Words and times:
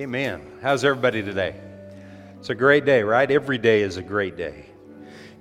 Amen. 0.00 0.40
How's 0.62 0.82
everybody 0.82 1.22
today? 1.22 1.54
It's 2.38 2.48
a 2.48 2.54
great 2.54 2.86
day, 2.86 3.02
right? 3.02 3.30
Every 3.30 3.58
day 3.58 3.82
is 3.82 3.98
a 3.98 4.02
great 4.02 4.34
day. 4.34 4.64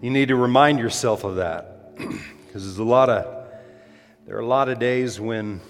You 0.02 0.10
need 0.10 0.28
to 0.28 0.36
remind 0.36 0.80
yourself 0.80 1.24
of 1.24 1.38
that 1.38 1.96
because 1.98 2.66
there's 2.66 2.78
a 2.78 2.84
lot 2.84 3.10
of 3.10 3.48
there 4.28 4.36
are 4.36 4.42
a 4.42 4.46
lot 4.46 4.68
of 4.68 4.78
days 4.78 5.18
when 5.18 5.62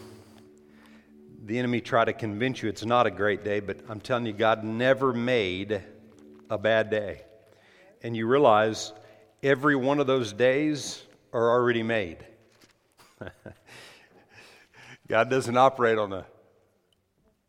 the 1.46 1.60
enemy 1.60 1.82
try 1.82 2.04
to 2.04 2.14
convince 2.14 2.64
you 2.64 2.70
it's 2.70 2.84
not 2.84 3.06
a 3.06 3.12
great 3.12 3.44
day, 3.44 3.60
but 3.60 3.80
I'm 3.88 4.00
telling 4.00 4.26
you 4.26 4.34
God 4.34 4.64
never 4.64 5.14
made 5.14 5.84
a 6.50 6.58
bad 6.58 6.90
day. 6.90 7.21
And 8.02 8.18
you 8.18 8.26
realize 8.26 8.92
every 9.44 9.76
one 9.76 10.00
of 10.00 10.08
those 10.08 10.34
days 10.34 11.04
are 11.32 11.52
already 11.52 11.84
made. 11.84 12.26
God 15.08 15.30
doesn't 15.30 15.58
operate 15.58 16.00
on 16.00 16.12
a 16.12 16.26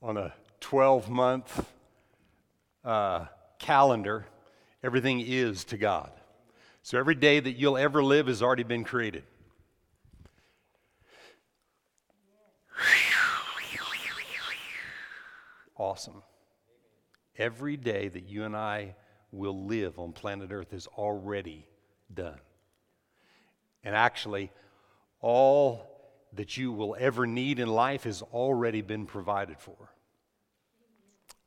on 0.03 0.19
a 0.19 0.35
12 0.61 1.11
month 1.11 1.67
uh, 2.85 3.27
calendar. 3.59 4.27
Everything 4.83 5.21
is 5.21 5.65
to 5.65 5.77
God. 5.77 6.11
So 6.83 6.99
every 6.99 7.15
day 7.15 7.41
that 7.41 7.53
you'll 7.53 7.77
ever 7.77 8.03
live 8.03 8.27
has 8.27 8.43
already 8.43 8.63
been 8.63 8.85
created. 8.85 9.25
Awesome. 15.77 16.23
Every 17.37 17.79
day 17.79 18.09
that 18.09 18.29
you 18.29 18.45
and 18.45 18.55
I 18.55 18.95
will 19.33 19.65
live 19.65 19.99
on 19.99 20.13
planet 20.13 20.51
Earth 20.53 20.75
is 20.75 20.87
already 20.87 21.67
done. 22.13 22.39
And 23.83 23.95
actually, 23.95 24.51
all 25.21 25.87
that 26.35 26.57
you 26.57 26.73
will 26.73 26.97
ever 26.99 27.27
need 27.27 27.59
in 27.59 27.69
life 27.69 28.05
has 28.05 28.21
already 28.21 28.83
been 28.83 29.07
provided 29.07 29.59
for. 29.59 29.90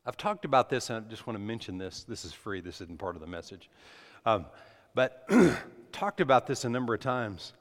I've 0.05 0.17
talked 0.17 0.43
about 0.43 0.69
this, 0.69 0.89
and 0.89 1.05
I 1.05 1.09
just 1.09 1.25
want 1.25 1.37
to 1.37 1.43
mention 1.43 1.77
this. 1.77 2.03
This 2.03 2.25
is 2.25 2.33
free, 2.33 2.59
this 2.59 2.81
isn't 2.81 2.99
part 2.99 3.15
of 3.15 3.21
the 3.21 3.27
message. 3.27 3.69
Um, 4.25 4.45
but 4.93 5.29
talked 5.93 6.19
about 6.19 6.45
this 6.45 6.65
a 6.65 6.69
number 6.69 6.93
of 6.93 6.99
times. 6.99 7.53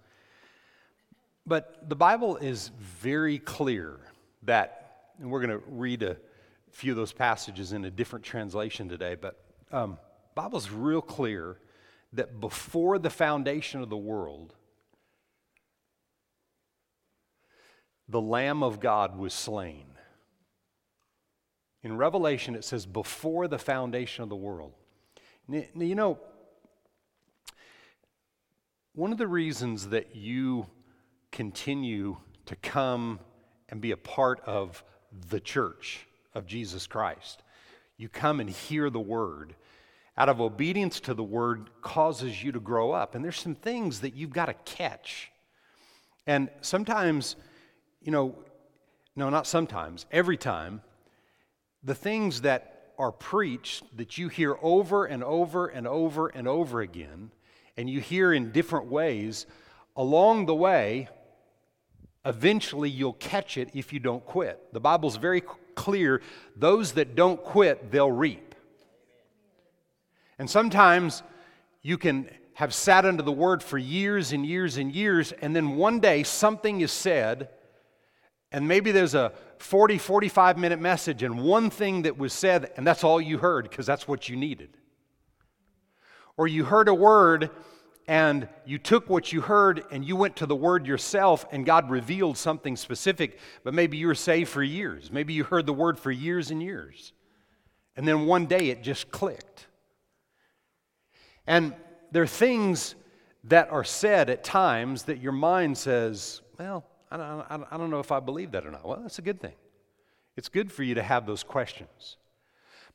But 1.46 1.88
the 1.88 1.96
Bible 1.96 2.36
is 2.36 2.70
very 2.78 3.38
clear 3.38 4.00
that, 4.42 5.12
and 5.20 5.30
we're 5.30 5.44
going 5.44 5.60
to 5.60 5.64
read 5.68 6.02
a 6.02 6.16
few 6.70 6.92
of 6.92 6.96
those 6.96 7.12
passages 7.12 7.72
in 7.72 7.84
a 7.84 7.90
different 7.90 8.24
translation 8.24 8.88
today, 8.88 9.14
but 9.14 9.44
um, 9.70 9.98
Bible's 10.34 10.70
real 10.70 11.02
clear 11.02 11.58
that 12.12 12.40
before 12.40 12.98
the 12.98 13.10
foundation 13.10 13.82
of 13.82 13.88
the 13.88 13.96
world, 13.96 14.54
the 18.08 18.20
Lamb 18.20 18.62
of 18.62 18.80
God 18.80 19.16
was 19.16 19.32
slain. 19.32 19.91
In 21.82 21.96
Revelation, 21.96 22.54
it 22.54 22.64
says, 22.64 22.86
before 22.86 23.48
the 23.48 23.58
foundation 23.58 24.22
of 24.22 24.28
the 24.28 24.36
world. 24.36 24.72
Now, 25.48 25.64
you 25.74 25.94
know, 25.94 26.18
one 28.94 29.12
of 29.12 29.18
the 29.18 29.26
reasons 29.26 29.88
that 29.88 30.14
you 30.14 30.66
continue 31.30 32.16
to 32.46 32.56
come 32.56 33.18
and 33.68 33.80
be 33.80 33.90
a 33.90 33.96
part 33.96 34.40
of 34.46 34.84
the 35.28 35.40
church 35.40 36.06
of 36.34 36.46
Jesus 36.46 36.86
Christ, 36.86 37.42
you 37.96 38.08
come 38.08 38.38
and 38.40 38.48
hear 38.48 38.90
the 38.90 39.00
word. 39.00 39.54
Out 40.16 40.28
of 40.28 40.40
obedience 40.40 41.00
to 41.00 41.14
the 41.14 41.24
word 41.24 41.70
causes 41.80 42.44
you 42.44 42.52
to 42.52 42.60
grow 42.60 42.92
up. 42.92 43.14
And 43.14 43.24
there's 43.24 43.40
some 43.40 43.54
things 43.54 44.00
that 44.00 44.14
you've 44.14 44.32
got 44.32 44.46
to 44.46 44.54
catch. 44.64 45.30
And 46.26 46.50
sometimes 46.60 47.36
you 48.02 48.10
know, 48.10 48.34
no, 49.14 49.30
not 49.30 49.46
sometimes, 49.46 50.06
every 50.10 50.36
time, 50.36 50.82
the 51.82 51.94
things 51.94 52.42
that 52.42 52.92
are 52.98 53.12
preached 53.12 53.84
that 53.96 54.18
you 54.18 54.28
hear 54.28 54.56
over 54.62 55.04
and 55.04 55.24
over 55.24 55.66
and 55.66 55.86
over 55.86 56.28
and 56.28 56.46
over 56.46 56.80
again, 56.80 57.30
and 57.76 57.88
you 57.88 58.00
hear 58.00 58.32
in 58.32 58.52
different 58.52 58.86
ways, 58.86 59.46
along 59.96 60.46
the 60.46 60.54
way, 60.54 61.08
eventually 62.24 62.90
you'll 62.90 63.14
catch 63.14 63.56
it 63.56 63.70
if 63.74 63.92
you 63.92 63.98
don't 63.98 64.24
quit. 64.24 64.72
The 64.72 64.80
Bible's 64.80 65.16
very 65.16 65.42
clear 65.74 66.22
those 66.54 66.92
that 66.92 67.14
don't 67.14 67.42
quit, 67.42 67.90
they'll 67.90 68.12
reap. 68.12 68.54
And 70.38 70.48
sometimes 70.48 71.22
you 71.82 71.98
can 71.98 72.28
have 72.54 72.74
sat 72.74 73.04
under 73.04 73.22
the 73.22 73.32
word 73.32 73.62
for 73.62 73.78
years 73.78 74.32
and 74.32 74.44
years 74.46 74.76
and 74.76 74.94
years, 74.94 75.32
and 75.32 75.56
then 75.56 75.76
one 75.76 75.98
day 75.98 76.22
something 76.22 76.80
is 76.80 76.92
said 76.92 77.48
and 78.52 78.68
maybe 78.68 78.92
there's 78.92 79.14
a 79.14 79.32
40, 79.58 79.98
45 79.98 80.58
minute 80.58 80.80
message 80.80 81.22
and 81.22 81.42
one 81.42 81.70
thing 81.70 82.02
that 82.02 82.18
was 82.18 82.32
said, 82.32 82.70
and 82.76 82.86
that's 82.86 83.02
all 83.02 83.20
you 83.20 83.38
heard 83.38 83.68
because 83.68 83.86
that's 83.86 84.06
what 84.06 84.28
you 84.28 84.36
needed. 84.36 84.76
Or 86.36 86.46
you 86.46 86.64
heard 86.64 86.88
a 86.88 86.94
word 86.94 87.50
and 88.06 88.48
you 88.66 88.78
took 88.78 89.08
what 89.08 89.32
you 89.32 89.40
heard 89.40 89.84
and 89.90 90.04
you 90.04 90.16
went 90.16 90.36
to 90.36 90.46
the 90.46 90.56
word 90.56 90.86
yourself 90.86 91.46
and 91.50 91.64
God 91.64 91.88
revealed 91.90 92.36
something 92.36 92.76
specific, 92.76 93.38
but 93.64 93.74
maybe 93.74 93.96
you 93.96 94.08
were 94.08 94.14
saved 94.14 94.50
for 94.50 94.62
years. 94.62 95.10
Maybe 95.10 95.32
you 95.32 95.44
heard 95.44 95.66
the 95.66 95.72
word 95.72 95.98
for 95.98 96.10
years 96.10 96.50
and 96.50 96.62
years. 96.62 97.12
And 97.96 98.06
then 98.06 98.26
one 98.26 98.46
day 98.46 98.70
it 98.70 98.82
just 98.82 99.10
clicked. 99.10 99.66
And 101.46 101.74
there 102.10 102.22
are 102.22 102.26
things 102.26 102.94
that 103.44 103.70
are 103.70 103.84
said 103.84 104.30
at 104.30 104.44
times 104.44 105.04
that 105.04 105.20
your 105.20 105.32
mind 105.32 105.78
says, 105.78 106.42
well, 106.58 106.84
I 107.12 107.16
don't, 107.56 107.66
I 107.70 107.76
don't 107.76 107.90
know 107.90 108.00
if 108.00 108.10
I 108.10 108.20
believe 108.20 108.52
that 108.52 108.66
or 108.66 108.70
not. 108.70 108.86
Well, 108.86 109.00
that's 109.02 109.18
a 109.18 109.22
good 109.22 109.40
thing. 109.40 109.54
It's 110.36 110.48
good 110.48 110.72
for 110.72 110.82
you 110.82 110.94
to 110.94 111.02
have 111.02 111.26
those 111.26 111.42
questions. 111.42 112.16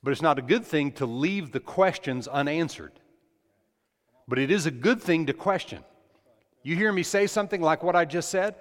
But 0.01 0.11
it's 0.11 0.22
not 0.22 0.39
a 0.39 0.41
good 0.41 0.66
thing 0.66 0.91
to 0.94 1.05
leave 1.05 1.51
the 1.51 1.59
questions 1.59 2.27
unanswered. 2.27 2.94
But 4.27 4.39
it 4.39 4.51
is 4.51 4.66
a 4.66 4.72
good 4.72 5.01
thing 5.01 5.27
to 5.27 5.33
question. 5.33 5.83
You 6.63 6.75
hear 6.75 6.91
me 6.91 7.03
say 7.03 7.27
something 7.27 7.61
like 7.61 7.83
what 7.83 7.95
I 7.95 8.06
just 8.06 8.29
said? 8.29 8.56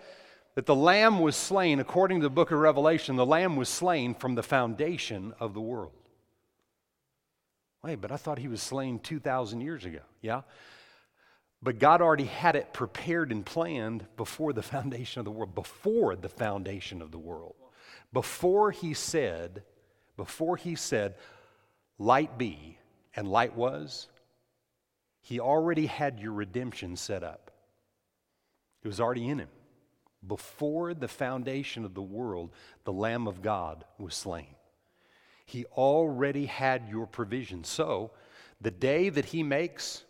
That 0.54 0.66
the 0.66 0.74
Lamb 0.74 1.20
was 1.20 1.36
slain, 1.36 1.80
according 1.80 2.20
to 2.20 2.24
the 2.24 2.30
book 2.30 2.50
of 2.50 2.58
Revelation, 2.58 3.16
the 3.16 3.26
Lamb 3.26 3.56
was 3.56 3.68
slain 3.68 4.14
from 4.14 4.34
the 4.34 4.42
foundation 4.42 5.34
of 5.40 5.54
the 5.54 5.60
world. 5.60 5.92
Wait, 7.82 8.00
but 8.00 8.10
I 8.10 8.16
thought 8.16 8.38
he 8.38 8.48
was 8.48 8.62
slain 8.62 8.98
2,000 8.98 9.60
years 9.60 9.84
ago. 9.84 10.00
Yeah? 10.22 10.42
But 11.66 11.80
God 11.80 12.00
already 12.00 12.26
had 12.26 12.54
it 12.54 12.72
prepared 12.72 13.32
and 13.32 13.44
planned 13.44 14.06
before 14.16 14.52
the 14.52 14.62
foundation 14.74 15.18
of 15.18 15.24
the 15.24 15.32
world, 15.32 15.52
before 15.56 16.14
the 16.14 16.28
foundation 16.28 17.02
of 17.02 17.10
the 17.10 17.18
world. 17.18 17.56
Before 18.12 18.70
he 18.70 18.94
said, 18.94 19.64
before 20.16 20.56
he 20.56 20.76
said, 20.76 21.16
light 21.98 22.38
be, 22.38 22.78
and 23.16 23.26
light 23.26 23.56
was, 23.56 24.06
he 25.22 25.40
already 25.40 25.86
had 25.86 26.20
your 26.20 26.34
redemption 26.34 26.94
set 26.94 27.24
up. 27.24 27.50
It 28.84 28.86
was 28.86 29.00
already 29.00 29.28
in 29.28 29.40
him. 29.40 29.48
Before 30.24 30.94
the 30.94 31.08
foundation 31.08 31.84
of 31.84 31.94
the 31.94 32.00
world, 32.00 32.52
the 32.84 32.92
Lamb 32.92 33.26
of 33.26 33.42
God 33.42 33.84
was 33.98 34.14
slain. 34.14 34.54
He 35.46 35.64
already 35.64 36.46
had 36.46 36.88
your 36.88 37.08
provision. 37.08 37.64
So, 37.64 38.12
the 38.60 38.70
day 38.70 39.08
that 39.08 39.24
he 39.24 39.42
makes, 39.42 40.04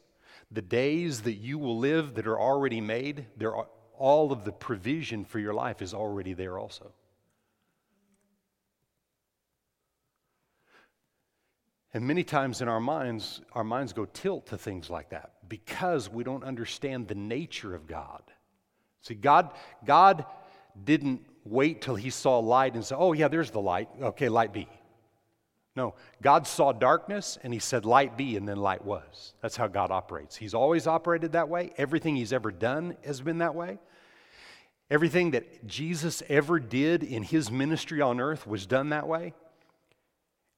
the 0.50 0.62
days 0.62 1.22
that 1.22 1.34
you 1.34 1.58
will 1.58 1.78
live 1.78 2.14
that 2.14 2.26
are 2.26 2.40
already 2.40 2.80
made, 2.80 3.26
there 3.36 3.54
are, 3.54 3.66
all 3.98 4.32
of 4.32 4.44
the 4.44 4.52
provision 4.52 5.24
for 5.24 5.38
your 5.38 5.54
life 5.54 5.82
is 5.82 5.94
already 5.94 6.34
there 6.34 6.58
also. 6.58 6.92
And 11.94 12.06
many 12.06 12.24
times 12.24 12.60
in 12.60 12.68
our 12.68 12.80
minds, 12.80 13.40
our 13.52 13.64
minds 13.64 13.94
go 13.94 14.04
tilt 14.04 14.48
to 14.48 14.58
things 14.58 14.90
like 14.90 15.10
that 15.10 15.32
because 15.48 16.10
we 16.10 16.24
don't 16.24 16.44
understand 16.44 17.08
the 17.08 17.14
nature 17.14 17.74
of 17.74 17.86
God. 17.86 18.22
See, 19.00 19.14
God, 19.14 19.52
God 19.84 20.26
didn't 20.84 21.24
wait 21.44 21.80
till 21.80 21.94
he 21.94 22.10
saw 22.10 22.38
light 22.38 22.74
and 22.74 22.84
say, 22.84 22.94
oh, 22.98 23.14
yeah, 23.14 23.28
there's 23.28 23.50
the 23.50 23.60
light. 23.60 23.88
Okay, 24.02 24.28
light 24.28 24.52
be. 24.52 24.68
No, 25.76 25.94
God 26.22 26.46
saw 26.46 26.72
darkness 26.72 27.38
and 27.42 27.52
he 27.52 27.58
said, 27.58 27.84
Light 27.84 28.16
be, 28.16 28.36
and 28.36 28.48
then 28.48 28.56
light 28.56 28.84
was. 28.84 29.34
That's 29.42 29.56
how 29.56 29.66
God 29.66 29.90
operates. 29.90 30.34
He's 30.34 30.54
always 30.54 30.86
operated 30.86 31.32
that 31.32 31.50
way. 31.50 31.70
Everything 31.76 32.16
he's 32.16 32.32
ever 32.32 32.50
done 32.50 32.96
has 33.04 33.20
been 33.20 33.38
that 33.38 33.54
way. 33.54 33.78
Everything 34.90 35.32
that 35.32 35.66
Jesus 35.66 36.22
ever 36.28 36.58
did 36.58 37.02
in 37.02 37.22
his 37.22 37.50
ministry 37.50 38.00
on 38.00 38.20
earth 38.20 38.46
was 38.46 38.66
done 38.66 38.88
that 38.88 39.06
way. 39.06 39.34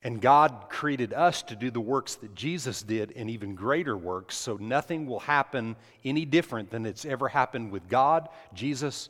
And 0.03 0.21
God 0.21 0.67
created 0.69 1.13
us 1.13 1.43
to 1.45 1.57
do 1.57 1.73
the 1.73 1.81
works 1.81 2.15
that 2.17 2.37
Jesus 2.37 2.83
did 2.83 3.13
and 3.17 3.29
even 3.29 3.57
greater 3.57 3.97
works, 3.97 4.37
so 4.37 4.57
nothing 4.57 5.07
will 5.07 5.19
happen 5.19 5.75
any 6.05 6.25
different 6.25 6.71
than 6.71 6.87
it's 6.87 7.05
ever 7.05 7.27
happened 7.29 7.73
with 7.73 7.89
God, 7.89 8.29
Jesus, 8.55 9.09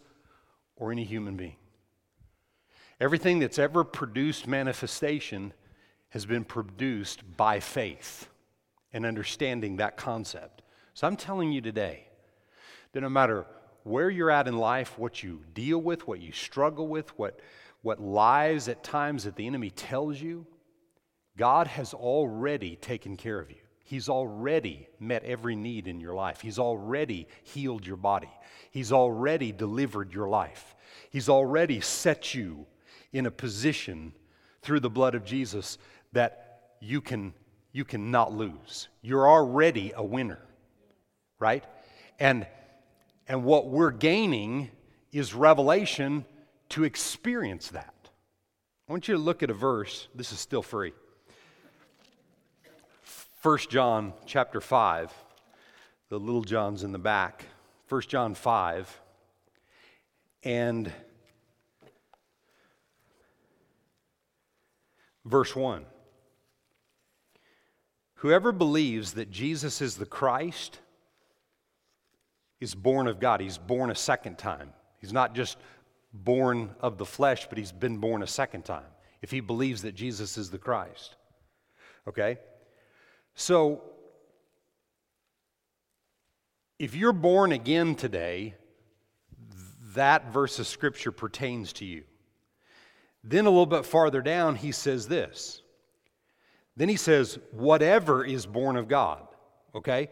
or 0.76 0.90
any 0.90 1.04
human 1.04 1.36
being. 1.36 1.56
Everything 3.00 3.38
that's 3.38 3.58
ever 3.58 3.84
produced 3.84 4.46
manifestation 4.46 5.52
has 6.10 6.26
been 6.26 6.44
produced 6.44 7.36
by 7.36 7.60
faith 7.60 8.28
and 8.92 9.04
understanding 9.04 9.76
that 9.76 9.96
concept. 9.96 10.62
So 10.94 11.06
I'm 11.06 11.16
telling 11.16 11.52
you 11.52 11.60
today 11.60 12.08
that 12.92 13.00
no 13.00 13.08
matter 13.08 13.46
where 13.84 14.10
you're 14.10 14.30
at 14.30 14.48
in 14.48 14.58
life, 14.58 14.98
what 14.98 15.22
you 15.22 15.42
deal 15.54 15.78
with, 15.78 16.06
what 16.06 16.20
you 16.20 16.32
struggle 16.32 16.88
with, 16.88 17.16
what, 17.18 17.40
what 17.82 18.00
lies 18.00 18.68
at 18.68 18.82
times 18.82 19.24
that 19.24 19.36
the 19.36 19.46
enemy 19.46 19.70
tells 19.70 20.20
you, 20.20 20.46
God 21.36 21.66
has 21.68 21.94
already 21.94 22.76
taken 22.76 23.16
care 23.16 23.38
of 23.38 23.50
you. 23.50 23.56
He's 23.84 24.08
already 24.08 24.88
met 25.00 25.24
every 25.24 25.56
need 25.56 25.86
in 25.86 26.00
your 26.00 26.14
life. 26.14 26.42
He's 26.42 26.58
already 26.58 27.26
healed 27.42 27.86
your 27.86 27.96
body. 27.96 28.28
He's 28.70 28.92
already 28.92 29.52
delivered 29.52 30.12
your 30.12 30.28
life. 30.28 30.74
He's 31.10 31.28
already 31.28 31.80
set 31.80 32.34
you 32.34 32.66
in 33.12 33.24
a 33.24 33.30
position 33.30 34.12
through 34.60 34.80
the 34.80 34.90
blood 34.90 35.14
of 35.14 35.24
Jesus 35.24 35.78
that 36.12 36.60
you 36.80 37.00
can 37.00 37.34
you 37.72 37.84
cannot 37.84 38.32
lose. 38.32 38.88
You're 39.02 39.28
already 39.28 39.92
a 39.94 40.02
winner. 40.02 40.40
Right? 41.38 41.64
And 42.18 42.46
and 43.26 43.44
what 43.44 43.68
we're 43.68 43.90
gaining 43.90 44.70
is 45.12 45.34
revelation 45.34 46.24
to 46.70 46.84
experience 46.84 47.68
that. 47.68 47.94
I 48.88 48.92
want 48.92 49.06
you 49.06 49.14
to 49.14 49.20
look 49.20 49.42
at 49.42 49.50
a 49.50 49.54
verse. 49.54 50.08
This 50.14 50.32
is 50.32 50.40
still 50.40 50.62
free. 50.62 50.92
1 53.42 53.58
John 53.68 54.14
chapter 54.26 54.60
5. 54.60 55.12
The 56.08 56.18
little 56.18 56.42
John's 56.42 56.82
in 56.82 56.92
the 56.92 56.98
back. 56.98 57.44
1 57.88 58.02
John 58.02 58.34
5. 58.34 59.00
And 60.42 60.90
verse 65.24 65.54
1. 65.54 65.84
Whoever 68.18 68.50
believes 68.50 69.12
that 69.12 69.30
Jesus 69.30 69.80
is 69.80 69.96
the 69.96 70.06
Christ 70.06 70.80
is 72.60 72.74
born 72.74 73.06
of 73.06 73.20
God. 73.20 73.40
He's 73.40 73.58
born 73.58 73.90
a 73.90 73.94
second 73.94 74.38
time. 74.38 74.72
He's 75.00 75.12
not 75.12 75.36
just 75.36 75.56
born 76.12 76.74
of 76.80 76.98
the 76.98 77.04
flesh, 77.04 77.48
but 77.48 77.58
he's 77.58 77.70
been 77.70 77.98
born 77.98 78.24
a 78.24 78.26
second 78.26 78.64
time 78.64 78.86
if 79.22 79.30
he 79.30 79.38
believes 79.38 79.82
that 79.82 79.94
Jesus 79.94 80.36
is 80.36 80.50
the 80.50 80.58
Christ. 80.58 81.14
Okay? 82.08 82.38
So, 83.36 83.82
if 86.80 86.96
you're 86.96 87.12
born 87.12 87.52
again 87.52 87.94
today, 87.94 88.54
that 89.94 90.32
verse 90.32 90.58
of 90.58 90.66
Scripture 90.66 91.12
pertains 91.12 91.72
to 91.74 91.84
you. 91.84 92.02
Then 93.22 93.46
a 93.46 93.50
little 93.50 93.66
bit 93.66 93.86
farther 93.86 94.22
down, 94.22 94.56
he 94.56 94.72
says 94.72 95.06
this. 95.06 95.62
Then 96.78 96.88
he 96.88 96.96
says, 96.96 97.40
whatever 97.50 98.24
is 98.24 98.46
born 98.46 98.76
of 98.76 98.86
God. 98.86 99.26
Okay? 99.74 100.08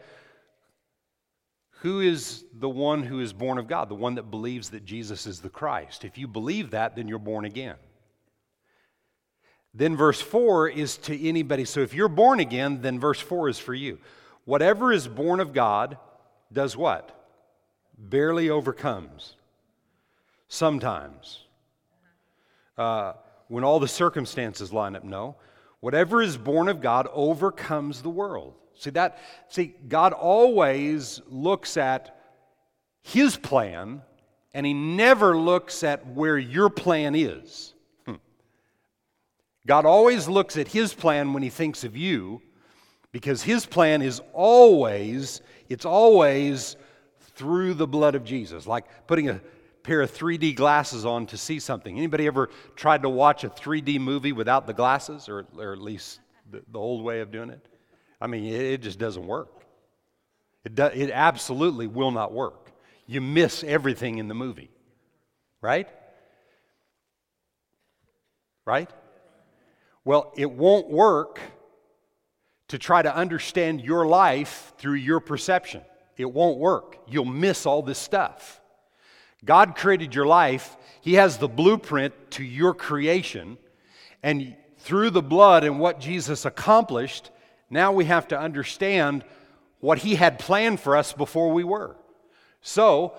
Who 1.79 2.01
is 2.01 2.43
the 2.53 2.69
one 2.69 3.03
who 3.03 3.21
is 3.21 3.31
born 3.31 3.57
of 3.57 3.69
God? 3.69 3.87
The 3.87 3.95
one 3.95 4.15
that 4.15 4.29
believes 4.29 4.69
that 4.71 4.83
Jesus 4.83 5.25
is 5.25 5.39
the 5.39 5.49
Christ. 5.49 6.03
If 6.03 6.17
you 6.17 6.27
believe 6.27 6.71
that, 6.71 6.97
then 6.97 7.07
you're 7.07 7.19
born 7.19 7.45
again. 7.45 7.77
Then 9.73 9.95
verse 9.95 10.19
4 10.19 10.67
is 10.67 10.97
to 10.97 11.27
anybody. 11.27 11.63
So 11.63 11.79
if 11.79 11.93
you're 11.93 12.09
born 12.09 12.41
again, 12.41 12.81
then 12.81 12.99
verse 12.99 13.21
4 13.21 13.47
is 13.47 13.59
for 13.59 13.73
you. 13.73 13.99
Whatever 14.43 14.91
is 14.91 15.07
born 15.07 15.39
of 15.39 15.53
God 15.53 15.97
does 16.51 16.75
what? 16.75 17.11
Barely 17.97 18.49
overcomes. 18.49 19.35
Sometimes. 20.49 21.45
Uh, 22.77 23.13
when 23.47 23.63
all 23.63 23.79
the 23.79 23.87
circumstances 23.87 24.73
line 24.73 24.97
up, 24.97 25.05
no. 25.05 25.37
Whatever 25.79 26.21
is 26.21 26.37
born 26.37 26.67
of 26.67 26.81
God 26.81 27.07
overcomes 27.13 28.01
the 28.01 28.09
world. 28.09 28.55
See 28.75 28.89
that 28.91 29.19
see 29.47 29.73
God 29.87 30.13
always 30.13 31.21
looks 31.27 31.77
at 31.77 32.15
his 33.01 33.37
plan 33.37 34.01
and 34.53 34.65
he 34.65 34.73
never 34.73 35.37
looks 35.37 35.83
at 35.83 36.05
where 36.07 36.37
your 36.37 36.69
plan 36.69 37.15
is. 37.15 37.73
Hmm. 38.05 38.15
God 39.65 39.85
always 39.85 40.27
looks 40.27 40.57
at 40.57 40.67
his 40.67 40.93
plan 40.93 41.33
when 41.33 41.43
he 41.43 41.49
thinks 41.49 41.83
of 41.83 41.97
you 41.97 42.41
because 43.11 43.41
his 43.41 43.65
plan 43.65 44.01
is 44.01 44.21
always 44.33 45.41
it's 45.69 45.85
always 45.85 46.75
through 47.35 47.75
the 47.75 47.87
blood 47.87 48.15
of 48.15 48.23
Jesus. 48.23 48.67
Like 48.67 48.85
putting 49.07 49.29
a 49.29 49.41
pair 49.87 50.01
of 50.01 50.11
3D 50.11 50.53
glasses 50.53 51.05
on 51.05 51.25
to 51.27 51.37
see 51.37 51.59
something. 51.59 51.97
Anybody 51.97 52.27
ever 52.27 52.49
tried 52.75 53.03
to 53.03 53.09
watch 53.09 53.45
a 53.45 53.49
3D 53.49 54.01
movie 54.01 54.33
without 54.33 54.67
the 54.67 54.73
glasses 54.73 55.29
or, 55.29 55.45
or 55.57 55.71
at 55.71 55.81
least 55.81 56.19
the, 56.51 56.61
the 56.69 56.77
old 56.77 57.05
way 57.05 57.21
of 57.21 57.31
doing 57.31 57.49
it? 57.49 57.65
I 58.19 58.27
mean, 58.27 58.43
it, 58.43 58.61
it 58.61 58.81
just 58.81 58.99
doesn't 58.99 59.25
work. 59.25 59.63
It, 60.65 60.75
do, 60.75 60.87
it 60.87 61.09
absolutely 61.09 61.87
will 61.87 62.11
not 62.11 62.33
work. 62.33 62.69
You 63.05 63.21
miss 63.21 63.63
everything 63.63 64.17
in 64.17 64.27
the 64.27 64.33
movie, 64.33 64.69
right? 65.61 65.87
Right? 68.65 68.89
Well, 70.03 70.33
it 70.35 70.51
won't 70.51 70.89
work 70.89 71.39
to 72.67 72.77
try 72.77 73.01
to 73.01 73.15
understand 73.15 73.79
your 73.79 74.05
life 74.05 74.73
through 74.79 74.95
your 74.95 75.21
perception. 75.21 75.81
It 76.17 76.25
won't 76.25 76.57
work. 76.57 76.97
You'll 77.07 77.23
miss 77.23 77.65
all 77.65 77.81
this 77.81 77.99
stuff. 77.99 78.59
God 79.47 79.75
created 79.75 80.13
your 80.13 80.27
life, 80.27 80.77
He 81.01 81.15
has 81.15 81.37
the 81.37 81.47
blueprint 81.47 82.13
to 82.31 82.43
your 82.43 82.73
creation, 82.75 83.57
and 84.21 84.55
through 84.77 85.09
the 85.09 85.23
blood 85.23 85.63
and 85.63 85.79
what 85.79 85.99
Jesus 85.99 86.45
accomplished, 86.45 87.31
now 87.69 87.91
we 87.91 88.05
have 88.05 88.27
to 88.27 88.39
understand 88.39 89.23
what 89.79 89.99
He 89.99 90.15
had 90.15 90.37
planned 90.37 90.79
for 90.79 90.95
us 90.95 91.13
before 91.13 91.51
we 91.51 91.63
were. 91.63 91.95
So, 92.61 93.13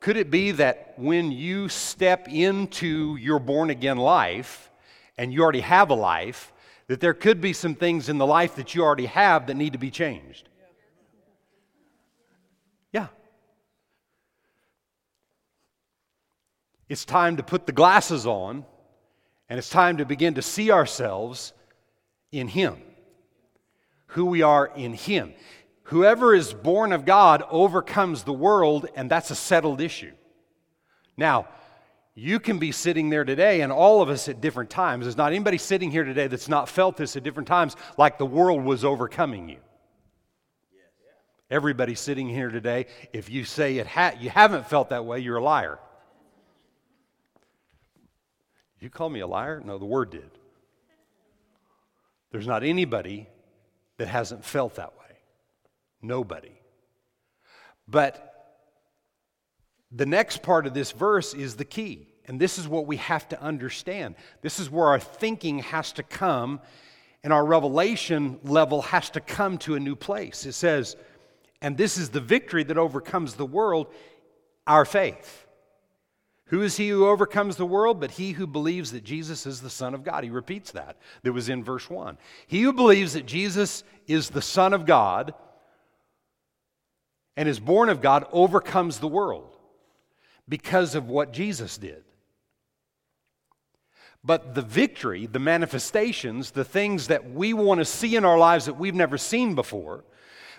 could 0.00 0.16
it 0.16 0.30
be 0.30 0.50
that 0.52 0.94
when 0.96 1.32
you 1.32 1.68
step 1.68 2.28
into 2.28 3.16
your 3.16 3.38
born 3.38 3.70
again 3.70 3.96
life, 3.96 4.70
and 5.16 5.32
you 5.32 5.42
already 5.42 5.60
have 5.60 5.90
a 5.90 5.94
life, 5.94 6.52
that 6.88 7.00
there 7.00 7.14
could 7.14 7.40
be 7.40 7.52
some 7.52 7.74
things 7.74 8.08
in 8.08 8.18
the 8.18 8.26
life 8.26 8.56
that 8.56 8.74
you 8.74 8.82
already 8.82 9.06
have 9.06 9.46
that 9.46 9.54
need 9.54 9.72
to 9.72 9.78
be 9.78 9.90
changed? 9.90 10.48
Yeah. 12.92 13.08
It's 16.94 17.04
time 17.04 17.38
to 17.38 17.42
put 17.42 17.66
the 17.66 17.72
glasses 17.72 18.24
on, 18.24 18.64
and 19.48 19.58
it's 19.58 19.68
time 19.68 19.96
to 19.96 20.04
begin 20.04 20.34
to 20.34 20.42
see 20.42 20.70
ourselves 20.70 21.52
in 22.30 22.46
Him 22.46 22.80
who 24.06 24.26
we 24.26 24.42
are 24.42 24.70
in 24.76 24.92
Him. 24.92 25.34
Whoever 25.86 26.36
is 26.36 26.54
born 26.54 26.92
of 26.92 27.04
God 27.04 27.42
overcomes 27.50 28.22
the 28.22 28.32
world, 28.32 28.86
and 28.94 29.10
that's 29.10 29.32
a 29.32 29.34
settled 29.34 29.80
issue. 29.80 30.12
Now, 31.16 31.48
you 32.14 32.38
can 32.38 32.60
be 32.60 32.70
sitting 32.70 33.10
there 33.10 33.24
today, 33.24 33.62
and 33.62 33.72
all 33.72 34.00
of 34.00 34.08
us 34.08 34.28
at 34.28 34.40
different 34.40 34.70
times. 34.70 35.04
There's 35.04 35.16
not 35.16 35.32
anybody 35.32 35.58
sitting 35.58 35.90
here 35.90 36.04
today 36.04 36.28
that's 36.28 36.48
not 36.48 36.68
felt 36.68 36.96
this 36.96 37.16
at 37.16 37.24
different 37.24 37.48
times, 37.48 37.74
like 37.98 38.18
the 38.18 38.24
world 38.24 38.62
was 38.62 38.84
overcoming 38.84 39.48
you. 39.48 39.58
Everybody 41.50 41.96
sitting 41.96 42.28
here 42.28 42.50
today, 42.50 42.86
if 43.12 43.30
you 43.30 43.44
say 43.44 43.78
it 43.78 43.88
ha- 43.88 44.14
you 44.20 44.30
haven't 44.30 44.68
felt 44.68 44.90
that 44.90 45.04
way, 45.04 45.18
you're 45.18 45.38
a 45.38 45.42
liar. 45.42 45.80
You 48.84 48.90
call 48.90 49.08
me 49.08 49.20
a 49.20 49.26
liar? 49.26 49.62
No, 49.64 49.78
the 49.78 49.86
word 49.86 50.10
did. 50.10 50.30
There's 52.30 52.46
not 52.46 52.62
anybody 52.62 53.26
that 53.96 54.08
hasn't 54.08 54.44
felt 54.44 54.74
that 54.74 54.92
way. 54.98 55.16
Nobody. 56.02 56.52
But 57.88 58.60
the 59.90 60.04
next 60.04 60.42
part 60.42 60.66
of 60.66 60.74
this 60.74 60.92
verse 60.92 61.32
is 61.32 61.54
the 61.54 61.64
key. 61.64 62.08
And 62.26 62.38
this 62.38 62.58
is 62.58 62.68
what 62.68 62.86
we 62.86 62.98
have 62.98 63.26
to 63.30 63.40
understand. 63.40 64.16
This 64.42 64.60
is 64.60 64.68
where 64.70 64.88
our 64.88 65.00
thinking 65.00 65.60
has 65.60 65.92
to 65.92 66.02
come 66.02 66.60
and 67.22 67.32
our 67.32 67.44
revelation 67.46 68.38
level 68.42 68.82
has 68.82 69.08
to 69.10 69.20
come 69.20 69.56
to 69.58 69.76
a 69.76 69.80
new 69.80 69.96
place. 69.96 70.44
It 70.44 70.52
says, 70.52 70.94
and 71.62 71.78
this 71.78 71.96
is 71.96 72.10
the 72.10 72.20
victory 72.20 72.64
that 72.64 72.76
overcomes 72.76 73.32
the 73.32 73.46
world, 73.46 73.86
our 74.66 74.84
faith. 74.84 75.43
Who 76.48 76.62
is 76.62 76.76
he 76.76 76.88
who 76.90 77.06
overcomes 77.06 77.56
the 77.56 77.66
world? 77.66 78.00
But 78.00 78.12
he 78.12 78.32
who 78.32 78.46
believes 78.46 78.92
that 78.92 79.04
Jesus 79.04 79.46
is 79.46 79.60
the 79.60 79.70
Son 79.70 79.94
of 79.94 80.04
God. 80.04 80.24
He 80.24 80.30
repeats 80.30 80.72
that. 80.72 80.96
That 81.22 81.32
was 81.32 81.48
in 81.48 81.64
verse 81.64 81.88
1. 81.88 82.18
He 82.46 82.62
who 82.62 82.72
believes 82.72 83.14
that 83.14 83.26
Jesus 83.26 83.82
is 84.06 84.30
the 84.30 84.42
Son 84.42 84.72
of 84.74 84.84
God 84.84 85.34
and 87.36 87.48
is 87.48 87.58
born 87.58 87.88
of 87.88 88.00
God 88.02 88.26
overcomes 88.30 88.98
the 88.98 89.08
world 89.08 89.56
because 90.48 90.94
of 90.94 91.08
what 91.08 91.32
Jesus 91.32 91.78
did. 91.78 92.04
But 94.22 94.54
the 94.54 94.62
victory, 94.62 95.26
the 95.26 95.38
manifestations, 95.38 96.50
the 96.50 96.64
things 96.64 97.08
that 97.08 97.30
we 97.30 97.52
want 97.52 97.80
to 97.80 97.84
see 97.84 98.16
in 98.16 98.24
our 98.24 98.38
lives 98.38 98.66
that 98.66 98.78
we've 98.78 98.94
never 98.94 99.18
seen 99.18 99.54
before, 99.54 100.04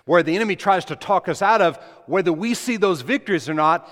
where 0.05 0.21
the 0.21 0.35
enemy 0.35 0.55
tries 0.55 0.85
to 0.85 0.95
talk 0.95 1.27
us 1.27 1.41
out 1.41 1.61
of, 1.61 1.77
whether 2.05 2.31
we 2.31 2.53
see 2.53 2.77
those 2.77 3.01
victories 3.01 3.49
or 3.49 3.55
not, 3.55 3.89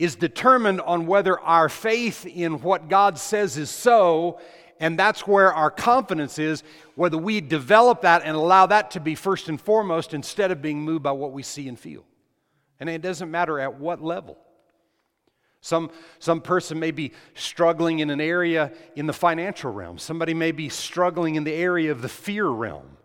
is 0.00 0.16
determined 0.16 0.80
on 0.80 1.06
whether 1.06 1.38
our 1.40 1.68
faith 1.68 2.24
in 2.24 2.62
what 2.62 2.88
God 2.88 3.18
says 3.18 3.58
is 3.58 3.68
so, 3.68 4.40
and 4.80 4.98
that's 4.98 5.26
where 5.26 5.52
our 5.52 5.70
confidence 5.70 6.38
is, 6.38 6.62
whether 6.94 7.18
we 7.18 7.42
develop 7.42 8.00
that 8.00 8.22
and 8.24 8.34
allow 8.34 8.64
that 8.64 8.92
to 8.92 9.00
be 9.00 9.14
first 9.14 9.50
and 9.50 9.60
foremost 9.60 10.14
instead 10.14 10.50
of 10.50 10.62
being 10.62 10.80
moved 10.80 11.02
by 11.02 11.12
what 11.12 11.32
we 11.32 11.42
see 11.42 11.68
and 11.68 11.78
feel. 11.78 12.06
And 12.80 12.88
it 12.88 13.02
doesn't 13.02 13.30
matter 13.30 13.60
at 13.60 13.78
what 13.78 14.02
level. 14.02 14.38
Some, 15.60 15.90
some 16.18 16.40
person 16.40 16.78
may 16.78 16.92
be 16.92 17.12
struggling 17.34 17.98
in 17.98 18.08
an 18.08 18.22
area 18.22 18.72
in 18.96 19.04
the 19.06 19.12
financial 19.12 19.70
realm. 19.70 19.98
Somebody 19.98 20.32
may 20.32 20.50
be 20.50 20.70
struggling 20.70 21.34
in 21.34 21.44
the 21.44 21.52
area 21.52 21.92
of 21.92 22.00
the 22.00 22.08
fear 22.08 22.48
realm. 22.48 22.96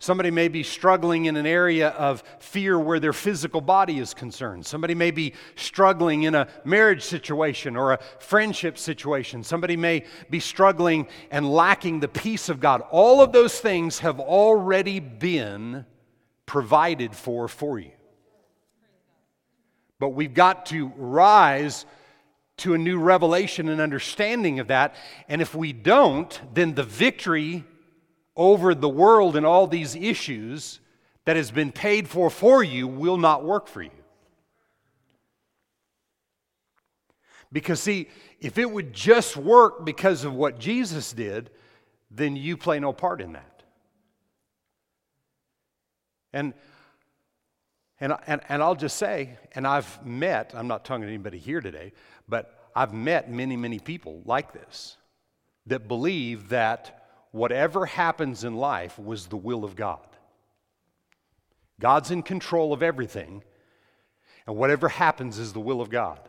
Somebody 0.00 0.30
may 0.30 0.46
be 0.46 0.62
struggling 0.62 1.24
in 1.24 1.36
an 1.36 1.46
area 1.46 1.88
of 1.88 2.22
fear 2.38 2.78
where 2.78 3.00
their 3.00 3.12
physical 3.12 3.60
body 3.60 3.98
is 3.98 4.14
concerned. 4.14 4.64
Somebody 4.64 4.94
may 4.94 5.10
be 5.10 5.32
struggling 5.56 6.22
in 6.22 6.36
a 6.36 6.46
marriage 6.64 7.02
situation 7.02 7.76
or 7.76 7.92
a 7.92 7.98
friendship 8.20 8.78
situation. 8.78 9.42
Somebody 9.42 9.76
may 9.76 10.04
be 10.30 10.38
struggling 10.38 11.08
and 11.32 11.50
lacking 11.50 11.98
the 11.98 12.06
peace 12.06 12.48
of 12.48 12.60
God. 12.60 12.82
All 12.92 13.20
of 13.20 13.32
those 13.32 13.58
things 13.58 13.98
have 13.98 14.20
already 14.20 15.00
been 15.00 15.84
provided 16.46 17.14
for 17.14 17.48
for 17.48 17.80
you. 17.80 17.90
But 19.98 20.10
we've 20.10 20.34
got 20.34 20.66
to 20.66 20.92
rise 20.96 21.86
to 22.58 22.74
a 22.74 22.78
new 22.78 23.00
revelation 23.00 23.68
and 23.68 23.80
understanding 23.80 24.60
of 24.60 24.68
that. 24.68 24.94
And 25.28 25.42
if 25.42 25.56
we 25.56 25.72
don't, 25.72 26.40
then 26.54 26.74
the 26.74 26.84
victory 26.84 27.64
over 28.38 28.74
the 28.74 28.88
world 28.88 29.36
and 29.36 29.44
all 29.44 29.66
these 29.66 29.94
issues 29.94 30.80
that 31.26 31.36
has 31.36 31.50
been 31.50 31.72
paid 31.72 32.08
for 32.08 32.30
for 32.30 32.62
you 32.62 32.88
will 32.88 33.18
not 33.18 33.44
work 33.44 33.66
for 33.66 33.82
you. 33.82 33.90
Because, 37.52 37.82
see, 37.82 38.08
if 38.40 38.56
it 38.56 38.70
would 38.70 38.92
just 38.92 39.36
work 39.36 39.84
because 39.84 40.24
of 40.24 40.34
what 40.34 40.58
Jesus 40.58 41.12
did, 41.12 41.50
then 42.10 42.36
you 42.36 42.56
play 42.56 42.78
no 42.78 42.92
part 42.92 43.20
in 43.20 43.32
that. 43.32 43.62
And 46.32 46.54
and, 48.00 48.14
and, 48.26 48.40
and 48.48 48.62
I'll 48.62 48.76
just 48.76 48.96
say, 48.96 49.36
and 49.52 49.66
I've 49.66 50.04
met, 50.06 50.52
I'm 50.54 50.68
not 50.68 50.84
talking 50.84 51.02
to 51.02 51.08
anybody 51.08 51.38
here 51.38 51.60
today, 51.60 51.92
but 52.28 52.70
I've 52.74 52.92
met 52.92 53.30
many, 53.30 53.56
many 53.56 53.80
people 53.80 54.22
like 54.24 54.52
this 54.52 54.96
that 55.66 55.88
believe 55.88 56.50
that 56.50 56.97
whatever 57.32 57.86
happens 57.86 58.44
in 58.44 58.54
life 58.54 58.98
was 58.98 59.26
the 59.26 59.36
will 59.36 59.64
of 59.64 59.76
God. 59.76 60.06
God's 61.80 62.10
in 62.10 62.22
control 62.22 62.72
of 62.72 62.82
everything, 62.82 63.42
and 64.46 64.56
whatever 64.56 64.88
happens 64.88 65.38
is 65.38 65.52
the 65.52 65.60
will 65.60 65.80
of 65.80 65.90
God. 65.90 66.20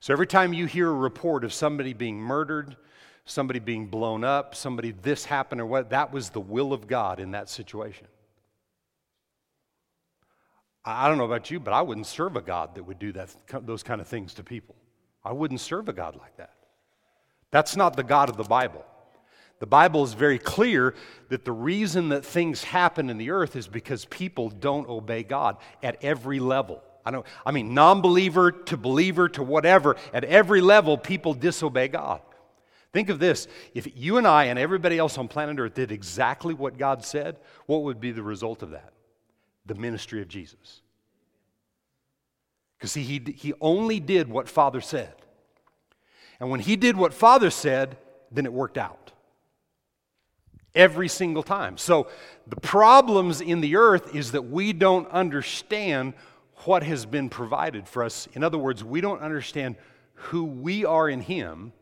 So 0.00 0.12
every 0.12 0.26
time 0.26 0.52
you 0.52 0.66
hear 0.66 0.88
a 0.88 0.94
report 0.94 1.44
of 1.44 1.52
somebody 1.52 1.92
being 1.92 2.16
murdered, 2.16 2.76
somebody 3.24 3.58
being 3.58 3.86
blown 3.86 4.24
up, 4.24 4.54
somebody 4.54 4.92
this 4.92 5.24
happened 5.24 5.60
or 5.60 5.66
what, 5.66 5.90
that 5.90 6.12
was 6.12 6.30
the 6.30 6.40
will 6.40 6.72
of 6.72 6.86
God 6.86 7.20
in 7.20 7.32
that 7.32 7.48
situation. 7.48 8.06
I 10.84 11.08
don't 11.08 11.18
know 11.18 11.24
about 11.24 11.50
you, 11.50 11.58
but 11.58 11.74
I 11.74 11.82
wouldn't 11.82 12.06
serve 12.06 12.36
a 12.36 12.40
God 12.40 12.76
that 12.76 12.84
would 12.84 13.00
do 13.00 13.10
that, 13.12 13.34
those 13.66 13.82
kind 13.82 14.00
of 14.00 14.06
things 14.06 14.34
to 14.34 14.44
people. 14.44 14.76
I 15.24 15.32
wouldn't 15.32 15.60
serve 15.60 15.88
a 15.88 15.92
God 15.92 16.14
like 16.14 16.36
that. 16.36 16.54
That's 17.50 17.76
not 17.76 17.96
the 17.96 18.04
God 18.04 18.28
of 18.28 18.36
the 18.36 18.44
Bible. 18.44 18.84
The 19.58 19.66
Bible 19.66 20.04
is 20.04 20.12
very 20.12 20.38
clear 20.38 20.94
that 21.28 21.44
the 21.44 21.52
reason 21.52 22.10
that 22.10 22.24
things 22.24 22.62
happen 22.64 23.08
in 23.08 23.18
the 23.18 23.30
earth 23.30 23.56
is 23.56 23.66
because 23.66 24.04
people 24.04 24.50
don't 24.50 24.88
obey 24.88 25.22
God 25.22 25.56
at 25.82 26.02
every 26.02 26.40
level. 26.40 26.82
I, 27.04 27.10
don't, 27.10 27.26
I 27.44 27.52
mean, 27.52 27.72
non 27.72 28.00
believer 28.02 28.50
to 28.50 28.76
believer 28.76 29.28
to 29.30 29.42
whatever, 29.42 29.96
at 30.12 30.24
every 30.24 30.60
level, 30.60 30.98
people 30.98 31.34
disobey 31.34 31.88
God. 31.88 32.20
Think 32.92 33.08
of 33.08 33.18
this 33.18 33.48
if 33.74 33.88
you 33.96 34.16
and 34.18 34.26
I 34.26 34.44
and 34.44 34.58
everybody 34.58 34.98
else 34.98 35.16
on 35.18 35.28
planet 35.28 35.58
Earth 35.58 35.74
did 35.74 35.92
exactly 35.92 36.54
what 36.54 36.78
God 36.78 37.04
said, 37.04 37.36
what 37.66 37.82
would 37.82 38.00
be 38.00 38.12
the 38.12 38.22
result 38.22 38.62
of 38.62 38.70
that? 38.70 38.92
the 39.66 39.74
ministry 39.74 40.22
of 40.22 40.28
Jesus. 40.28 40.80
Because 42.78 42.92
see, 42.92 43.02
he, 43.02 43.32
he 43.36 43.52
only 43.60 44.00
did 44.00 44.28
what 44.28 44.48
Father 44.48 44.80
said. 44.80 45.14
And 46.38 46.50
when 46.50 46.60
he 46.60 46.76
did 46.76 46.96
what 46.96 47.12
Father 47.12 47.50
said, 47.50 47.96
then 48.30 48.46
it 48.46 48.52
worked 48.52 48.78
out. 48.78 49.05
Every 50.76 51.08
single 51.08 51.42
time. 51.42 51.78
So 51.78 52.06
the 52.46 52.60
problems 52.60 53.40
in 53.40 53.60
the 53.60 53.76
earth 53.76 54.14
is 54.14 54.32
that 54.32 54.42
we 54.42 54.72
don't 54.72 55.08
understand 55.08 56.14
what 56.64 56.82
has 56.82 57.06
been 57.06 57.28
provided 57.28 57.88
for 57.88 58.04
us. 58.04 58.28
In 58.34 58.44
other 58.44 58.58
words, 58.58 58.84
we 58.84 59.00
don't 59.00 59.22
understand 59.22 59.76
who 60.14 60.44
we 60.44 60.84
are 60.84 61.08
in 61.08 61.20
Him 61.20 61.72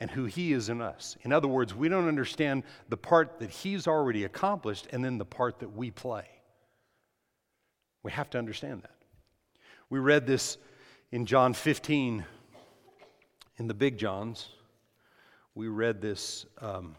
and 0.00 0.10
who 0.10 0.24
He 0.24 0.52
is 0.52 0.68
in 0.68 0.80
us. 0.80 1.16
In 1.22 1.32
other 1.32 1.48
words, 1.48 1.74
we 1.74 1.88
don't 1.88 2.08
understand 2.08 2.62
the 2.88 2.96
part 2.96 3.38
that 3.38 3.50
He's 3.50 3.86
already 3.86 4.24
accomplished 4.24 4.88
and 4.92 5.04
then 5.04 5.18
the 5.18 5.24
part 5.24 5.58
that 5.60 5.76
we 5.76 5.90
play. 5.90 6.24
We 8.02 8.12
have 8.12 8.30
to 8.30 8.38
understand 8.38 8.82
that. 8.82 8.96
We 9.90 9.98
read 9.98 10.26
this 10.26 10.56
in 11.12 11.26
John 11.26 11.52
15 11.52 12.24
in 13.58 13.66
the 13.66 13.74
Big 13.74 13.98
Johns. 13.98 14.48
We 15.54 15.68
read 15.68 16.00
this 16.00 16.46
um, 16.62 16.96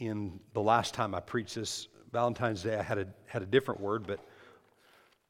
in 0.00 0.40
the 0.54 0.60
last 0.60 0.94
time 0.94 1.14
I 1.14 1.20
preached 1.20 1.54
this 1.54 1.88
Valentine's 2.12 2.62
Day. 2.62 2.76
I 2.76 2.82
had 2.82 2.98
a, 2.98 3.06
had 3.26 3.42
a 3.42 3.46
different 3.46 3.80
word, 3.80 4.06
but 4.06 4.20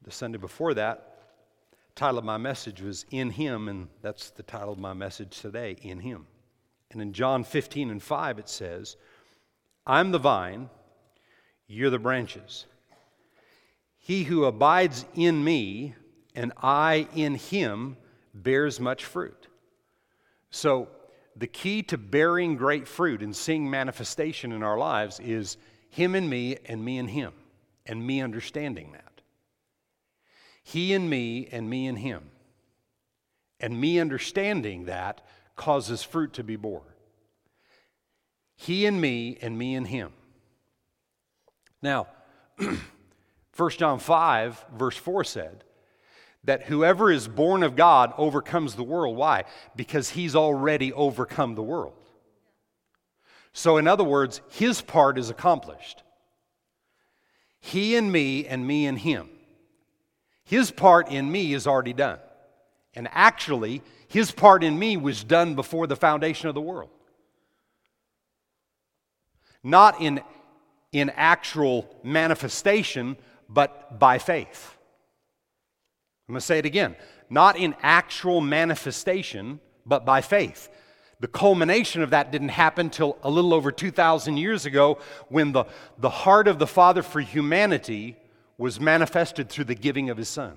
the 0.01 0.11
Sunday 0.11 0.37
before 0.37 0.73
that, 0.73 1.19
title 1.95 2.17
of 2.17 2.25
my 2.25 2.37
message 2.37 2.81
was 2.81 3.05
In 3.11 3.29
Him, 3.29 3.67
and 3.67 3.87
that's 4.01 4.31
the 4.31 4.43
title 4.43 4.73
of 4.73 4.79
my 4.79 4.93
message 4.93 5.39
today, 5.41 5.77
In 5.81 5.99
Him. 5.99 6.25
And 6.91 7.01
in 7.01 7.13
John 7.13 7.43
15 7.43 7.91
and 7.91 8.01
5, 8.01 8.39
it 8.39 8.49
says, 8.49 8.97
I'm 9.85 10.11
the 10.11 10.19
vine 10.19 10.69
you're 11.71 11.89
the 11.89 11.99
branches. 11.99 12.65
He 13.97 14.23
who 14.23 14.43
abides 14.43 15.05
in 15.15 15.41
me 15.41 15.95
and 16.35 16.51
I 16.57 17.07
in 17.15 17.35
him 17.35 17.95
bears 18.33 18.77
much 18.77 19.05
fruit. 19.05 19.47
So, 20.49 20.89
the 21.41 21.47
key 21.47 21.81
to 21.81 21.97
bearing 21.97 22.55
great 22.55 22.87
fruit 22.87 23.23
and 23.23 23.35
seeing 23.35 23.67
manifestation 23.67 24.51
in 24.51 24.61
our 24.61 24.77
lives 24.77 25.19
is 25.19 25.57
him 25.89 26.13
and 26.13 26.29
me 26.29 26.55
and 26.67 26.85
me 26.85 26.99
and 26.99 27.09
him, 27.09 27.33
and 27.87 28.05
me 28.05 28.21
understanding 28.21 28.91
that. 28.91 29.21
He 30.63 30.93
and 30.93 31.09
me 31.09 31.49
and 31.51 31.67
me 31.67 31.87
and 31.87 31.97
him. 31.97 32.29
And 33.59 33.81
me 33.81 33.99
understanding 33.99 34.85
that 34.85 35.25
causes 35.55 36.03
fruit 36.03 36.33
to 36.33 36.43
be 36.43 36.57
born. 36.57 36.83
He 38.55 38.85
and 38.85 39.01
me 39.01 39.39
and 39.41 39.57
me 39.57 39.73
and 39.73 39.87
him. 39.87 40.13
Now, 41.81 42.05
1 43.57 43.69
John 43.71 43.97
5, 43.97 44.65
verse 44.75 44.95
4 44.95 45.23
said 45.23 45.63
that 46.43 46.63
whoever 46.63 47.11
is 47.11 47.27
born 47.27 47.63
of 47.63 47.75
God 47.75 48.13
overcomes 48.17 48.75
the 48.75 48.83
world. 48.83 49.15
Why? 49.15 49.43
Because 49.75 50.09
he's 50.09 50.35
already 50.35 50.91
overcome 50.93 51.55
the 51.55 51.63
world. 51.63 51.93
So, 53.53 53.77
in 53.77 53.87
other 53.87 54.03
words, 54.03 54.41
his 54.49 54.81
part 54.81 55.17
is 55.17 55.29
accomplished. 55.29 56.03
He 57.59 57.95
and 57.95 58.11
me, 58.11 58.47
and 58.47 58.65
me 58.65 58.85
and 58.85 58.97
him. 58.97 59.29
His 60.43 60.71
part 60.71 61.09
in 61.09 61.31
me 61.31 61.53
is 61.53 61.67
already 61.67 61.93
done. 61.93 62.19
And 62.95 63.07
actually, 63.11 63.83
his 64.07 64.31
part 64.31 64.63
in 64.63 64.77
me 64.77 64.97
was 64.97 65.23
done 65.23 65.55
before 65.55 65.85
the 65.87 65.95
foundation 65.95 66.49
of 66.49 66.55
the 66.55 66.61
world. 66.61 66.89
Not 69.63 70.01
in 70.01 70.21
in 70.91 71.09
actual 71.11 71.87
manifestation, 72.03 73.15
but 73.47 73.97
by 73.99 74.17
faith. 74.17 74.77
I'm 76.31 76.35
going 76.35 76.39
to 76.39 76.45
say 76.45 76.59
it 76.59 76.65
again 76.65 76.95
not 77.29 77.57
in 77.57 77.75
actual 77.81 78.39
manifestation, 78.39 79.59
but 79.85 80.05
by 80.05 80.21
faith. 80.21 80.69
The 81.19 81.27
culmination 81.27 82.01
of 82.01 82.11
that 82.11 82.31
didn't 82.31 82.49
happen 82.49 82.89
till 82.89 83.17
a 83.21 83.29
little 83.29 83.53
over 83.53 83.69
2,000 83.69 84.37
years 84.37 84.65
ago 84.65 84.97
when 85.27 85.51
the, 85.51 85.65
the 85.97 86.09
heart 86.09 86.47
of 86.47 86.57
the 86.57 86.67
Father 86.67 87.03
for 87.03 87.19
humanity 87.19 88.15
was 88.57 88.79
manifested 88.79 89.49
through 89.49 89.65
the 89.65 89.75
giving 89.75 90.09
of 90.09 90.15
His 90.15 90.29
Son. 90.29 90.55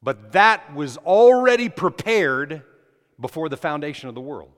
But 0.00 0.30
that 0.30 0.72
was 0.76 0.96
already 0.98 1.68
prepared 1.68 2.62
before 3.18 3.48
the 3.48 3.56
foundation 3.56 4.08
of 4.08 4.14
the 4.14 4.20
world. 4.20 4.52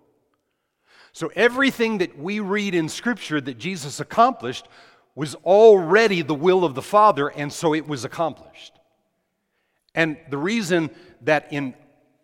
So 1.13 1.33
everything 1.35 1.97
that 1.99 2.19
we 2.19 2.41
read 2.41 2.75
in 2.75 2.91
Scripture 2.91 3.41
that 3.41 3.57
Jesus 3.57 4.01
accomplished 4.01 4.69
was 5.15 5.35
already 5.37 6.21
the 6.21 6.35
will 6.35 6.63
of 6.63 6.75
the 6.75 6.83
Father, 6.83 7.29
and 7.29 7.51
so 7.51 7.75
it 7.75 7.89
was 7.89 8.05
accomplished. 8.05 8.80
And 9.95 10.17
the 10.29 10.39
reason 10.39 10.91
that 11.23 11.53
in 11.53 11.75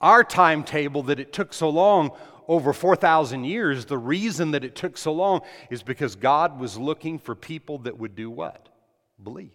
our 0.00 0.22
timetable 0.22 1.02
that 1.04 1.18
it 1.18 1.32
took 1.32 1.52
so 1.52 1.68
long 1.68 2.12
over 2.48 2.72
4,000 2.72 3.44
years, 3.44 3.86
the 3.86 3.98
reason 3.98 4.52
that 4.52 4.64
it 4.64 4.74
took 4.74 4.96
so 4.96 5.12
long 5.12 5.40
is 5.70 5.82
because 5.82 6.14
God 6.14 6.60
was 6.60 6.78
looking 6.78 7.18
for 7.18 7.34
people 7.34 7.78
that 7.78 7.98
would 7.98 8.14
do 8.14 8.30
what? 8.30 8.68
Believe. 9.22 9.50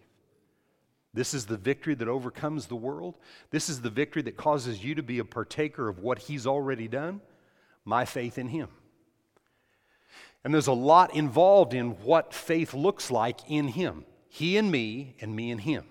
This 1.14 1.34
is 1.34 1.46
the 1.46 1.56
victory 1.56 1.94
that 1.94 2.08
overcomes 2.08 2.66
the 2.66 2.76
world. 2.76 3.18
This 3.50 3.68
is 3.68 3.80
the 3.80 3.90
victory 3.90 4.22
that 4.22 4.36
causes 4.36 4.82
you 4.82 4.94
to 4.94 5.02
be 5.02 5.18
a 5.18 5.24
partaker 5.24 5.88
of 5.88 5.98
what 5.98 6.18
He's 6.18 6.46
already 6.46 6.88
done. 6.88 7.20
My 7.84 8.04
faith 8.04 8.38
in 8.38 8.48
Him. 8.48 8.68
And 10.44 10.52
there's 10.52 10.68
a 10.68 10.72
lot 10.72 11.14
involved 11.14 11.74
in 11.74 11.90
what 12.02 12.32
faith 12.32 12.74
looks 12.74 13.10
like 13.10 13.40
in 13.48 13.68
Him. 13.68 14.04
He 14.28 14.56
and 14.56 14.70
me, 14.70 15.14
and 15.20 15.36
me 15.36 15.50
and 15.50 15.60
Him. 15.60 15.84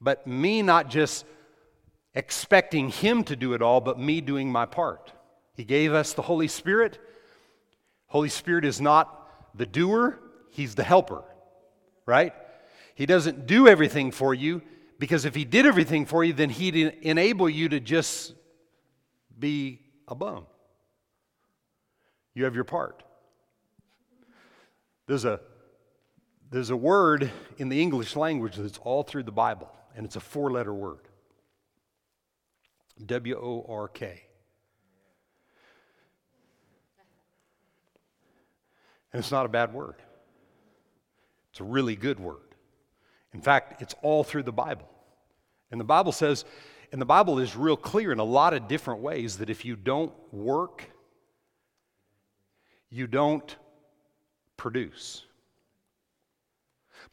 But 0.00 0.26
me 0.26 0.62
not 0.62 0.88
just 0.88 1.24
expecting 2.14 2.88
Him 2.88 3.24
to 3.24 3.36
do 3.36 3.54
it 3.54 3.62
all, 3.62 3.80
but 3.80 3.98
me 3.98 4.20
doing 4.20 4.50
my 4.50 4.66
part. 4.66 5.12
He 5.54 5.64
gave 5.64 5.92
us 5.92 6.12
the 6.12 6.22
Holy 6.22 6.48
Spirit. 6.48 6.98
Holy 8.06 8.28
Spirit 8.28 8.64
is 8.64 8.80
not 8.80 9.56
the 9.56 9.66
doer, 9.66 10.18
He's 10.50 10.74
the 10.74 10.84
helper, 10.84 11.22
right? 12.06 12.34
He 12.94 13.06
doesn't 13.06 13.46
do 13.46 13.68
everything 13.68 14.10
for 14.10 14.34
you 14.34 14.62
because 14.98 15.24
if 15.24 15.34
He 15.34 15.44
did 15.44 15.66
everything 15.66 16.06
for 16.06 16.24
you, 16.24 16.32
then 16.32 16.50
He'd 16.50 16.76
enable 16.76 17.48
you 17.48 17.68
to 17.68 17.80
just 17.80 18.34
be 19.38 19.80
a 20.08 20.14
bum. 20.14 20.46
You 22.34 22.44
have 22.44 22.54
your 22.54 22.64
part. 22.64 23.02
There's 25.06 25.24
a, 25.24 25.40
there's 26.50 26.70
a 26.70 26.76
word 26.76 27.30
in 27.58 27.68
the 27.68 27.80
English 27.82 28.16
language 28.16 28.56
that's 28.56 28.78
all 28.78 29.02
through 29.02 29.24
the 29.24 29.32
Bible, 29.32 29.70
and 29.96 30.06
it's 30.06 30.16
a 30.16 30.20
four 30.20 30.50
letter 30.50 30.74
word 30.74 31.08
W 33.04 33.36
O 33.36 33.66
R 33.68 33.88
K. 33.88 34.22
And 39.12 39.18
it's 39.18 39.32
not 39.32 39.44
a 39.44 39.48
bad 39.48 39.74
word, 39.74 39.96
it's 41.50 41.60
a 41.60 41.64
really 41.64 41.96
good 41.96 42.20
word. 42.20 42.36
In 43.32 43.40
fact, 43.40 43.80
it's 43.80 43.94
all 44.02 44.24
through 44.24 44.42
the 44.42 44.52
Bible. 44.52 44.88
And 45.70 45.80
the 45.80 45.84
Bible 45.84 46.10
says, 46.12 46.44
and 46.92 47.00
the 47.00 47.06
Bible 47.06 47.38
is 47.38 47.54
real 47.54 47.76
clear 47.76 48.10
in 48.10 48.18
a 48.18 48.24
lot 48.24 48.54
of 48.54 48.66
different 48.66 49.00
ways 49.00 49.38
that 49.38 49.50
if 49.50 49.64
you 49.64 49.76
don't 49.76 50.12
work, 50.32 50.90
you 52.88 53.06
don't 53.06 53.56
produce. 54.56 55.24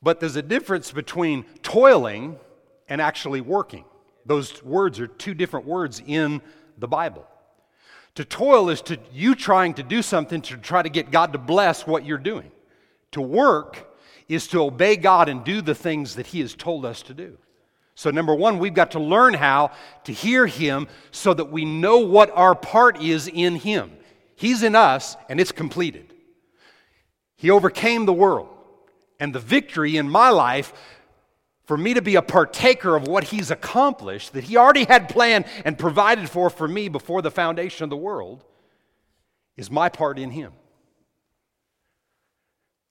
But 0.01 0.19
there's 0.19 0.35
a 0.35 0.41
difference 0.41 0.91
between 0.91 1.43
toiling 1.61 2.39
and 2.89 3.01
actually 3.01 3.41
working. 3.41 3.85
Those 4.25 4.63
words 4.63 4.99
are 4.99 5.07
two 5.07 5.33
different 5.33 5.65
words 5.65 6.01
in 6.05 6.41
the 6.77 6.87
Bible. 6.87 7.25
To 8.15 8.25
toil 8.25 8.69
is 8.69 8.81
to 8.83 8.97
you 9.13 9.35
trying 9.35 9.75
to 9.75 9.83
do 9.83 10.01
something 10.01 10.41
to 10.41 10.57
try 10.57 10.81
to 10.81 10.89
get 10.89 11.11
God 11.11 11.33
to 11.33 11.39
bless 11.39 11.85
what 11.85 12.05
you're 12.05 12.17
doing. 12.17 12.51
To 13.11 13.21
work 13.21 13.95
is 14.27 14.47
to 14.47 14.63
obey 14.63 14.95
God 14.95 15.29
and 15.29 15.43
do 15.43 15.61
the 15.61 15.75
things 15.75 16.15
that 16.15 16.27
He 16.27 16.41
has 16.41 16.55
told 16.55 16.85
us 16.85 17.01
to 17.03 17.13
do. 17.13 17.37
So, 17.95 18.11
number 18.11 18.35
one, 18.35 18.59
we've 18.59 18.73
got 18.73 18.91
to 18.91 18.99
learn 18.99 19.33
how 19.33 19.71
to 20.03 20.13
hear 20.13 20.45
Him 20.45 20.87
so 21.11 21.33
that 21.33 21.51
we 21.51 21.65
know 21.65 21.99
what 21.99 22.29
our 22.31 22.53
part 22.53 23.01
is 23.01 23.27
in 23.27 23.55
Him. 23.55 23.91
He's 24.35 24.61
in 24.61 24.75
us, 24.75 25.15
and 25.29 25.39
it's 25.39 25.51
completed. 25.51 26.13
He 27.37 27.49
overcame 27.49 28.05
the 28.05 28.13
world. 28.13 28.49
And 29.19 29.33
the 29.33 29.39
victory 29.39 29.97
in 29.97 30.07
my 30.07 30.29
life 30.29 30.73
for 31.67 31.75
me 31.75 31.93
to 31.93 32.01
be 32.01 32.15
a 32.15 32.21
partaker 32.21 32.95
of 32.95 33.09
what 33.09 33.25
he's 33.25 33.51
accomplished, 33.51 34.31
that 34.33 34.45
he 34.45 34.55
already 34.55 34.85
had 34.85 35.09
planned 35.09 35.43
and 35.65 35.77
provided 35.77 36.29
for 36.29 36.49
for 36.49 36.65
me 36.65 36.87
before 36.87 37.21
the 37.21 37.29
foundation 37.29 37.83
of 37.83 37.89
the 37.89 37.97
world, 37.97 38.45
is 39.57 39.69
my 39.69 39.89
part 39.89 40.17
in 40.17 40.31
him. 40.31 40.53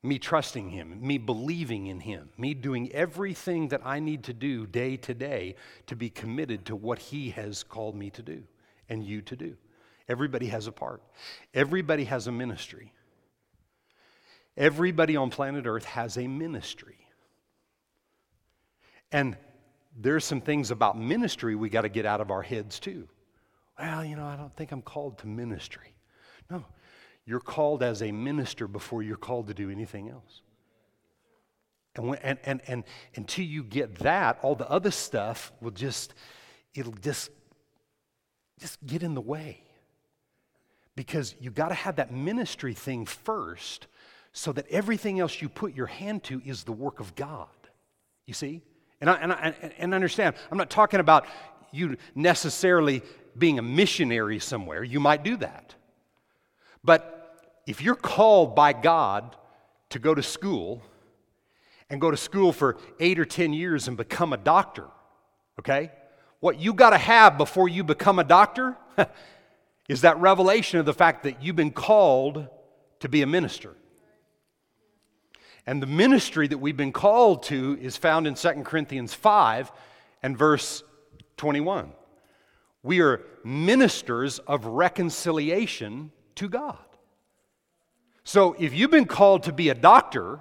Me 0.02 0.18
trusting 0.18 0.68
him, 0.68 0.98
me 1.00 1.16
believing 1.16 1.86
in 1.86 2.00
him, 2.00 2.28
me 2.36 2.52
doing 2.52 2.92
everything 2.92 3.68
that 3.68 3.80
I 3.82 3.98
need 3.98 4.24
to 4.24 4.34
do 4.34 4.66
day 4.66 4.98
to 4.98 5.14
day 5.14 5.54
to 5.86 5.96
be 5.96 6.10
committed 6.10 6.66
to 6.66 6.76
what 6.76 6.98
he 6.98 7.30
has 7.30 7.62
called 7.62 7.96
me 7.96 8.10
to 8.10 8.22
do 8.22 8.42
and 8.90 9.02
you 9.02 9.22
to 9.22 9.36
do. 9.36 9.56
Everybody 10.06 10.48
has 10.48 10.66
a 10.66 10.72
part, 10.72 11.02
everybody 11.54 12.04
has 12.04 12.26
a 12.26 12.32
ministry. 12.32 12.92
Everybody 14.58 15.16
on 15.16 15.28
planet 15.28 15.66
Earth 15.66 15.84
has 15.84 16.16
a 16.16 16.26
ministry. 16.26 17.05
And 19.16 19.34
there's 19.98 20.26
some 20.26 20.42
things 20.42 20.70
about 20.70 20.98
ministry 20.98 21.54
we 21.54 21.70
got 21.70 21.82
to 21.82 21.88
get 21.88 22.04
out 22.04 22.20
of 22.20 22.30
our 22.30 22.42
heads 22.42 22.78
too. 22.78 23.08
Well, 23.78 24.04
you 24.04 24.14
know, 24.14 24.26
I 24.26 24.36
don't 24.36 24.54
think 24.56 24.72
I'm 24.72 24.82
called 24.82 25.16
to 25.20 25.26
ministry. 25.26 25.94
No, 26.50 26.62
you're 27.24 27.40
called 27.40 27.82
as 27.82 28.02
a 28.02 28.12
minister 28.12 28.68
before 28.68 29.02
you're 29.02 29.16
called 29.16 29.46
to 29.46 29.54
do 29.54 29.70
anything 29.70 30.10
else. 30.10 30.42
And, 31.94 32.08
when, 32.08 32.18
and, 32.18 32.38
and, 32.44 32.60
and 32.66 32.84
until 33.14 33.46
you 33.46 33.64
get 33.64 33.94
that, 34.00 34.38
all 34.42 34.54
the 34.54 34.68
other 34.68 34.90
stuff 34.90 35.50
will 35.62 35.70
just, 35.70 36.12
it'll 36.74 36.92
just, 36.92 37.30
just 38.60 38.84
get 38.84 39.02
in 39.02 39.14
the 39.14 39.22
way. 39.22 39.62
Because 40.94 41.34
you 41.40 41.50
got 41.50 41.68
to 41.68 41.74
have 41.74 41.96
that 41.96 42.12
ministry 42.12 42.74
thing 42.74 43.06
first 43.06 43.86
so 44.34 44.52
that 44.52 44.68
everything 44.68 45.20
else 45.20 45.40
you 45.40 45.48
put 45.48 45.74
your 45.74 45.86
hand 45.86 46.22
to 46.24 46.42
is 46.44 46.64
the 46.64 46.72
work 46.72 47.00
of 47.00 47.14
God. 47.14 47.48
You 48.26 48.34
see? 48.34 48.60
And, 49.00 49.10
I, 49.10 49.14
and, 49.16 49.32
I, 49.32 49.74
and 49.78 49.94
understand, 49.94 50.36
I'm 50.50 50.58
not 50.58 50.70
talking 50.70 51.00
about 51.00 51.26
you 51.72 51.96
necessarily 52.14 53.02
being 53.36 53.58
a 53.58 53.62
missionary 53.62 54.38
somewhere. 54.38 54.82
You 54.82 55.00
might 55.00 55.22
do 55.22 55.36
that. 55.38 55.74
But 56.82 57.62
if 57.66 57.82
you're 57.82 57.94
called 57.94 58.54
by 58.54 58.72
God 58.72 59.36
to 59.90 59.98
go 59.98 60.14
to 60.14 60.22
school 60.22 60.82
and 61.90 62.00
go 62.00 62.10
to 62.10 62.16
school 62.16 62.52
for 62.52 62.78
eight 62.98 63.18
or 63.18 63.24
10 63.24 63.52
years 63.52 63.88
and 63.88 63.96
become 63.96 64.32
a 64.32 64.36
doctor, 64.36 64.86
okay? 65.58 65.92
What 66.40 66.58
you 66.58 66.72
got 66.72 66.90
to 66.90 66.98
have 66.98 67.38
before 67.38 67.68
you 67.68 67.84
become 67.84 68.18
a 68.18 68.24
doctor 68.24 68.76
is 69.88 70.00
that 70.02 70.18
revelation 70.18 70.78
of 70.78 70.86
the 70.86 70.94
fact 70.94 71.24
that 71.24 71.42
you've 71.42 71.56
been 71.56 71.72
called 71.72 72.46
to 73.00 73.08
be 73.08 73.22
a 73.22 73.26
minister. 73.26 73.74
And 75.66 75.82
the 75.82 75.86
ministry 75.86 76.46
that 76.46 76.58
we've 76.58 76.76
been 76.76 76.92
called 76.92 77.42
to 77.44 77.76
is 77.80 77.96
found 77.96 78.26
in 78.26 78.34
2 78.34 78.48
Corinthians 78.62 79.12
5 79.12 79.72
and 80.22 80.38
verse 80.38 80.84
21. 81.36 81.92
We 82.82 83.00
are 83.00 83.22
ministers 83.42 84.38
of 84.38 84.64
reconciliation 84.64 86.12
to 86.36 86.48
God. 86.48 86.78
So 88.22 88.54
if 88.58 88.74
you've 88.74 88.90
been 88.90 89.06
called 89.06 89.44
to 89.44 89.52
be 89.52 89.68
a 89.68 89.74
doctor 89.74 90.40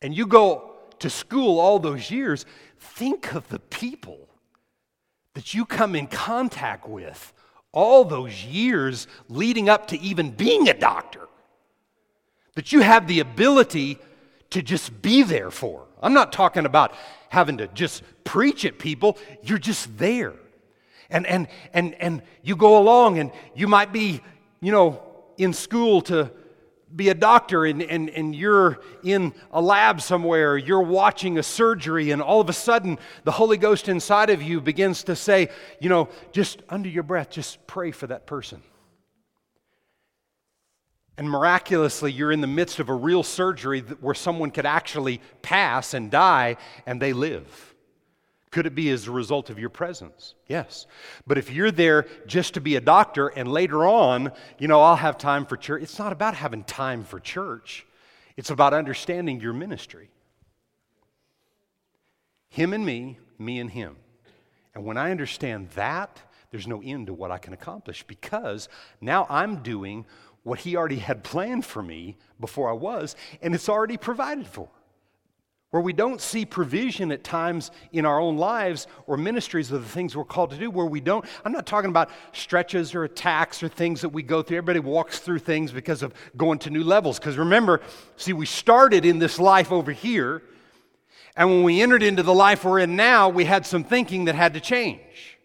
and 0.00 0.16
you 0.16 0.26
go 0.26 0.74
to 1.00 1.10
school 1.10 1.58
all 1.58 1.78
those 1.78 2.10
years, 2.10 2.46
think 2.78 3.34
of 3.34 3.48
the 3.48 3.58
people 3.58 4.28
that 5.34 5.52
you 5.52 5.64
come 5.64 5.96
in 5.96 6.06
contact 6.06 6.88
with 6.88 7.32
all 7.72 8.04
those 8.04 8.44
years 8.44 9.06
leading 9.28 9.68
up 9.68 9.88
to 9.88 10.00
even 10.00 10.30
being 10.30 10.68
a 10.68 10.74
doctor 10.74 11.28
that 12.56 12.72
you 12.72 12.80
have 12.80 13.06
the 13.06 13.20
ability 13.20 13.98
to 14.50 14.62
just 14.62 15.00
be 15.02 15.22
there 15.22 15.50
for. 15.50 15.86
I'm 16.02 16.14
not 16.14 16.32
talking 16.32 16.66
about 16.66 16.92
having 17.28 17.58
to 17.58 17.68
just 17.68 18.02
preach 18.24 18.64
at 18.64 18.78
people, 18.78 19.16
you're 19.42 19.58
just 19.58 19.96
there. 19.98 20.34
And, 21.08 21.26
and, 21.26 21.46
and, 21.72 21.94
and 21.94 22.22
you 22.42 22.56
go 22.56 22.78
along, 22.78 23.18
and 23.18 23.30
you 23.54 23.68
might 23.68 23.92
be, 23.92 24.20
you 24.60 24.72
know, 24.72 25.00
in 25.38 25.52
school 25.52 26.00
to 26.02 26.30
be 26.94 27.10
a 27.10 27.14
doctor 27.14 27.66
and, 27.66 27.82
and, 27.82 28.08
and 28.10 28.34
you're 28.34 28.80
in 29.04 29.34
a 29.52 29.60
lab 29.60 30.00
somewhere, 30.00 30.56
you're 30.56 30.80
watching 30.80 31.38
a 31.38 31.42
surgery, 31.42 32.10
and 32.10 32.22
all 32.22 32.40
of 32.40 32.48
a 32.48 32.54
sudden 32.54 32.98
the 33.24 33.32
Holy 33.32 33.56
Ghost 33.56 33.88
inside 33.88 34.30
of 34.30 34.42
you 34.42 34.60
begins 34.60 35.04
to 35.04 35.14
say, 35.14 35.50
you 35.80 35.88
know, 35.88 36.08
just 36.32 36.62
under 36.68 36.88
your 36.88 37.02
breath, 37.02 37.30
just 37.30 37.64
pray 37.66 37.90
for 37.90 38.06
that 38.06 38.26
person 38.26 38.62
and 41.18 41.28
miraculously 41.28 42.12
you're 42.12 42.32
in 42.32 42.40
the 42.40 42.46
midst 42.46 42.78
of 42.78 42.88
a 42.88 42.94
real 42.94 43.22
surgery 43.22 43.80
where 43.80 44.14
someone 44.14 44.50
could 44.50 44.66
actually 44.66 45.20
pass 45.42 45.94
and 45.94 46.10
die 46.10 46.56
and 46.84 47.00
they 47.00 47.12
live. 47.12 47.74
Could 48.50 48.66
it 48.66 48.74
be 48.74 48.90
as 48.90 49.06
a 49.06 49.10
result 49.10 49.50
of 49.50 49.58
your 49.58 49.68
presence? 49.68 50.34
Yes. 50.46 50.86
But 51.26 51.36
if 51.36 51.50
you're 51.50 51.70
there 51.70 52.06
just 52.26 52.54
to 52.54 52.60
be 52.60 52.76
a 52.76 52.80
doctor 52.80 53.28
and 53.28 53.50
later 53.50 53.86
on, 53.86 54.32
you 54.58 54.68
know, 54.68 54.80
I'll 54.80 54.96
have 54.96 55.18
time 55.18 55.46
for 55.46 55.56
church, 55.56 55.82
it's 55.82 55.98
not 55.98 56.12
about 56.12 56.34
having 56.34 56.64
time 56.64 57.04
for 57.04 57.20
church, 57.20 57.86
it's 58.36 58.50
about 58.50 58.72
understanding 58.72 59.40
your 59.40 59.52
ministry. 59.52 60.10
Him 62.48 62.72
and 62.72 62.86
me, 62.86 63.18
me 63.38 63.58
and 63.58 63.70
him. 63.70 63.96
And 64.74 64.84
when 64.84 64.96
I 64.96 65.10
understand 65.10 65.70
that, 65.70 66.20
there's 66.50 66.66
no 66.66 66.80
end 66.82 67.08
to 67.08 67.14
what 67.14 67.30
I 67.30 67.38
can 67.38 67.52
accomplish 67.52 68.02
because 68.04 68.68
now 69.00 69.26
I'm 69.28 69.62
doing 69.62 70.06
what 70.46 70.60
He 70.60 70.76
already 70.76 71.00
had 71.00 71.24
planned 71.24 71.66
for 71.66 71.82
me 71.82 72.16
before 72.38 72.70
I 72.70 72.72
was, 72.72 73.16
and 73.42 73.52
it's 73.52 73.68
already 73.68 73.96
provided 73.96 74.46
for. 74.46 74.68
Where 75.70 75.82
we 75.82 75.92
don't 75.92 76.20
see 76.20 76.44
provision 76.44 77.10
at 77.10 77.24
times 77.24 77.72
in 77.90 78.06
our 78.06 78.20
own 78.20 78.36
lives 78.36 78.86
or 79.08 79.16
ministries 79.16 79.72
of 79.72 79.82
the 79.82 79.88
things 79.88 80.16
we're 80.16 80.24
called 80.24 80.50
to 80.50 80.56
do, 80.56 80.70
where 80.70 80.86
we 80.86 81.00
don't, 81.00 81.24
I'm 81.44 81.50
not 81.50 81.66
talking 81.66 81.90
about 81.90 82.10
stretches 82.32 82.94
or 82.94 83.02
attacks 83.02 83.60
or 83.60 83.68
things 83.68 84.00
that 84.02 84.10
we 84.10 84.22
go 84.22 84.40
through. 84.40 84.58
Everybody 84.58 84.78
walks 84.78 85.18
through 85.18 85.40
things 85.40 85.72
because 85.72 86.04
of 86.04 86.14
going 86.36 86.60
to 86.60 86.70
new 86.70 86.84
levels. 86.84 87.18
Because 87.18 87.36
remember, 87.36 87.80
see, 88.16 88.32
we 88.32 88.46
started 88.46 89.04
in 89.04 89.18
this 89.18 89.40
life 89.40 89.72
over 89.72 89.90
here, 89.90 90.42
and 91.36 91.50
when 91.50 91.64
we 91.64 91.82
entered 91.82 92.04
into 92.04 92.22
the 92.22 92.32
life 92.32 92.64
we're 92.64 92.78
in 92.78 92.94
now, 92.94 93.28
we 93.28 93.44
had 93.44 93.66
some 93.66 93.82
thinking 93.82 94.26
that 94.26 94.36
had 94.36 94.54
to 94.54 94.60
change. 94.60 95.35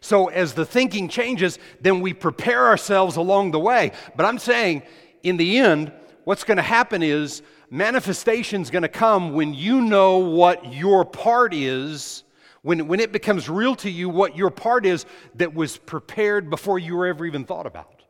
So 0.00 0.28
as 0.28 0.54
the 0.54 0.64
thinking 0.64 1.08
changes, 1.08 1.58
then 1.80 2.00
we 2.00 2.12
prepare 2.12 2.66
ourselves 2.66 3.16
along 3.16 3.50
the 3.50 3.58
way. 3.58 3.92
But 4.14 4.26
I'm 4.26 4.38
saying, 4.38 4.82
in 5.22 5.36
the 5.36 5.58
end, 5.58 5.92
what's 6.24 6.44
going 6.44 6.56
to 6.56 6.62
happen 6.62 7.02
is 7.02 7.42
manifestation's 7.70 8.70
going 8.70 8.82
to 8.82 8.88
come 8.88 9.32
when 9.32 9.54
you 9.54 9.80
know 9.80 10.18
what 10.18 10.72
your 10.72 11.04
part 11.04 11.54
is, 11.54 12.24
when, 12.62 12.88
when 12.88 13.00
it 13.00 13.12
becomes 13.12 13.48
real 13.48 13.74
to 13.76 13.90
you 13.90 14.08
what 14.08 14.36
your 14.36 14.50
part 14.50 14.86
is 14.86 15.06
that 15.36 15.54
was 15.54 15.76
prepared 15.76 16.50
before 16.50 16.78
you 16.78 16.96
were 16.96 17.06
ever 17.06 17.24
even 17.26 17.44
thought 17.44 17.66
about. 17.66 18.02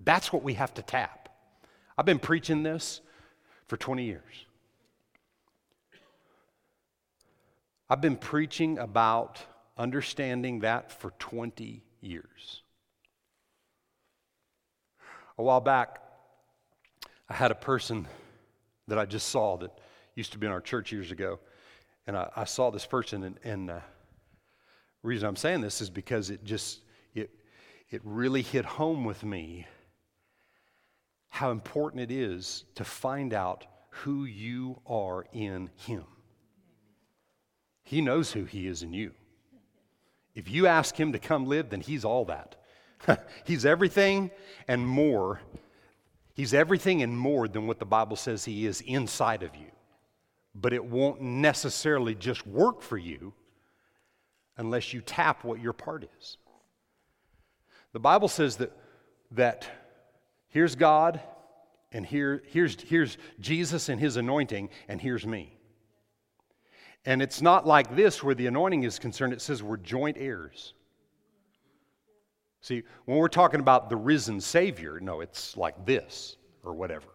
That's 0.00 0.32
what 0.32 0.42
we 0.42 0.54
have 0.54 0.72
to 0.74 0.82
tap. 0.82 1.28
I've 1.96 2.06
been 2.06 2.20
preaching 2.20 2.62
this 2.62 3.00
for 3.66 3.76
20 3.76 4.04
years. 4.04 4.22
I've 7.90 8.00
been 8.00 8.16
preaching 8.16 8.78
about 8.78 9.40
understanding 9.78 10.60
that 10.60 10.92
for 10.92 11.12
20 11.18 11.82
years. 12.00 12.62
A 15.38 15.42
while 15.42 15.60
back, 15.60 16.02
I 17.28 17.34
had 17.34 17.50
a 17.50 17.54
person 17.54 18.06
that 18.88 18.98
I 18.98 19.04
just 19.04 19.28
saw 19.28 19.56
that 19.58 19.70
used 20.14 20.32
to 20.32 20.38
be 20.38 20.46
in 20.46 20.52
our 20.52 20.60
church 20.60 20.90
years 20.90 21.12
ago. 21.12 21.38
And 22.06 22.16
I, 22.16 22.28
I 22.34 22.44
saw 22.44 22.70
this 22.70 22.86
person, 22.86 23.22
and, 23.22 23.38
and 23.44 23.70
uh, 23.70 23.80
reason 25.02 25.28
I'm 25.28 25.36
saying 25.36 25.60
this 25.60 25.80
is 25.80 25.90
because 25.90 26.30
it 26.30 26.42
just, 26.42 26.80
it, 27.14 27.30
it 27.90 28.00
really 28.04 28.42
hit 28.42 28.64
home 28.64 29.04
with 29.04 29.22
me 29.22 29.66
how 31.28 31.50
important 31.50 32.02
it 32.02 32.10
is 32.10 32.64
to 32.74 32.84
find 32.84 33.32
out 33.32 33.64
who 33.90 34.24
you 34.24 34.80
are 34.86 35.26
in 35.32 35.70
Him. 35.76 36.04
He 37.84 38.00
knows 38.00 38.32
who 38.32 38.44
He 38.44 38.66
is 38.66 38.82
in 38.82 38.92
you. 38.92 39.12
If 40.38 40.48
you 40.48 40.68
ask 40.68 40.94
Him 40.94 41.10
to 41.12 41.18
come 41.18 41.46
live, 41.46 41.70
then 41.70 41.80
He's 41.80 42.04
all 42.04 42.24
that. 42.26 42.54
he's 43.44 43.66
everything 43.66 44.30
and 44.68 44.86
more. 44.86 45.40
He's 46.34 46.54
everything 46.54 47.02
and 47.02 47.18
more 47.18 47.48
than 47.48 47.66
what 47.66 47.80
the 47.80 47.84
Bible 47.84 48.16
says 48.16 48.44
He 48.44 48.64
is 48.64 48.80
inside 48.82 49.42
of 49.42 49.54
you. 49.56 49.66
But 50.54 50.72
it 50.72 50.84
won't 50.84 51.20
necessarily 51.20 52.14
just 52.14 52.46
work 52.46 52.82
for 52.82 52.96
you 52.96 53.32
unless 54.56 54.92
you 54.92 55.00
tap 55.00 55.42
what 55.42 55.60
your 55.60 55.72
part 55.72 56.08
is. 56.18 56.36
The 57.92 58.00
Bible 58.00 58.28
says 58.28 58.56
that, 58.58 58.72
that 59.32 59.68
here's 60.50 60.76
God, 60.76 61.20
and 61.90 62.06
here, 62.06 62.44
here's, 62.46 62.80
here's 62.80 63.18
Jesus 63.40 63.88
and 63.88 64.00
his 64.00 64.16
anointing, 64.16 64.70
and 64.86 65.00
here's 65.00 65.26
me. 65.26 65.57
And 67.08 67.22
it's 67.22 67.40
not 67.40 67.66
like 67.66 67.96
this 67.96 68.22
where 68.22 68.34
the 68.34 68.48
anointing 68.48 68.82
is 68.82 68.98
concerned, 68.98 69.32
it 69.32 69.40
says 69.40 69.62
we're 69.62 69.78
joint 69.78 70.18
heirs. 70.20 70.74
See, 72.60 72.82
when 73.06 73.16
we're 73.16 73.28
talking 73.28 73.60
about 73.60 73.88
the 73.88 73.96
risen 73.96 74.42
Savior, 74.42 75.00
no, 75.00 75.22
it's 75.22 75.56
like 75.56 75.86
this 75.86 76.36
or 76.62 76.74
whatever. 76.74 77.08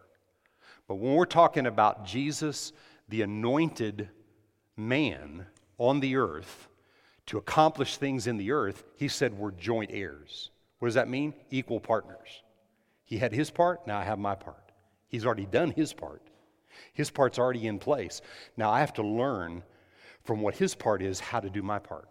But 0.88 0.96
when 0.96 1.14
we're 1.14 1.26
talking 1.26 1.66
about 1.66 2.04
Jesus, 2.04 2.72
the 3.08 3.22
anointed 3.22 4.08
man 4.76 5.46
on 5.78 6.00
the 6.00 6.16
earth, 6.16 6.66
to 7.26 7.38
accomplish 7.38 7.96
things 7.96 8.26
in 8.26 8.36
the 8.36 8.50
earth, 8.50 8.82
he 8.96 9.06
said 9.06 9.38
we're 9.38 9.52
joint 9.52 9.90
heirs. 9.92 10.50
What 10.80 10.88
does 10.88 10.96
that 10.96 11.08
mean? 11.08 11.34
Equal 11.50 11.78
partners. 11.78 12.42
He 13.04 13.18
had 13.18 13.30
his 13.30 13.48
part, 13.48 13.86
now 13.86 14.00
I 14.00 14.02
have 14.02 14.18
my 14.18 14.34
part. 14.34 14.72
He's 15.06 15.24
already 15.24 15.46
done 15.46 15.70
his 15.70 15.92
part. 15.92 16.22
His 16.94 17.12
part's 17.12 17.38
already 17.38 17.68
in 17.68 17.78
place. 17.78 18.22
Now 18.56 18.72
I 18.72 18.80
have 18.80 18.94
to 18.94 19.02
learn 19.04 19.62
from 20.24 20.40
what 20.40 20.56
his 20.56 20.74
part 20.74 21.02
is 21.02 21.20
how 21.20 21.40
to 21.40 21.50
do 21.50 21.62
my 21.62 21.78
part. 21.78 22.08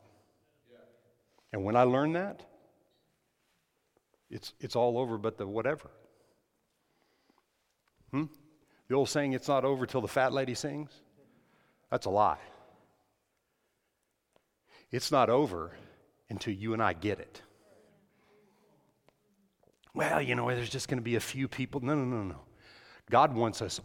And 1.52 1.64
when 1.64 1.76
I 1.76 1.84
learn 1.84 2.14
that, 2.14 2.46
it's, 4.30 4.54
it's 4.60 4.76
all 4.76 4.98
over 4.98 5.18
but 5.18 5.38
the 5.38 5.46
whatever. 5.46 5.90
Hmm? 8.12 8.26
The 8.88 8.96
old 8.96 9.10
saying, 9.10 9.34
it's 9.34 9.48
not 9.48 9.64
over 9.64 9.86
till 9.86 10.02
the 10.02 10.08
fat 10.08 10.34
lady 10.34 10.56
sings? 10.56 10.90
That's 11.92 12.06
a 12.06 12.10
lie. 12.10 12.40
It's 14.92 15.12
not 15.12 15.30
over 15.30 15.72
until 16.30 16.54
you 16.54 16.74
and 16.74 16.82
I 16.82 16.94
get 16.94 17.20
it. 17.20 17.42
Well, 19.96 20.22
you 20.22 20.34
know, 20.34 20.48
there's 20.50 20.70
just 20.70 20.88
going 20.88 20.98
to 20.98 21.04
be 21.04 21.16
a 21.16 21.20
few 21.20 21.48
people. 21.48 21.82
No, 21.82 21.96
no, 21.96 22.04
no, 22.04 22.24
no. 22.24 22.42
God 23.10 23.36
wants 23.36 23.62
us 23.62 23.80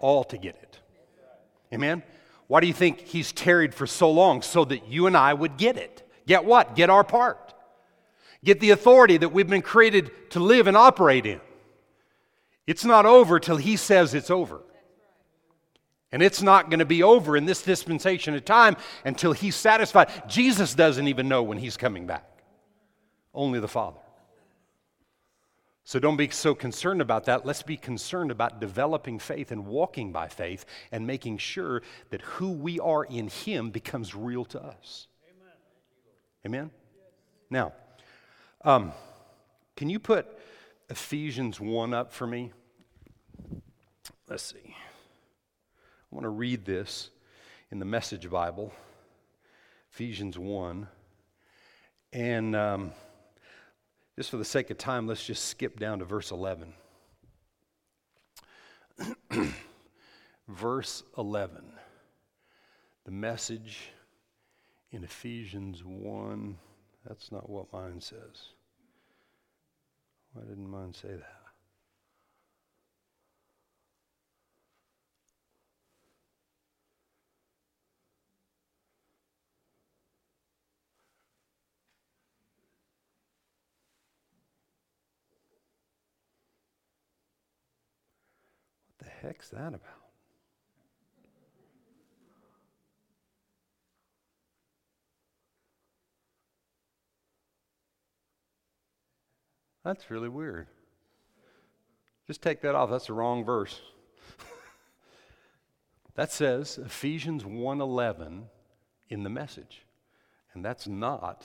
all 0.00 0.24
to 0.24 0.36
get 0.36 0.56
it. 0.60 0.80
Amen? 1.72 2.02
Why 2.54 2.60
do 2.60 2.68
you 2.68 2.72
think 2.72 3.00
He's 3.00 3.32
tarried 3.32 3.74
for 3.74 3.84
so 3.84 4.08
long? 4.12 4.40
So 4.40 4.64
that 4.66 4.86
you 4.86 5.08
and 5.08 5.16
I 5.16 5.34
would 5.34 5.56
get 5.56 5.76
it. 5.76 6.08
Get 6.24 6.44
what? 6.44 6.76
Get 6.76 6.88
our 6.88 7.02
part. 7.02 7.52
Get 8.44 8.60
the 8.60 8.70
authority 8.70 9.16
that 9.16 9.30
we've 9.30 9.48
been 9.48 9.60
created 9.60 10.12
to 10.30 10.38
live 10.38 10.68
and 10.68 10.76
operate 10.76 11.26
in. 11.26 11.40
It's 12.64 12.84
not 12.84 13.06
over 13.06 13.40
till 13.40 13.56
He 13.56 13.76
says 13.76 14.14
it's 14.14 14.30
over. 14.30 14.60
And 16.12 16.22
it's 16.22 16.42
not 16.42 16.70
going 16.70 16.78
to 16.78 16.84
be 16.84 17.02
over 17.02 17.36
in 17.36 17.44
this 17.44 17.60
dispensation 17.60 18.36
of 18.36 18.44
time 18.44 18.76
until 19.04 19.32
He's 19.32 19.56
satisfied. 19.56 20.08
Jesus 20.28 20.76
doesn't 20.76 21.08
even 21.08 21.26
know 21.26 21.42
when 21.42 21.58
He's 21.58 21.76
coming 21.76 22.06
back, 22.06 22.38
only 23.34 23.58
the 23.58 23.66
Father. 23.66 24.03
So 25.86 25.98
don't 25.98 26.16
be 26.16 26.30
so 26.30 26.54
concerned 26.54 27.02
about 27.02 27.26
that. 27.26 27.44
Let's 27.44 27.62
be 27.62 27.76
concerned 27.76 28.30
about 28.30 28.58
developing 28.58 29.18
faith 29.18 29.52
and 29.52 29.66
walking 29.66 30.12
by 30.12 30.28
faith 30.28 30.64
and 30.90 31.06
making 31.06 31.38
sure 31.38 31.82
that 32.08 32.22
who 32.22 32.52
we 32.52 32.80
are 32.80 33.04
in 33.04 33.28
Him 33.28 33.70
becomes 33.70 34.14
real 34.14 34.46
to 34.46 34.62
us. 34.62 35.08
Amen? 36.46 36.70
Now, 37.50 37.74
um, 38.62 38.92
can 39.76 39.90
you 39.90 39.98
put 39.98 40.26
Ephesians 40.88 41.60
1 41.60 41.92
up 41.92 42.12
for 42.12 42.26
me? 42.26 42.52
Let's 44.28 44.42
see. 44.42 44.74
I 44.74 46.14
want 46.14 46.24
to 46.24 46.30
read 46.30 46.64
this 46.64 47.10
in 47.70 47.78
the 47.78 47.84
Message 47.84 48.30
Bible, 48.30 48.72
Ephesians 49.92 50.38
1. 50.38 50.88
And 52.12 52.56
um, 52.56 52.92
just 54.16 54.30
for 54.30 54.36
the 54.36 54.44
sake 54.44 54.70
of 54.70 54.78
time, 54.78 55.06
let's 55.06 55.24
just 55.24 55.46
skip 55.46 55.78
down 55.78 55.98
to 55.98 56.04
verse 56.04 56.30
11. 56.30 56.72
verse 60.48 61.02
11. 61.18 61.72
The 63.04 63.10
message 63.10 63.90
in 64.92 65.04
Ephesians 65.04 65.82
1. 65.84 66.56
That's 67.06 67.32
not 67.32 67.50
what 67.50 67.72
mine 67.72 68.00
says. 68.00 68.52
Why 70.32 70.42
didn't 70.42 70.70
mine 70.70 70.94
say 70.94 71.08
that? 71.08 71.43
Heck's 89.24 89.48
that 89.50 89.68
about? 89.68 89.80
That's 99.84 100.10
really 100.10 100.28
weird. 100.30 100.66
Just 102.26 102.42
take 102.42 102.62
that 102.62 102.74
off. 102.74 102.90
That's 102.90 103.06
the 103.06 103.12
wrong 103.12 103.44
verse. 103.44 103.82
that 106.14 106.32
says 106.32 106.78
Ephesians 106.78 107.44
1:11 107.44 108.44
in 109.10 109.22
the 109.22 109.30
message. 109.30 109.82
And 110.54 110.64
that's 110.64 110.86
not 110.86 111.44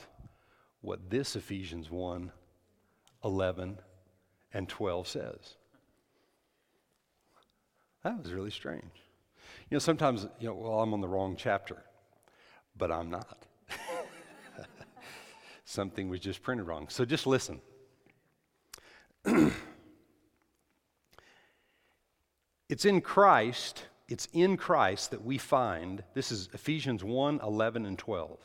what 0.80 1.10
this 1.10 1.36
Ephesians 1.36 1.90
1 1.90 2.32
11 3.22 3.78
and 4.54 4.68
12 4.68 5.06
says. 5.06 5.56
That 8.02 8.22
was 8.22 8.32
really 8.32 8.50
strange. 8.50 8.82
You 9.68 9.76
know, 9.76 9.78
sometimes, 9.78 10.26
you 10.38 10.48
know, 10.48 10.54
well, 10.54 10.80
I'm 10.80 10.94
on 10.94 11.00
the 11.00 11.08
wrong 11.08 11.36
chapter, 11.36 11.82
but 12.76 12.90
I'm 12.90 13.10
not. 13.10 13.46
Something 15.64 16.08
was 16.08 16.20
just 16.20 16.42
printed 16.42 16.66
wrong. 16.66 16.88
So 16.88 17.04
just 17.04 17.26
listen. 17.26 17.60
it's 22.68 22.84
in 22.84 23.00
Christ, 23.00 23.84
it's 24.08 24.26
in 24.32 24.56
Christ 24.56 25.10
that 25.10 25.24
we 25.24 25.38
find, 25.38 26.02
this 26.14 26.32
is 26.32 26.48
Ephesians 26.52 27.04
1 27.04 27.40
11 27.42 27.86
and 27.86 27.98
12. 27.98 28.38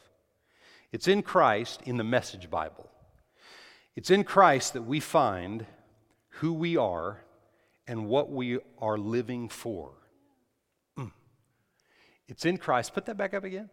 It's 0.91 1.08
in 1.08 1.24
Christ 1.24 1.82
in 1.86 1.98
the 1.98 2.04
Message 2.04 2.50
Bible. 2.50 2.89
It's 3.96 4.12
in 4.12 4.26
Christ 4.26 4.74
that 4.74 4.84
we 4.84 5.00
find 5.00 5.65
who 6.30 6.54
we 6.54 6.76
are 6.76 7.22
and 7.88 8.08
what 8.08 8.32
we 8.32 8.60
are 8.80 8.98
living 8.98 9.50
for. 9.50 9.91
Mm. 10.98 11.12
It's 12.28 12.45
in 12.45 12.58
Christ. 12.58 12.93
Put 12.93 13.06
that 13.06 13.17
back 13.17 13.34
up 13.34 13.43
again. 13.43 13.69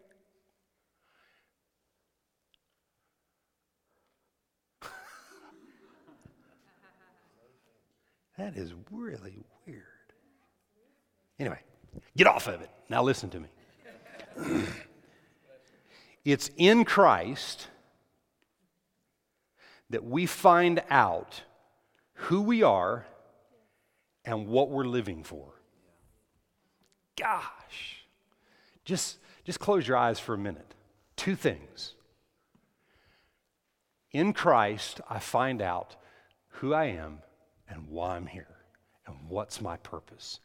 That 8.38 8.56
is 8.56 8.72
really 8.90 9.36
weird. 9.66 9.82
Anyway, 11.38 11.60
get 12.16 12.26
off 12.26 12.48
of 12.48 12.62
it. 12.62 12.70
Now 12.88 13.02
listen 13.02 13.30
to 13.30 13.40
me. 13.40 13.48
it's 16.24 16.50
in 16.56 16.84
Christ 16.84 17.68
that 19.90 20.02
we 20.02 20.26
find 20.26 20.82
out 20.90 21.42
who 22.14 22.40
we 22.40 22.62
are 22.62 23.06
and 24.24 24.46
what 24.46 24.70
we're 24.70 24.84
living 24.84 25.22
for. 25.22 25.54
Gosh. 27.16 28.04
Just, 28.84 29.18
just 29.44 29.60
close 29.60 29.86
your 29.86 29.96
eyes 29.96 30.18
for 30.18 30.34
a 30.34 30.38
minute. 30.38 30.74
Two 31.16 31.36
things. 31.36 31.94
In 34.10 34.32
Christ, 34.32 35.00
I 35.08 35.18
find 35.18 35.62
out 35.62 35.96
who 36.48 36.74
I 36.74 36.86
am 36.86 37.18
and 37.68 37.88
why 37.88 38.16
I'm 38.16 38.26
here 38.26 38.56
and 39.06 39.16
what's 39.28 39.60
my 39.60 39.76
purpose. 39.78 40.40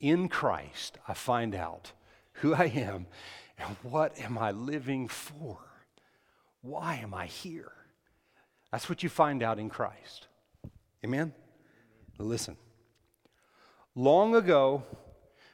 In 0.00 0.28
Christ, 0.28 0.98
I 1.06 1.14
find 1.14 1.54
out 1.54 1.92
who 2.34 2.54
I 2.54 2.64
am 2.64 3.06
and 3.58 3.76
what 3.82 4.18
am 4.18 4.38
I 4.38 4.50
living 4.50 5.08
for? 5.08 5.58
Why 6.62 6.96
am 6.96 7.12
I 7.12 7.26
here? 7.26 7.72
That's 8.70 8.88
what 8.88 9.02
you 9.02 9.08
find 9.08 9.42
out 9.42 9.58
in 9.58 9.68
Christ. 9.68 10.26
Amen? 11.04 11.34
Listen. 12.18 12.56
Long 13.94 14.34
ago, 14.34 14.84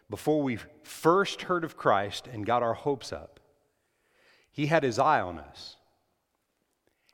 before 0.09 0.43
we 0.43 0.59
first 0.85 1.43
heard 1.43 1.65
of 1.65 1.77
Christ 1.77 2.29
and 2.29 2.47
got 2.47 2.63
our 2.63 2.75
hopes 2.75 3.13
up, 3.13 3.41
He 4.51 4.67
had 4.67 4.85
His 4.85 4.99
eye 4.99 5.21
on 5.21 5.39
us, 5.39 5.77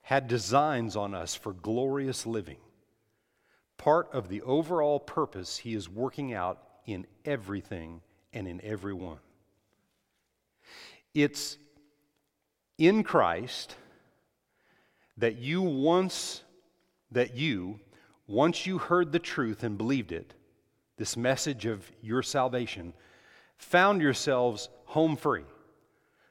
had 0.02 0.28
designs 0.28 0.96
on 0.96 1.14
us 1.14 1.34
for 1.34 1.52
glorious 1.52 2.26
living. 2.26 2.58
Part 3.78 4.12
of 4.12 4.28
the 4.28 4.42
overall 4.42 5.00
purpose 5.00 5.56
He 5.56 5.74
is 5.74 5.88
working 5.88 6.34
out 6.34 6.62
in 6.86 7.06
everything 7.24 8.02
and 8.32 8.46
in 8.46 8.60
everyone. 8.62 9.18
It's 11.14 11.56
in 12.76 13.02
Christ 13.02 13.76
that 15.16 15.36
you 15.36 15.62
once, 15.62 16.42
that 17.12 17.34
you, 17.34 17.80
once 18.26 18.66
you 18.66 18.78
heard 18.78 19.12
the 19.12 19.18
truth 19.18 19.62
and 19.62 19.78
believed 19.78 20.12
it, 20.12 20.34
this 20.96 21.16
message 21.16 21.66
of 21.66 21.90
your 22.02 22.22
salvation, 22.22 22.92
found 23.56 24.00
yourselves 24.00 24.68
home 24.84 25.16
free, 25.16 25.44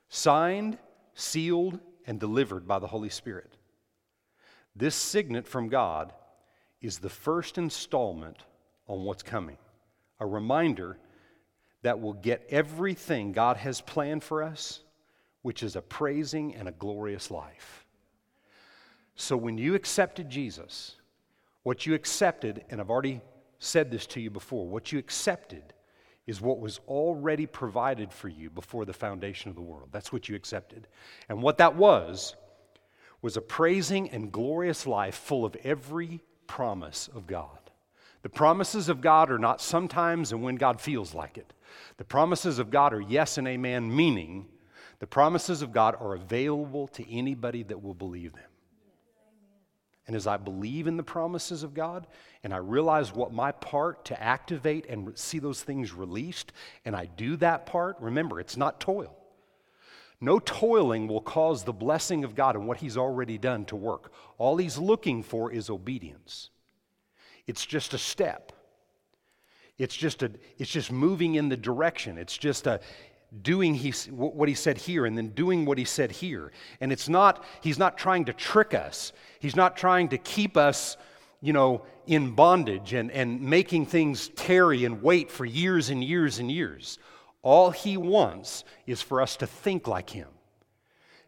signed, 0.10 0.78
sealed, 1.14 1.80
and 2.06 2.20
delivered 2.20 2.68
by 2.68 2.80
the 2.80 2.88
Holy 2.88 3.10
Spirit. 3.10 3.58
This 4.76 4.96
signet 4.96 5.48
from 5.48 5.70
God 5.70 6.14
is 6.82 7.00
the 7.00 7.10
first 7.10 7.58
installment 7.58 8.38
on 8.88 9.04
what's 9.04 9.24
coming, 9.24 9.58
a 10.20 10.26
reminder 10.26 10.98
that 11.82 12.00
will 12.00 12.14
get 12.14 12.46
everything 12.50 13.32
God 13.32 13.58
has 13.58 13.82
planned 13.82 14.24
for 14.24 14.44
us, 14.44 14.82
which 15.42 15.64
is 15.64 15.76
a 15.76 15.82
praising 15.82 16.56
and 16.56 16.68
a 16.68 16.74
glorious 16.74 17.30
life. 17.30 17.86
So 19.16 19.38
when 19.38 19.58
you 19.58 19.76
accepted 19.76 20.30
Jesus, 20.30 20.96
what 21.64 21.86
you 21.86 21.94
accepted, 21.94 22.64
and 22.70 22.82
I've 22.82 22.90
already 22.90 23.22
said 23.64 23.92
this 23.92 24.06
to 24.08 24.22
you 24.22 24.30
before, 24.30 24.68
what 24.68 24.92
you 24.92 25.00
accepted 25.00 25.74
is 26.26 26.42
what 26.42 26.60
was 26.60 26.80
already 26.88 27.46
provided 27.46 28.12
for 28.12 28.30
you 28.30 28.50
before 28.50 28.86
the 28.86 28.94
foundation 28.94 29.50
of 29.50 29.56
the 29.56 29.62
world. 29.62 29.90
That's 29.92 30.14
what 30.14 30.30
you 30.30 30.36
accepted. 30.36 30.88
And 31.28 31.42
what 31.42 31.58
that 31.58 31.76
was, 31.76 32.36
was 33.22 33.38
a 33.38 33.42
praising 33.42 34.10
and 34.10 34.32
glorious 34.32 34.86
life 34.86 35.16
full 35.16 35.46
of 35.46 35.56
every 35.64 36.22
promise 36.48 37.10
of 37.14 37.28
God. 37.28 37.58
The 38.22 38.30
promises 38.30 38.88
of 38.88 39.02
God 39.02 39.30
are 39.32 39.40
not 39.40 39.60
sometimes 39.60 40.32
and 40.32 40.42
when 40.42 40.56
God 40.56 40.80
feels 40.80 41.14
like 41.14 41.38
it. 41.38 41.54
The 41.98 42.06
promises 42.06 42.60
of 42.60 42.70
God 42.70 42.94
are 42.94 43.02
yes 43.02 43.38
and 43.38 43.48
amen, 43.48 43.94
meaning 43.94 44.48
the 45.00 45.08
promises 45.08 45.62
of 45.62 45.74
God 45.74 45.96
are 46.00 46.16
available 46.16 46.88
to 46.90 47.12
anybody 47.12 47.64
that 47.64 47.82
will 47.82 47.94
believe 47.94 48.34
them. 48.34 48.44
And 50.06 50.16
as 50.16 50.28
I 50.28 50.38
believe 50.38 50.88
in 50.88 50.98
the 50.98 51.04
promises 51.04 51.64
of 51.64 51.74
God 51.74 52.08
and 52.44 52.54
I 52.54 52.58
realize 52.58 53.14
what 53.14 53.32
my 53.32 53.52
part 53.54 54.06
to 54.06 54.22
activate 54.22 54.86
and 54.88 55.18
see 55.18 55.40
those 55.40 55.64
things 55.64 55.94
released, 55.94 56.52
and 56.84 56.96
I 56.96 57.06
do 57.06 57.38
that 57.38 57.66
part, 57.66 57.98
remember, 58.02 58.40
it's 58.40 58.58
not 58.58 58.82
toil. 58.82 59.16
No 60.20 60.40
toiling 60.40 61.08
will 61.08 61.22
cause 61.22 61.64
the 61.64 61.74
blessing 61.74 62.24
of 62.24 62.36
God 62.36 62.56
and 62.56 62.68
what 62.68 62.78
He's 62.78 62.98
already 62.98 63.38
done 63.38 63.66
to 63.66 63.76
work. 63.76 64.12
All 64.38 64.58
He's 64.58 64.78
looking 64.78 65.24
for 65.24 65.52
is 65.52 65.70
obedience. 65.70 66.50
It's 67.48 67.66
just 67.66 67.94
a 67.94 67.98
step. 67.98 68.52
It's 69.78 69.96
just 69.96 70.24
a 70.24 70.32
it's 70.58 70.72
just 70.72 70.92
moving 70.92 71.36
in 71.36 71.50
the 71.50 71.58
direction. 71.58 72.18
It's 72.18 72.38
just 72.38 72.68
a 72.68 72.80
doing 73.42 73.74
he, 73.74 73.92
what 74.12 74.48
he 74.48 74.56
said 74.56 74.78
here 74.78 75.06
and 75.06 75.18
then 75.18 75.30
doing 75.30 75.66
what 75.66 75.78
he 75.78 75.86
said 75.86 76.12
here. 76.12 76.52
And 76.80 76.92
it's 76.92 77.10
not, 77.10 77.44
he's 77.62 77.80
not 77.80 77.98
trying 77.98 78.26
to 78.26 78.34
trick 78.34 78.74
us. 78.74 79.12
He's 79.40 79.56
not 79.56 79.76
trying 79.76 80.10
to 80.10 80.18
keep 80.18 80.56
us, 80.58 80.98
you 81.42 81.54
know, 81.54 81.86
in 82.06 82.32
bondage 82.32 82.94
and, 82.94 83.10
and 83.12 83.42
making 83.42 83.88
things 83.88 84.30
tarry 84.30 84.86
and 84.86 85.02
wait 85.02 85.32
for 85.32 85.46
years 85.46 85.90
and 85.90 86.04
years 86.04 86.40
and 86.40 86.52
years. 86.52 87.00
All 87.42 87.72
he 87.72 87.98
wants 87.98 88.64
is 88.86 89.02
for 89.02 89.22
us 89.22 89.38
to 89.38 89.48
think 89.48 89.88
like 89.88 90.10
him. 90.10 90.28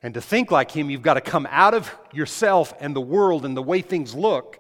And 0.04 0.13
to 0.13 0.22
think 0.22 0.52
like 0.52 0.70
him, 0.70 0.89
you've 0.89 1.02
got 1.02 1.15
to 1.15 1.22
come 1.22 1.48
out 1.50 1.74
of 1.74 1.91
yourself 2.13 2.74
and 2.80 2.96
the 2.96 3.02
world 3.02 3.46
and 3.46 3.58
the 3.58 3.63
way 3.63 3.82
things 3.82 4.13
look 4.13 4.60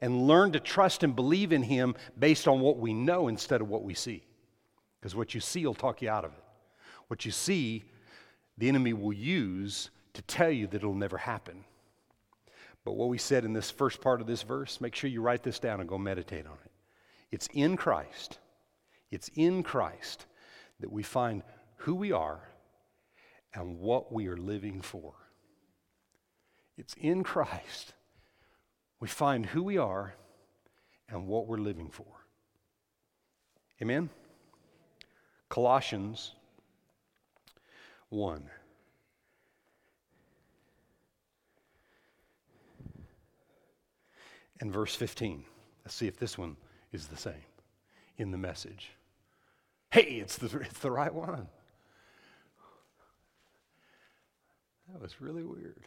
and 0.00 0.26
learn 0.26 0.52
to 0.52 0.60
trust 0.60 1.02
and 1.02 1.14
believe 1.14 1.52
in 1.52 1.62
him 1.62 1.94
based 2.18 2.48
on 2.48 2.60
what 2.60 2.78
we 2.78 2.94
know 2.94 3.28
instead 3.28 3.60
of 3.60 3.68
what 3.68 3.82
we 3.82 3.94
see. 3.94 4.24
Because 4.98 5.14
what 5.14 5.34
you 5.34 5.40
see 5.40 5.66
will 5.66 5.74
talk 5.74 6.00
you 6.02 6.08
out 6.08 6.24
of 6.24 6.32
it. 6.32 6.42
What 7.08 7.24
you 7.24 7.30
see, 7.30 7.84
the 8.58 8.68
enemy 8.68 8.92
will 8.92 9.12
use 9.12 9.90
to 10.14 10.22
tell 10.22 10.50
you 10.50 10.66
that 10.68 10.76
it'll 10.76 10.94
never 10.94 11.18
happen. 11.18 11.64
But 12.84 12.92
what 12.92 13.08
we 13.08 13.18
said 13.18 13.44
in 13.44 13.52
this 13.52 13.70
first 13.70 14.00
part 14.00 14.20
of 14.20 14.26
this 14.26 14.42
verse, 14.42 14.80
make 14.80 14.94
sure 14.94 15.10
you 15.10 15.20
write 15.20 15.42
this 15.42 15.58
down 15.58 15.80
and 15.80 15.88
go 15.88 15.98
meditate 15.98 16.46
on 16.46 16.58
it. 16.64 16.70
It's 17.32 17.48
in 17.52 17.76
Christ, 17.76 18.38
it's 19.10 19.30
in 19.34 19.62
Christ 19.62 20.26
that 20.80 20.92
we 20.92 21.02
find 21.02 21.42
who 21.78 21.94
we 21.94 22.12
are 22.12 22.40
and 23.54 23.78
what 23.78 24.12
we 24.12 24.28
are 24.28 24.36
living 24.36 24.80
for. 24.80 25.14
It's 26.76 26.94
in 26.94 27.22
Christ 27.22 27.94
we 29.00 29.08
find 29.08 29.46
who 29.46 29.62
we 29.62 29.78
are 29.78 30.14
and 31.08 31.26
what 31.26 31.46
we're 31.46 31.58
living 31.58 31.90
for. 31.90 32.06
Amen? 33.82 34.08
Colossians 35.48 36.32
1. 38.10 38.42
And 44.60 44.72
verse 44.72 44.94
15. 44.94 45.44
Let's 45.84 45.94
see 45.94 46.06
if 46.06 46.16
this 46.16 46.38
one 46.38 46.56
is 46.92 47.08
the 47.08 47.16
same 47.16 47.34
in 48.16 48.30
the 48.30 48.38
message. 48.38 48.90
Hey, 49.90 50.18
it's 50.20 50.36
the, 50.36 50.46
it's 50.60 50.78
the 50.78 50.90
right 50.90 51.12
one. 51.12 51.48
That 54.92 55.00
was 55.00 55.20
really 55.20 55.44
weird. 55.44 55.84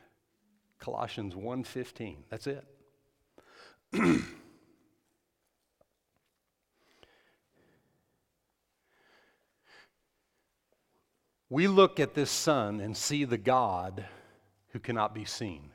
Colossians 0.80 1.36
1:15. 1.36 2.16
That's 2.30 2.48
it. 2.48 2.64
we 11.50 11.68
look 11.68 12.00
at 12.00 12.14
this 12.14 12.30
Son 12.30 12.80
and 12.80 12.96
see 12.96 13.24
the 13.26 13.38
God 13.38 14.06
who 14.70 14.80
cannot 14.80 15.16
be 15.16 15.26
seen. 15.26 15.72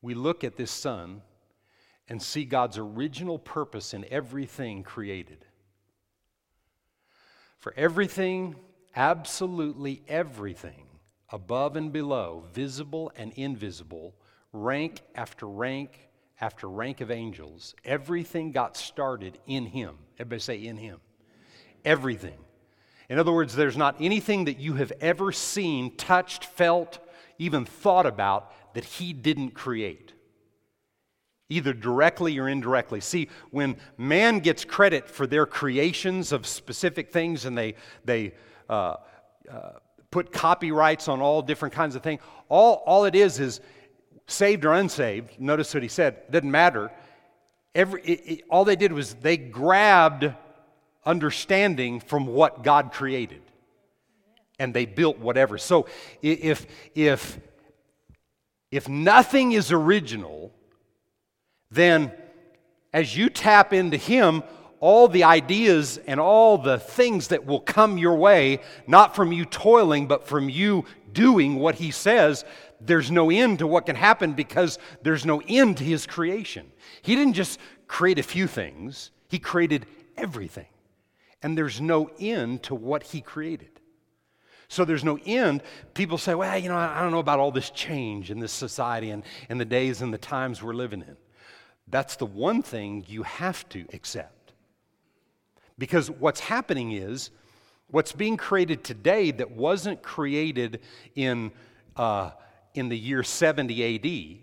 We 0.00 0.14
look 0.14 0.44
at 0.44 0.56
this 0.56 0.70
Son 0.70 1.22
and 2.08 2.22
see 2.22 2.44
God's 2.44 2.78
original 2.78 3.38
purpose 3.38 3.92
in 3.92 4.06
everything 4.10 4.82
created. 4.82 5.44
For 7.58 7.74
everything, 7.76 8.54
absolutely 8.94 10.02
everything, 10.06 10.86
above 11.30 11.76
and 11.76 11.92
below, 11.92 12.44
visible 12.52 13.10
and 13.16 13.32
invisible, 13.32 14.14
rank 14.52 15.00
after 15.14 15.46
rank 15.46 16.08
after 16.40 16.68
rank 16.68 17.00
of 17.00 17.10
angels, 17.10 17.74
everything 17.84 18.52
got 18.52 18.76
started 18.76 19.38
in 19.48 19.66
Him. 19.66 19.98
Everybody 20.18 20.40
say, 20.40 20.56
in 20.64 20.76
Him. 20.76 21.00
Everything. 21.84 22.38
In 23.08 23.18
other 23.18 23.32
words, 23.32 23.56
there's 23.56 23.76
not 23.76 23.96
anything 24.00 24.44
that 24.44 24.60
you 24.60 24.74
have 24.74 24.92
ever 25.00 25.32
seen, 25.32 25.96
touched, 25.96 26.44
felt, 26.44 26.98
even 27.38 27.64
thought 27.64 28.04
about 28.04 28.52
that 28.74 28.84
He 28.84 29.12
didn't 29.12 29.52
create, 29.52 30.12
either 31.48 31.72
directly 31.72 32.38
or 32.38 32.48
indirectly. 32.48 33.00
See, 33.00 33.28
when 33.50 33.76
man 33.96 34.40
gets 34.40 34.64
credit 34.64 35.08
for 35.08 35.26
their 35.26 35.46
creations 35.46 36.32
of 36.32 36.46
specific 36.46 37.10
things 37.10 37.46
and 37.46 37.56
they, 37.56 37.76
they 38.04 38.34
uh, 38.68 38.96
uh, 39.50 39.70
put 40.10 40.30
copyrights 40.30 41.08
on 41.08 41.22
all 41.22 41.40
different 41.40 41.74
kinds 41.74 41.96
of 41.96 42.02
things, 42.02 42.20
all, 42.50 42.82
all 42.86 43.06
it 43.06 43.14
is 43.14 43.40
is 43.40 43.60
saved 44.26 44.66
or 44.66 44.74
unsaved. 44.74 45.40
Notice 45.40 45.72
what 45.72 45.82
he 45.82 45.88
said, 45.88 46.30
doesn't 46.30 46.50
matter. 46.50 46.90
Every, 47.74 48.02
it, 48.02 48.20
it, 48.26 48.44
all 48.50 48.66
they 48.66 48.76
did 48.76 48.92
was 48.92 49.14
they 49.14 49.38
grabbed 49.38 50.30
understanding 51.08 52.00
from 52.00 52.26
what 52.26 52.62
God 52.62 52.92
created. 52.92 53.40
And 54.58 54.74
they 54.74 54.84
built 54.84 55.18
whatever. 55.18 55.56
So 55.56 55.86
if, 56.20 56.66
if, 56.94 57.40
if 58.70 58.88
nothing 58.88 59.52
is 59.52 59.72
original, 59.72 60.52
then 61.70 62.12
as 62.92 63.16
you 63.16 63.30
tap 63.30 63.72
into 63.72 63.96
Him, 63.96 64.42
all 64.80 65.08
the 65.08 65.24
ideas 65.24 65.98
and 66.06 66.20
all 66.20 66.58
the 66.58 66.78
things 66.78 67.28
that 67.28 67.46
will 67.46 67.60
come 67.60 67.98
your 67.98 68.16
way, 68.16 68.60
not 68.86 69.16
from 69.16 69.32
you 69.32 69.44
toiling, 69.44 70.06
but 70.06 70.28
from 70.28 70.48
you 70.48 70.84
doing 71.12 71.56
what 71.56 71.76
He 71.76 71.90
says, 71.90 72.44
there's 72.80 73.10
no 73.10 73.30
end 73.30 73.60
to 73.60 73.66
what 73.66 73.86
can 73.86 73.96
happen 73.96 74.34
because 74.34 74.78
there's 75.02 75.24
no 75.24 75.42
end 75.48 75.78
to 75.78 75.84
His 75.84 76.06
creation. 76.06 76.70
He 77.00 77.16
didn't 77.16 77.34
just 77.34 77.58
create 77.86 78.18
a 78.18 78.22
few 78.22 78.46
things, 78.46 79.10
He 79.28 79.38
created 79.38 79.86
everything. 80.16 80.66
And 81.42 81.56
there's 81.56 81.80
no 81.80 82.10
end 82.18 82.64
to 82.64 82.74
what 82.74 83.02
He 83.02 83.20
created. 83.20 83.78
So 84.68 84.84
there's 84.84 85.04
no 85.04 85.18
end. 85.24 85.62
People 85.94 86.18
say, 86.18 86.34
well, 86.34 86.58
you 86.58 86.68
know, 86.68 86.76
I 86.76 87.00
don't 87.00 87.10
know 87.10 87.20
about 87.20 87.38
all 87.38 87.50
this 87.50 87.70
change 87.70 88.30
in 88.30 88.38
this 88.38 88.52
society 88.52 89.10
and, 89.10 89.22
and 89.48 89.58
the 89.58 89.64
days 89.64 90.02
and 90.02 90.12
the 90.12 90.18
times 90.18 90.62
we're 90.62 90.74
living 90.74 91.00
in. 91.00 91.16
That's 91.88 92.16
the 92.16 92.26
one 92.26 92.62
thing 92.62 93.04
you 93.08 93.22
have 93.22 93.66
to 93.70 93.86
accept. 93.94 94.52
Because 95.78 96.10
what's 96.10 96.40
happening 96.40 96.92
is, 96.92 97.30
what's 97.86 98.12
being 98.12 98.36
created 98.36 98.84
today 98.84 99.30
that 99.30 99.52
wasn't 99.52 100.02
created 100.02 100.80
in, 101.14 101.50
uh, 101.96 102.32
in 102.74 102.90
the 102.90 102.98
year 102.98 103.22
70 103.22 103.96
AD 103.96 104.38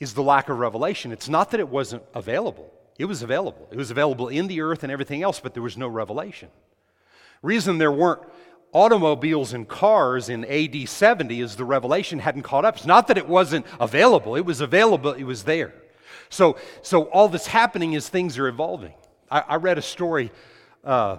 is 0.00 0.14
the 0.14 0.22
lack 0.22 0.48
of 0.48 0.58
revelation. 0.58 1.12
It's 1.12 1.28
not 1.28 1.50
that 1.50 1.60
it 1.60 1.68
wasn't 1.68 2.02
available, 2.14 2.72
it 3.02 3.06
was 3.06 3.24
available. 3.24 3.66
It 3.72 3.76
was 3.76 3.90
available 3.90 4.28
in 4.28 4.46
the 4.46 4.60
earth 4.60 4.84
and 4.84 4.92
everything 4.92 5.24
else, 5.24 5.40
but 5.40 5.54
there 5.54 5.62
was 5.62 5.76
no 5.76 5.88
revelation. 5.88 6.50
Reason 7.42 7.78
there 7.78 7.90
weren't 7.90 8.22
automobiles 8.72 9.52
and 9.54 9.66
cars 9.66 10.28
in 10.28 10.44
AD 10.44 10.88
70 10.88 11.40
is 11.40 11.56
the 11.56 11.64
revelation 11.64 12.20
hadn't 12.20 12.42
caught 12.42 12.64
up. 12.64 12.76
It's 12.76 12.86
not 12.86 13.08
that 13.08 13.18
it 13.18 13.28
wasn't 13.28 13.66
available, 13.80 14.36
it 14.36 14.44
was 14.44 14.60
available, 14.60 15.14
it 15.14 15.24
was 15.24 15.42
there. 15.42 15.74
So, 16.28 16.56
so 16.82 17.06
all 17.06 17.28
that's 17.28 17.48
happening 17.48 17.94
is 17.94 18.08
things 18.08 18.38
are 18.38 18.46
evolving. 18.46 18.94
I, 19.28 19.40
I 19.40 19.56
read 19.56 19.78
a 19.78 19.82
story 19.82 20.30
uh, 20.84 21.18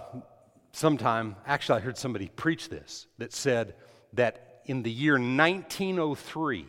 sometime, 0.72 1.36
actually, 1.46 1.80
I 1.80 1.82
heard 1.82 1.98
somebody 1.98 2.30
preach 2.30 2.70
this 2.70 3.08
that 3.18 3.34
said 3.34 3.76
that 4.14 4.62
in 4.68 4.84
the 4.84 4.92
year 4.92 5.16
1903, 5.16 6.66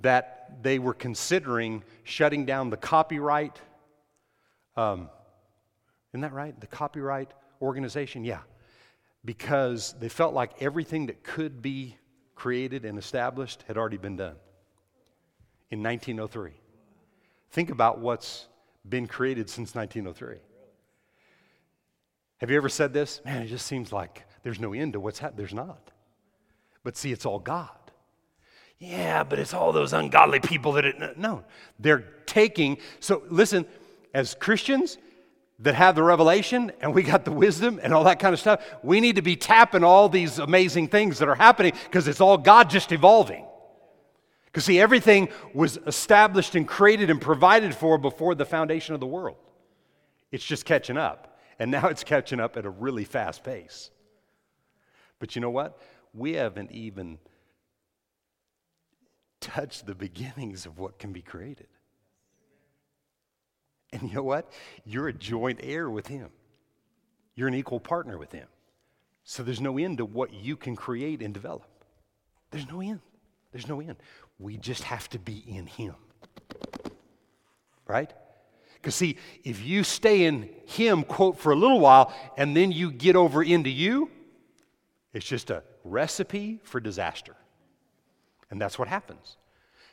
that 0.00 0.62
they 0.62 0.78
were 0.78 0.94
considering 0.94 1.82
shutting 2.04 2.44
down 2.44 2.68
the 2.68 2.76
copyright. 2.76 3.58
Um, 4.76 5.08
isn't 6.12 6.22
that 6.22 6.32
right? 6.32 6.58
The 6.60 6.66
copyright 6.66 7.32
organization? 7.60 8.24
Yeah 8.24 8.40
because 9.24 9.94
they 10.00 10.08
felt 10.08 10.34
like 10.34 10.62
everything 10.62 11.06
that 11.06 11.22
could 11.22 11.60
be 11.60 11.96
created 12.34 12.84
and 12.84 12.98
established 12.98 13.64
had 13.66 13.76
already 13.76 13.98
been 13.98 14.16
done 14.16 14.36
in 15.70 15.82
1903. 15.82 16.52
Think 17.50 17.70
about 17.70 17.98
what's 17.98 18.46
been 18.88 19.06
created 19.06 19.50
since 19.50 19.74
1903. 19.74 20.38
Have 22.38 22.50
you 22.50 22.56
ever 22.56 22.70
said 22.70 22.94
this? 22.94 23.20
Man, 23.24 23.42
it 23.42 23.48
just 23.48 23.66
seems 23.66 23.92
like 23.92 24.24
there's 24.42 24.58
no 24.58 24.72
end 24.72 24.94
to 24.94 25.00
what's 25.00 25.18
happened. 25.18 25.38
There's 25.38 25.52
not. 25.52 25.90
But 26.82 26.96
see, 26.96 27.12
it's 27.12 27.26
all 27.26 27.38
God. 27.38 27.68
Yeah, 28.78 29.24
but 29.24 29.38
it's 29.38 29.52
all 29.52 29.72
those 29.72 29.92
ungodly 29.92 30.40
people 30.40 30.72
that 30.72 30.86
it. 30.86 31.18
No, 31.18 31.44
they're 31.78 32.04
taking. 32.24 32.78
So 33.00 33.22
listen, 33.28 33.66
as 34.14 34.34
Christians, 34.34 34.98
that 35.60 35.74
have 35.74 35.94
the 35.94 36.02
revelation 36.02 36.72
and 36.80 36.94
we 36.94 37.02
got 37.02 37.24
the 37.24 37.32
wisdom 37.32 37.78
and 37.82 37.92
all 37.92 38.04
that 38.04 38.18
kind 38.18 38.32
of 38.32 38.40
stuff, 38.40 38.64
we 38.82 39.00
need 39.00 39.16
to 39.16 39.22
be 39.22 39.36
tapping 39.36 39.84
all 39.84 40.08
these 40.08 40.38
amazing 40.38 40.88
things 40.88 41.18
that 41.18 41.28
are 41.28 41.34
happening 41.34 41.72
because 41.84 42.08
it's 42.08 42.20
all 42.20 42.38
God 42.38 42.70
just 42.70 42.92
evolving. 42.92 43.44
Because, 44.46 44.64
see, 44.64 44.80
everything 44.80 45.28
was 45.54 45.78
established 45.86 46.54
and 46.54 46.66
created 46.66 47.10
and 47.10 47.20
provided 47.20 47.74
for 47.74 47.98
before 47.98 48.34
the 48.34 48.46
foundation 48.46 48.94
of 48.94 49.00
the 49.00 49.06
world. 49.06 49.36
It's 50.32 50.44
just 50.44 50.64
catching 50.64 50.96
up. 50.96 51.38
And 51.58 51.70
now 51.70 51.88
it's 51.88 52.04
catching 52.04 52.40
up 52.40 52.56
at 52.56 52.64
a 52.64 52.70
really 52.70 53.04
fast 53.04 53.44
pace. 53.44 53.90
But 55.18 55.36
you 55.36 55.42
know 55.42 55.50
what? 55.50 55.78
We 56.14 56.32
haven't 56.32 56.72
even 56.72 57.18
touched 59.40 59.86
the 59.86 59.94
beginnings 59.94 60.64
of 60.64 60.78
what 60.78 60.98
can 60.98 61.12
be 61.12 61.22
created. 61.22 61.68
And 63.92 64.02
you 64.02 64.14
know 64.14 64.22
what? 64.22 64.50
You're 64.84 65.08
a 65.08 65.12
joint 65.12 65.60
heir 65.62 65.90
with 65.90 66.06
Him, 66.06 66.30
you're 67.34 67.48
an 67.48 67.54
equal 67.54 67.80
partner 67.80 68.18
with 68.18 68.32
Him. 68.32 68.46
So 69.24 69.42
there's 69.42 69.60
no 69.60 69.78
end 69.78 69.98
to 69.98 70.04
what 70.04 70.32
you 70.32 70.56
can 70.56 70.74
create 70.74 71.22
and 71.22 71.32
develop. 71.32 71.66
There's 72.50 72.66
no 72.66 72.80
end. 72.80 73.00
There's 73.52 73.68
no 73.68 73.80
end. 73.80 73.96
We 74.38 74.56
just 74.56 74.82
have 74.84 75.08
to 75.10 75.18
be 75.18 75.44
in 75.46 75.66
Him. 75.66 75.94
Right? 77.86 78.12
Because, 78.74 78.94
see, 78.94 79.18
if 79.44 79.62
you 79.64 79.84
stay 79.84 80.24
in 80.24 80.48
Him, 80.66 81.02
quote, 81.02 81.38
for 81.38 81.52
a 81.52 81.56
little 81.56 81.80
while, 81.80 82.14
and 82.36 82.56
then 82.56 82.72
you 82.72 82.90
get 82.90 83.14
over 83.14 83.42
into 83.42 83.68
you, 83.68 84.10
it's 85.12 85.26
just 85.26 85.50
a 85.50 85.62
recipe 85.84 86.60
for 86.62 86.80
disaster. 86.80 87.36
And 88.50 88.60
that's 88.60 88.78
what 88.78 88.88
happens. 88.88 89.36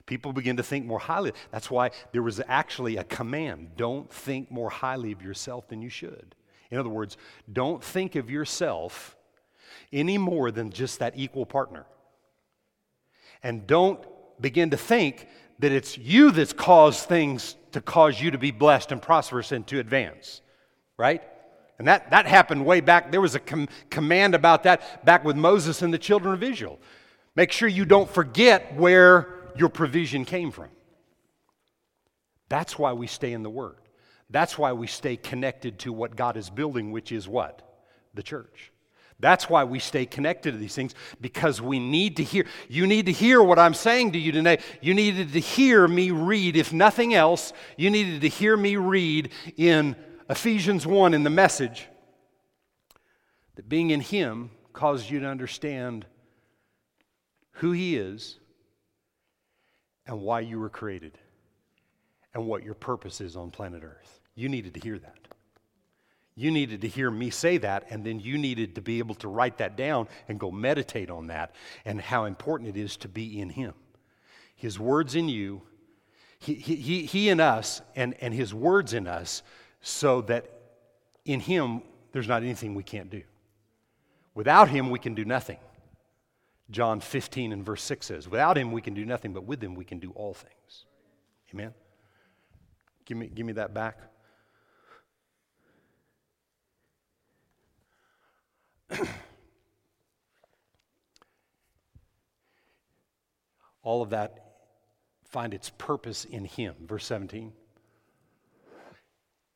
People 0.08 0.34
begin 0.34 0.58
to 0.58 0.64
think 0.64 0.86
more 0.86 1.00
highly. 1.00 1.34
That's 1.52 1.70
why 1.70 1.92
there 2.14 2.24
was 2.24 2.42
actually 2.48 2.96
a 2.98 3.04
command 3.04 3.72
don't 3.76 4.12
think 4.12 4.50
more 4.50 4.70
highly 4.70 5.12
of 5.12 5.22
yourself 5.22 5.68
than 5.68 5.82
you 5.82 5.90
should. 5.90 6.34
In 6.72 6.80
other 6.80 6.90
words, 6.90 7.18
don't 7.52 7.84
think 7.84 8.16
of 8.16 8.32
yourself 8.32 9.16
any 9.92 10.18
more 10.18 10.50
than 10.50 10.72
just 10.72 11.00
that 11.00 11.14
equal 11.18 11.46
partner. 11.46 11.86
And 13.44 13.68
don't 13.68 14.00
begin 14.42 14.70
to 14.72 14.78
think 14.78 15.28
that 15.60 15.74
it's 15.74 15.98
you 15.98 16.32
that's 16.32 16.54
caused 16.54 17.08
things 17.08 17.58
to 17.74 17.82
cause 17.82 18.20
you 18.20 18.32
to 18.32 18.38
be 18.38 18.52
blessed 18.52 18.94
and 18.94 19.02
prosperous 19.02 19.52
and 19.52 19.68
to 19.68 19.80
advance, 19.80 20.42
right? 20.98 21.22
And 21.80 21.88
that, 21.88 22.12
that 22.12 22.26
happened 22.26 22.66
way 22.66 22.80
back. 22.80 23.12
There 23.12 23.22
was 23.22 23.36
a 23.36 23.40
com- 23.40 23.68
command 23.90 24.36
about 24.36 24.64
that 24.64 25.04
back 25.06 25.26
with 25.26 25.36
Moses 25.36 25.82
and 25.82 25.94
the 25.94 26.00
children 26.00 26.34
of 26.34 26.44
Israel. 26.44 26.80
Make 27.36 27.52
sure 27.52 27.68
you 27.68 27.86
don't 27.86 28.10
forget 28.10 28.74
where 28.76 29.37
your 29.60 29.70
provision 29.70 30.26
came 30.26 30.52
from. 30.52 30.70
That's 32.50 32.78
why 32.78 32.94
we 32.94 33.08
stay 33.08 33.34
in 33.34 33.44
the 33.44 33.50
Word. 33.50 33.78
That's 34.30 34.58
why 34.58 34.74
we 34.74 34.88
stay 34.88 35.18
connected 35.18 35.80
to 35.80 35.94
what 35.94 36.16
God 36.16 36.38
is 36.38 36.50
building, 36.50 36.92
which 36.92 37.12
is 37.12 37.28
what? 37.28 37.62
The 38.14 38.24
church. 38.24 38.72
That's 39.20 39.50
why 39.50 39.64
we 39.64 39.80
stay 39.80 40.06
connected 40.06 40.52
to 40.52 40.58
these 40.58 40.76
things 40.76 40.94
because 41.20 41.60
we 41.60 41.80
need 41.80 42.18
to 42.18 42.24
hear. 42.24 42.46
You 42.70 42.86
need 42.86 43.08
to 43.08 43.12
hear 43.12 43.42
what 43.42 43.58
I'm 43.58 43.74
saying 43.74 44.12
to 44.12 44.20
you 44.20 44.32
today. 44.32 44.60
You 44.80 44.94
needed 44.94 45.34
to 45.34 45.40
hear 45.40 45.88
me 45.88 46.12
read. 46.12 46.56
If 46.56 46.72
nothing 46.72 47.16
else, 47.16 47.52
you 47.78 47.90
needed 47.90 48.22
to 48.22 48.30
hear 48.30 48.56
me 48.56 48.76
read 48.76 49.32
in 49.56 49.96
Ephesians 50.30 50.86
1 50.86 51.14
in 51.16 51.24
the 51.24 51.32
message 51.32 51.88
that 53.56 53.68
being 53.68 53.90
in 53.90 54.02
Him 54.02 54.52
caused 54.72 55.10
you 55.10 55.20
to 55.22 55.26
understand 55.26 56.06
who 57.54 57.72
He 57.72 57.98
is 57.98 58.38
and 60.08 60.22
why 60.22 60.40
you 60.40 60.60
were 60.60 60.70
created 60.70 61.18
and 62.34 62.48
what 62.48 62.64
your 62.64 62.74
purpose 62.74 63.22
is 63.22 63.36
on 63.36 63.52
planet 63.52 63.84
Earth. 63.84 64.20
You 64.36 64.50
needed 64.50 64.74
to 64.76 64.80
hear 64.80 64.98
that. 65.00 65.28
You 66.36 66.52
needed 66.52 66.82
to 66.82 66.88
hear 66.88 67.10
me 67.10 67.32
say 67.32 67.58
that, 67.58 67.86
and 67.90 68.06
then 68.06 68.20
you 68.20 68.38
needed 68.38 68.76
to 68.76 68.82
be 68.82 69.00
able 69.00 69.16
to 69.16 69.28
write 69.28 69.58
that 69.58 69.76
down 69.76 70.08
and 70.28 70.40
go 70.40 70.52
meditate 70.52 71.10
on 71.10 71.28
that 71.28 71.56
and 71.84 72.00
how 72.00 72.26
important 72.26 72.70
it 72.70 72.80
is 72.80 72.96
to 72.98 73.08
be 73.08 73.42
in 73.42 73.50
Him. 73.50 73.74
His 74.56 74.80
words 74.80 75.16
in 75.16 75.30
you, 75.30 75.64
He, 76.38 76.54
he, 76.54 77.06
he 77.06 77.30
in 77.30 77.40
us, 77.40 77.82
and, 77.96 78.14
and 78.22 78.36
His 78.36 78.54
words 78.54 78.94
in 78.94 79.08
us, 79.08 79.42
so 79.82 80.22
that 80.22 80.46
in 81.26 81.40
Him 81.40 81.82
there's 82.12 82.28
not 82.28 82.44
anything 82.44 82.76
we 82.76 82.84
can't 82.84 83.10
do. 83.10 83.24
Without 84.36 84.70
Him, 84.70 84.92
we 84.92 85.00
can 85.00 85.16
do 85.16 85.26
nothing. 85.26 85.58
John 86.70 87.00
15 87.00 87.54
and 87.54 87.64
verse 87.66 87.82
6 87.84 88.06
says, 88.06 88.28
Without 88.28 88.58
him 88.58 88.72
we 88.72 88.82
can 88.82 88.94
do 88.94 89.06
nothing, 89.06 89.34
but 89.34 89.46
with 89.46 89.64
him 89.64 89.76
we 89.76 89.86
can 89.86 90.00
do 90.00 90.12
all 90.12 90.34
things. 90.34 90.86
Amen? 91.54 91.74
Give 93.06 93.18
me, 93.18 93.28
give 93.28 93.46
me 93.46 93.54
that 93.54 93.74
back. 93.74 94.00
all 103.84 104.02
of 104.02 104.10
that 104.10 104.48
find 105.30 105.54
its 105.54 105.70
purpose 105.78 106.26
in 106.26 106.44
him. 106.46 106.76
Verse 106.82 107.06
17. 107.06 107.54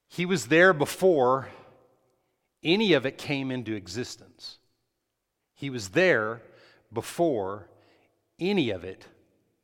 He 0.08 0.26
was 0.26 0.48
there 0.48 0.74
before 0.74 1.50
any 2.64 2.94
of 2.94 3.06
it 3.06 3.18
came 3.18 3.52
into 3.52 3.74
existence. 3.74 4.58
He 5.54 5.70
was 5.70 5.90
there 5.90 6.42
before 6.94 7.70
any 8.40 8.70
of 8.72 8.84
it, 8.84 9.06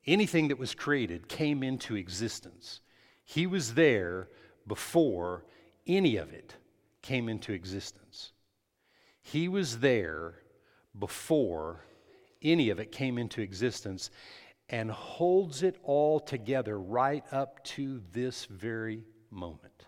anything 0.05 0.47
that 0.47 0.59
was 0.59 0.73
created, 0.73 1.27
came 1.27 1.63
into 1.63 1.95
existence. 1.95 2.81
He 3.23 3.47
was 3.47 3.73
there 3.73 4.29
before 4.65 5.45
any 5.85 6.17
of 6.17 6.31
it 6.31 6.55
came 7.01 7.27
into 7.29 7.53
existence. 7.53 8.31
He 9.21 9.47
was 9.47 9.79
there 9.79 10.35
before 10.97 11.83
any 12.41 12.69
of 12.69 12.79
it 12.79 12.91
came 12.91 13.17
into 13.17 13.41
existence 13.41 14.09
and 14.69 14.91
holds 14.91 15.63
it 15.63 15.77
all 15.83 16.19
together 16.19 16.79
right 16.79 17.23
up 17.31 17.63
to 17.63 18.01
this 18.11 18.45
very 18.45 19.03
moment. 19.31 19.85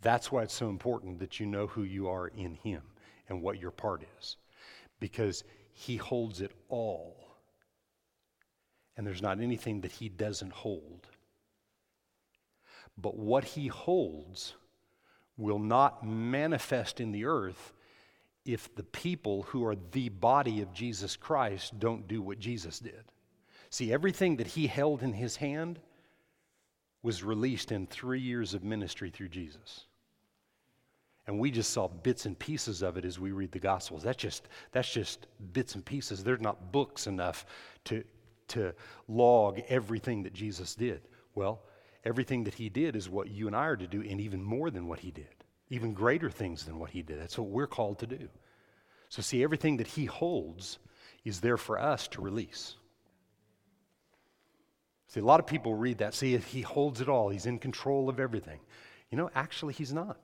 That's 0.00 0.32
why 0.32 0.42
it's 0.42 0.54
so 0.54 0.68
important 0.68 1.20
that 1.20 1.38
you 1.38 1.46
know 1.46 1.66
who 1.66 1.84
you 1.84 2.08
are 2.08 2.28
in 2.28 2.54
Him 2.56 2.82
and 3.32 3.42
what 3.42 3.58
your 3.58 3.70
part 3.70 4.04
is, 4.18 4.36
because 5.00 5.42
He 5.72 5.96
holds 5.96 6.40
it 6.40 6.52
all. 6.68 7.16
And 8.96 9.06
there's 9.06 9.22
not 9.22 9.40
anything 9.40 9.80
that 9.80 9.92
He 9.92 10.08
doesn't 10.08 10.52
hold. 10.52 11.08
But 12.96 13.16
what 13.16 13.44
He 13.44 13.68
holds 13.68 14.54
will 15.38 15.58
not 15.58 16.06
manifest 16.06 17.00
in 17.00 17.10
the 17.10 17.24
earth 17.24 17.72
if 18.44 18.74
the 18.74 18.82
people 18.82 19.44
who 19.44 19.64
are 19.64 19.76
the 19.92 20.10
body 20.10 20.60
of 20.60 20.74
Jesus 20.74 21.16
Christ 21.16 21.78
don't 21.78 22.06
do 22.06 22.20
what 22.20 22.38
Jesus 22.38 22.78
did. 22.78 23.04
See, 23.70 23.92
everything 23.92 24.36
that 24.36 24.48
He 24.48 24.66
held 24.66 25.02
in 25.02 25.14
His 25.14 25.36
hand 25.36 25.80
was 27.02 27.24
released 27.24 27.72
in 27.72 27.86
three 27.86 28.20
years 28.20 28.52
of 28.52 28.62
ministry 28.62 29.10
through 29.10 29.30
Jesus. 29.30 29.86
And 31.26 31.38
we 31.38 31.50
just 31.50 31.70
saw 31.70 31.88
bits 31.88 32.26
and 32.26 32.36
pieces 32.36 32.82
of 32.82 32.96
it 32.96 33.04
as 33.04 33.20
we 33.20 33.30
read 33.30 33.52
the 33.52 33.60
Gospels. 33.60 34.02
That's 34.02 34.18
just, 34.18 34.48
that's 34.72 34.92
just 34.92 35.26
bits 35.52 35.74
and 35.74 35.84
pieces. 35.84 36.24
They're 36.24 36.36
not 36.36 36.72
books 36.72 37.06
enough 37.06 37.46
to, 37.84 38.02
to 38.48 38.74
log 39.06 39.60
everything 39.68 40.24
that 40.24 40.32
Jesus 40.32 40.74
did. 40.74 41.02
Well, 41.34 41.62
everything 42.04 42.44
that 42.44 42.54
he 42.54 42.68
did 42.68 42.96
is 42.96 43.08
what 43.08 43.30
you 43.30 43.46
and 43.46 43.54
I 43.54 43.66
are 43.66 43.76
to 43.76 43.86
do, 43.86 44.02
and 44.02 44.20
even 44.20 44.42
more 44.42 44.70
than 44.70 44.88
what 44.88 44.98
he 44.98 45.12
did, 45.12 45.44
even 45.70 45.94
greater 45.94 46.28
things 46.28 46.64
than 46.64 46.78
what 46.78 46.90
he 46.90 47.02
did. 47.02 47.20
That's 47.20 47.38
what 47.38 47.48
we're 47.48 47.68
called 47.68 48.00
to 48.00 48.06
do. 48.06 48.28
So, 49.08 49.22
see, 49.22 49.44
everything 49.44 49.76
that 49.76 49.86
he 49.86 50.06
holds 50.06 50.78
is 51.24 51.40
there 51.40 51.56
for 51.56 51.78
us 51.78 52.08
to 52.08 52.20
release. 52.20 52.76
See, 55.06 55.20
a 55.20 55.24
lot 55.24 55.38
of 55.38 55.46
people 55.46 55.74
read 55.74 55.98
that, 55.98 56.14
see, 56.14 56.36
he 56.36 56.62
holds 56.62 57.00
it 57.00 57.08
all, 57.08 57.28
he's 57.28 57.46
in 57.46 57.58
control 57.58 58.08
of 58.08 58.18
everything. 58.18 58.58
You 59.10 59.18
know, 59.18 59.30
actually, 59.34 59.74
he's 59.74 59.92
not. 59.92 60.16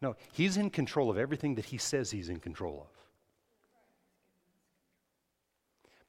No, 0.00 0.14
he's 0.32 0.56
in 0.56 0.70
control 0.70 1.10
of 1.10 1.18
everything 1.18 1.56
that 1.56 1.64
he 1.66 1.78
says 1.78 2.10
he's 2.10 2.28
in 2.28 2.38
control 2.38 2.86
of. 2.88 2.98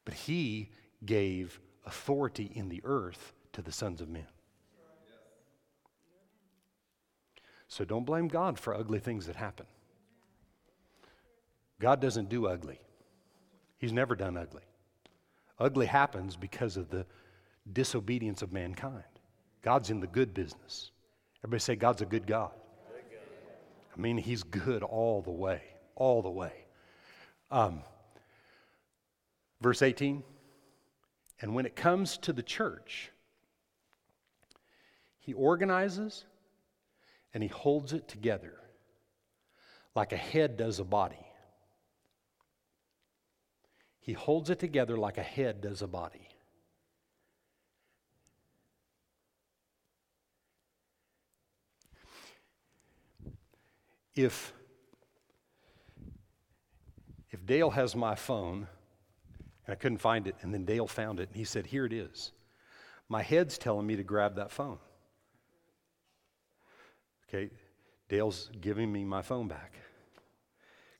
But 0.05 0.13
he 0.13 0.69
gave 1.05 1.59
authority 1.85 2.51
in 2.53 2.69
the 2.69 2.81
earth 2.83 3.33
to 3.53 3.61
the 3.61 3.71
sons 3.71 4.01
of 4.01 4.09
men. 4.09 4.27
So 7.67 7.85
don't 7.85 8.05
blame 8.05 8.27
God 8.27 8.57
for 8.57 8.73
ugly 8.73 8.99
things 8.99 9.27
that 9.27 9.35
happen. 9.35 9.67
God 11.79 12.01
doesn't 12.01 12.29
do 12.29 12.47
ugly, 12.47 12.79
He's 13.77 13.93
never 13.93 14.15
done 14.15 14.35
ugly. 14.35 14.63
Ugly 15.59 15.85
happens 15.85 16.35
because 16.35 16.77
of 16.77 16.89
the 16.89 17.05
disobedience 17.71 18.41
of 18.41 18.51
mankind. 18.51 19.03
God's 19.61 19.89
in 19.89 19.99
the 19.99 20.07
good 20.07 20.33
business. 20.33 20.91
Everybody 21.43 21.59
say, 21.59 21.75
God's 21.75 22.01
a 22.01 22.05
good 22.05 22.25
God. 22.25 22.51
I 23.99 24.01
mean, 24.01 24.15
he's 24.15 24.43
good 24.43 24.81
all 24.81 25.21
the 25.21 25.29
way, 25.29 25.61
all 25.93 26.21
the 26.21 26.29
way. 26.29 26.53
Um, 27.51 27.81
verse 29.59 29.81
18 29.81 30.23
And 31.41 31.53
when 31.53 31.65
it 31.65 31.75
comes 31.75 32.17
to 32.19 32.31
the 32.31 32.41
church, 32.41 33.11
he 35.19 35.33
organizes 35.33 36.23
and 37.33 37.43
he 37.43 37.49
holds 37.49 37.91
it 37.91 38.07
together 38.07 38.53
like 39.93 40.13
a 40.13 40.17
head 40.17 40.55
does 40.55 40.79
a 40.79 40.85
body. 40.85 41.27
He 43.99 44.13
holds 44.13 44.49
it 44.49 44.59
together 44.59 44.95
like 44.95 45.17
a 45.17 45.23
head 45.23 45.59
does 45.59 45.81
a 45.81 45.87
body. 45.87 46.28
If 54.23 54.53
if 57.31 57.45
Dale 57.45 57.69
has 57.69 57.95
my 57.95 58.15
phone 58.15 58.67
and 59.65 59.73
I 59.73 59.75
couldn't 59.75 59.99
find 59.99 60.27
it, 60.27 60.35
and 60.41 60.53
then 60.53 60.65
Dale 60.65 60.87
found 60.87 61.19
it, 61.19 61.29
and 61.29 61.37
he 61.37 61.43
said, 61.43 61.67
Here 61.67 61.85
it 61.85 61.93
is. 61.93 62.31
My 63.07 63.21
head's 63.21 63.57
telling 63.57 63.85
me 63.85 63.95
to 63.95 64.03
grab 64.03 64.35
that 64.35 64.51
phone. 64.51 64.79
Okay, 67.27 67.51
Dale's 68.07 68.49
giving 68.59 68.91
me 68.91 69.03
my 69.03 69.21
phone 69.21 69.47
back. 69.47 69.75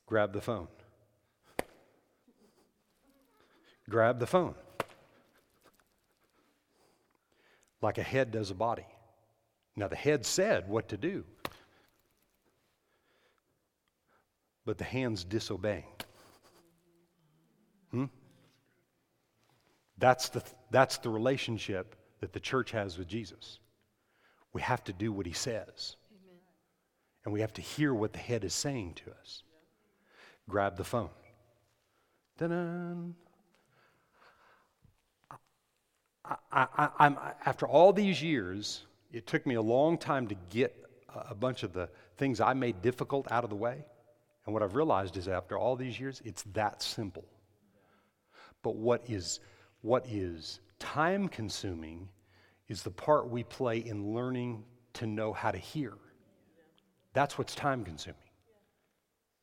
Grab 0.06 0.34
the 0.34 0.42
phone. 0.42 0.68
Grab 3.90 4.20
the 4.20 4.28
phone. 4.28 4.54
Like 7.82 7.98
a 7.98 8.04
head 8.04 8.32
does 8.32 8.52
a 8.52 8.56
body. 8.56 8.86
Now, 9.76 9.88
the 9.88 9.96
head 9.96 10.26
said 10.26 10.68
what 10.68 10.90
to 10.90 10.98
do. 10.98 11.24
But 14.70 14.78
the 14.78 14.84
hands 14.84 15.24
disobeying. 15.24 15.96
Hmm? 17.90 18.06
That's 19.98 20.30
the, 20.30 20.44
that's 20.70 21.00
the 21.00 21.10
relationship 21.10 21.96
that 22.20 22.34
the 22.34 22.40
church 22.40 22.70
has 22.70 22.96
with 22.96 23.08
Jesus. 23.08 23.58
We 24.54 24.62
have 24.62 24.84
to 24.84 24.94
do 24.94 25.12
what 25.12 25.26
he 25.26 25.34
says. 25.34 25.96
Amen. 26.12 26.40
And 27.26 27.34
we 27.34 27.42
have 27.42 27.52
to 27.54 27.64
hear 27.64 27.96
what 27.96 28.14
the 28.14 28.20
head 28.20 28.44
is 28.44 28.54
saying 28.54 28.94
to 29.04 29.10
us. 29.20 29.42
Grab 30.48 30.78
the 30.78 30.84
phone. 30.84 31.10
I, 36.24 36.36
I, 36.52 36.90
I'm, 37.00 37.18
after 37.44 37.68
all 37.68 37.92
these 37.92 38.22
years, 38.22 38.86
it 39.12 39.26
took 39.26 39.48
me 39.48 39.56
a 39.56 39.64
long 39.64 39.98
time 39.98 40.28
to 40.28 40.36
get 40.52 40.76
a 41.28 41.34
bunch 41.34 41.64
of 41.64 41.74
the 41.74 41.90
things 42.18 42.40
I 42.40 42.54
made 42.54 42.84
difficult 42.84 43.32
out 43.32 43.44
of 43.44 43.50
the 43.50 43.56
way. 43.56 43.84
And 44.50 44.54
what 44.56 44.64
I've 44.64 44.74
realized 44.74 45.16
is 45.16 45.28
after 45.28 45.60
all 45.60 45.76
these 45.76 46.00
years, 46.00 46.24
it's 46.26 46.42
that 46.54 46.82
simple. 46.82 47.24
But 48.64 48.78
what 48.78 49.04
is, 49.08 49.42
what 49.82 50.08
is 50.08 50.60
time 50.80 51.28
consuming 51.28 52.10
is 52.68 52.82
the 52.82 52.90
part 52.90 53.30
we 53.30 53.44
play 53.44 53.78
in 53.78 54.16
learning 54.16 54.64
to 54.94 55.06
know 55.06 55.34
how 55.34 55.52
to 55.52 55.60
hear. 55.60 55.94
That's 57.14 57.38
what's 57.38 57.54
time 57.54 57.86
consuming. 57.86 58.18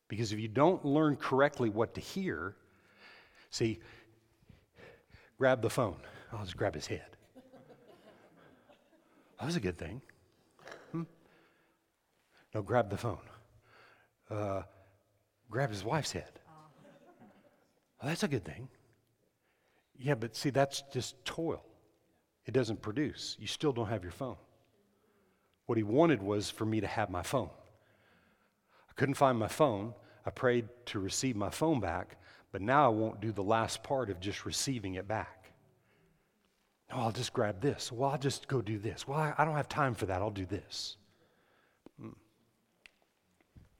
Because 0.09 0.33
if 0.33 0.39
you 0.39 0.49
don't 0.49 0.83
learn 0.83 1.15
correctly 1.15 1.69
what 1.69 1.93
to 1.93 2.01
hear, 2.01 2.57
see, 3.49 3.79
grab 5.37 5.61
the 5.61 5.69
phone. 5.69 6.01
I'll 6.33 6.43
just 6.43 6.57
grab 6.57 6.75
his 6.75 6.85
head. 6.85 7.15
That 9.39 9.45
was 9.45 9.55
a 9.55 9.61
good 9.61 9.77
thing. 9.77 10.01
Hmm? 10.91 11.03
No, 12.53 12.61
grab 12.61 12.89
the 12.89 12.97
phone. 12.97 13.19
Uh, 14.29 14.63
grab 15.49 15.69
his 15.69 15.83
wife's 15.83 16.11
head. 16.11 16.31
Well, 17.99 18.09
that's 18.09 18.23
a 18.23 18.27
good 18.27 18.45
thing. 18.45 18.67
Yeah, 19.97 20.15
but 20.15 20.35
see, 20.35 20.51
that's 20.51 20.83
just 20.93 21.23
toil. 21.25 21.63
It 22.45 22.53
doesn't 22.53 22.81
produce. 22.81 23.35
You 23.39 23.47
still 23.47 23.73
don't 23.73 23.87
have 23.87 24.03
your 24.03 24.11
phone. 24.11 24.37
What 25.65 25.77
he 25.77 25.83
wanted 25.83 26.21
was 26.21 26.49
for 26.49 26.65
me 26.65 26.79
to 26.79 26.87
have 26.87 27.09
my 27.09 27.23
phone. 27.23 27.49
I 28.89 28.93
couldn't 28.95 29.15
find 29.15 29.37
my 29.37 29.47
phone. 29.47 29.93
I 30.25 30.29
prayed 30.29 30.67
to 30.87 30.99
receive 30.99 31.35
my 31.35 31.49
phone 31.49 31.79
back, 31.79 32.17
but 32.51 32.61
now 32.61 32.85
I 32.85 32.89
won't 32.89 33.21
do 33.21 33.31
the 33.31 33.43
last 33.43 33.83
part 33.83 34.09
of 34.09 34.19
just 34.19 34.45
receiving 34.45 34.95
it 34.95 35.07
back. 35.07 35.51
No, 36.89 36.97
I'll 36.97 37.11
just 37.11 37.33
grab 37.33 37.59
this. 37.61 37.91
Well, 37.91 38.11
I'll 38.11 38.17
just 38.17 38.47
go 38.47 38.61
do 38.61 38.77
this. 38.77 39.07
Well, 39.07 39.33
I, 39.37 39.43
don't 39.43 39.55
have 39.55 39.67
time 39.67 39.93
for 39.93 40.05
that. 40.05 40.21
I'll 40.21 40.29
do 40.29 40.45
this. 40.45 40.95
Hmm. 41.99 42.09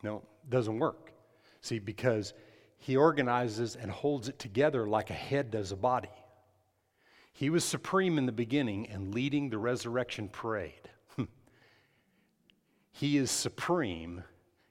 No, 0.03 0.23
doesn't 0.49 0.77
work. 0.77 1.13
See, 1.61 1.79
because 1.79 2.33
he 2.77 2.95
organizes 2.95 3.75
and 3.75 3.91
holds 3.91 4.29
it 4.29 4.39
together 4.39 4.87
like 4.87 5.09
a 5.09 5.13
head 5.13 5.51
does 5.51 5.71
a 5.71 5.75
body. 5.75 6.09
He 7.33 7.49
was 7.49 7.63
supreme 7.63 8.17
in 8.17 8.25
the 8.25 8.31
beginning 8.31 8.87
and 8.87 9.13
leading 9.13 9.49
the 9.49 9.57
resurrection 9.57 10.29
parade. 10.29 10.89
he 12.91 13.17
is 13.17 13.29
supreme 13.29 14.23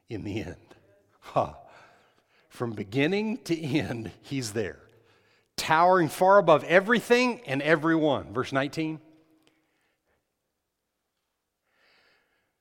in 0.09 0.25
the 0.25 0.43
end. 0.43 0.75
Huh. 1.21 1.55
From 2.49 2.73
beginning 2.73 3.39
to 3.45 3.57
end, 3.57 4.11
he's 4.23 4.53
there, 4.53 4.81
towering 5.57 6.09
far 6.09 6.39
above 6.39 6.65
everything 6.65 7.41
and 7.47 7.61
everyone. 7.61 8.33
Verse 8.33 8.53
19. 8.53 9.01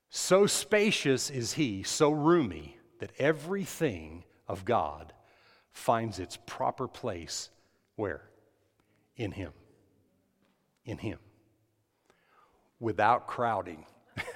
So 0.09 0.45
spacious 0.45 1.29
is 1.29 1.53
he, 1.53 1.83
so 1.83 2.11
roomy 2.11 2.77
that 3.05 3.11
everything 3.19 4.23
of 4.47 4.65
God 4.65 5.13
finds 5.71 6.17
its 6.17 6.39
proper 6.47 6.87
place 6.87 7.49
where? 7.97 8.23
In 9.15 9.31
Him. 9.31 9.51
In 10.85 10.97
Him. 10.97 11.19
without 12.79 13.27
crowding. 13.27 13.85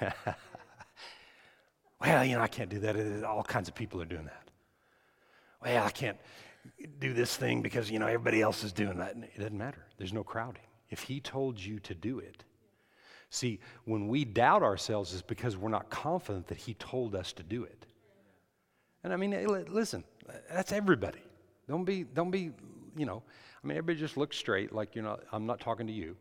well, 2.00 2.24
you 2.24 2.36
know, 2.36 2.42
I 2.42 2.46
can't 2.46 2.70
do 2.70 2.78
that. 2.78 3.24
All 3.24 3.42
kinds 3.42 3.68
of 3.68 3.74
people 3.74 4.00
are 4.00 4.06
doing 4.06 4.26
that. 4.26 4.48
Well, 5.60 5.84
I 5.84 5.90
can't 5.90 6.18
do 7.00 7.12
this 7.12 7.36
thing 7.36 7.62
because, 7.62 7.90
you 7.90 7.98
know, 7.98 8.06
everybody 8.06 8.40
else 8.40 8.62
is 8.62 8.72
doing 8.72 8.98
that. 8.98 9.16
It 9.16 9.36
doesn't 9.38 9.58
matter. 9.58 9.84
There's 9.98 10.12
no 10.12 10.22
crowding. 10.22 10.62
If 10.90 11.00
He 11.00 11.18
told 11.18 11.58
you 11.58 11.80
to 11.80 11.94
do 11.94 12.20
it, 12.20 12.44
see, 13.30 13.58
when 13.84 14.06
we 14.06 14.24
doubt 14.24 14.62
ourselves, 14.62 15.12
is 15.12 15.22
because 15.22 15.56
we're 15.56 15.70
not 15.70 15.90
confident 15.90 16.46
that 16.46 16.58
He 16.58 16.74
told 16.74 17.16
us 17.16 17.32
to 17.32 17.42
do 17.42 17.64
it. 17.64 17.86
And 19.02 19.12
I 19.12 19.16
mean, 19.16 19.30
listen, 19.68 20.04
that's 20.50 20.72
everybody. 20.72 21.22
Don't 21.68 21.84
be, 21.84 22.04
don't 22.04 22.30
be, 22.30 22.50
you 22.96 23.06
know, 23.06 23.22
I 23.62 23.66
mean, 23.66 23.76
everybody 23.76 23.98
just 23.98 24.16
looks 24.16 24.36
straight, 24.36 24.72
like, 24.72 24.96
you 24.96 25.02
know, 25.02 25.18
I'm 25.32 25.46
not 25.46 25.60
talking 25.60 25.86
to 25.86 25.92
you. 25.92 26.16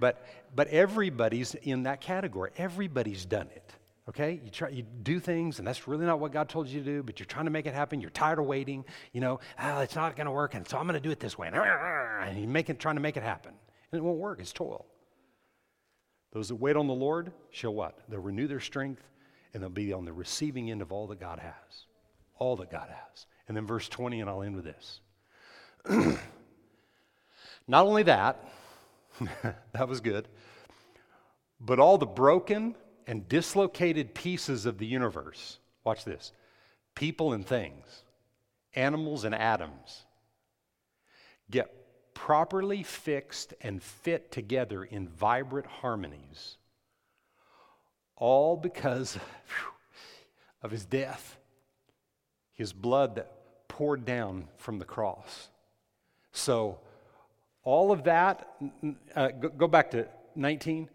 But, 0.00 0.24
but 0.54 0.68
everybody's 0.68 1.54
in 1.54 1.84
that 1.84 2.00
category. 2.00 2.50
Everybody's 2.56 3.24
done 3.24 3.48
it. 3.54 3.72
Okay? 4.08 4.40
You 4.44 4.50
try 4.50 4.68
you 4.68 4.84
do 5.02 5.18
things 5.18 5.58
and 5.58 5.66
that's 5.66 5.88
really 5.88 6.06
not 6.06 6.20
what 6.20 6.32
God 6.32 6.48
told 6.48 6.68
you 6.68 6.80
to 6.80 6.84
do, 6.84 7.02
but 7.02 7.18
you're 7.18 7.26
trying 7.26 7.46
to 7.46 7.50
make 7.50 7.66
it 7.66 7.74
happen. 7.74 8.00
You're 8.00 8.10
tired 8.10 8.38
of 8.38 8.46
waiting. 8.46 8.84
You 9.12 9.20
know, 9.20 9.40
oh, 9.60 9.80
it's 9.80 9.96
not 9.96 10.16
going 10.16 10.26
to 10.26 10.32
work, 10.32 10.54
and 10.54 10.66
so 10.66 10.78
I'm 10.78 10.86
going 10.86 11.00
to 11.00 11.00
do 11.00 11.10
it 11.10 11.20
this 11.20 11.36
way. 11.36 11.48
And 11.48 12.38
you're 12.38 12.48
making, 12.48 12.76
trying 12.76 12.96
to 12.96 13.02
make 13.02 13.16
it 13.16 13.22
happen. 13.22 13.52
And 13.92 13.98
it 13.98 14.02
won't 14.02 14.18
work. 14.18 14.40
It's 14.40 14.52
toil. 14.52 14.86
Those 16.32 16.48
that 16.48 16.56
wait 16.56 16.76
on 16.76 16.86
the 16.86 16.94
Lord 16.94 17.32
shall 17.50 17.74
what? 17.74 17.98
They'll 18.08 18.20
renew 18.20 18.46
their 18.46 18.60
strength 18.60 19.02
and 19.54 19.62
they'll 19.62 19.70
be 19.70 19.92
on 19.92 20.04
the 20.04 20.12
receiving 20.12 20.70
end 20.70 20.82
of 20.82 20.92
all 20.92 21.06
that 21.06 21.18
God 21.18 21.38
has. 21.38 21.85
All 22.38 22.56
that 22.56 22.70
God 22.70 22.88
has. 22.88 23.26
And 23.48 23.56
then 23.56 23.66
verse 23.66 23.88
20, 23.88 24.20
and 24.20 24.28
I'll 24.28 24.42
end 24.42 24.56
with 24.56 24.64
this. 24.64 25.00
Not 27.68 27.86
only 27.86 28.04
that, 28.04 28.44
that 29.72 29.88
was 29.88 30.00
good, 30.00 30.28
but 31.60 31.78
all 31.78 31.98
the 31.98 32.06
broken 32.06 32.74
and 33.06 33.28
dislocated 33.28 34.14
pieces 34.14 34.66
of 34.66 34.78
the 34.78 34.86
universe, 34.86 35.58
watch 35.84 36.04
this 36.04 36.32
people 36.94 37.32
and 37.32 37.46
things, 37.46 38.04
animals 38.74 39.24
and 39.24 39.34
atoms, 39.34 40.04
get 41.50 41.72
properly 42.14 42.82
fixed 42.82 43.54
and 43.60 43.82
fit 43.82 44.32
together 44.32 44.82
in 44.82 45.08
vibrant 45.08 45.66
harmonies, 45.66 46.56
all 48.16 48.56
because 48.56 49.18
of 50.62 50.70
his 50.70 50.84
death, 50.84 51.38
his 52.56 52.72
blood 52.72 53.14
that 53.14 53.30
poured 53.68 54.04
down 54.04 54.48
from 54.56 54.78
the 54.78 54.84
cross. 54.84 55.48
So, 56.32 56.78
all 57.62 57.92
of 57.92 58.04
that, 58.04 58.48
uh, 59.14 59.28
go, 59.28 59.48
go 59.48 59.68
back 59.68 59.90
to 59.92 60.06
19. 60.34 60.88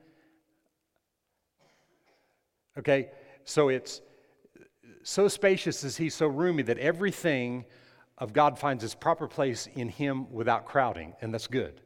Okay, 2.77 3.09
so 3.43 3.69
it's 3.69 4.01
so 5.03 5.27
spacious 5.27 5.83
is 5.83 5.97
he, 5.97 6.09
so 6.09 6.27
roomy 6.27 6.63
that 6.63 6.77
everything 6.77 7.65
of 8.17 8.33
God 8.33 8.57
finds 8.57 8.83
its 8.83 8.95
proper 8.95 9.27
place 9.27 9.67
in 9.75 9.89
him 9.89 10.31
without 10.31 10.65
crowding, 10.65 11.13
and 11.21 11.33
that's 11.33 11.47
good. 11.47 11.81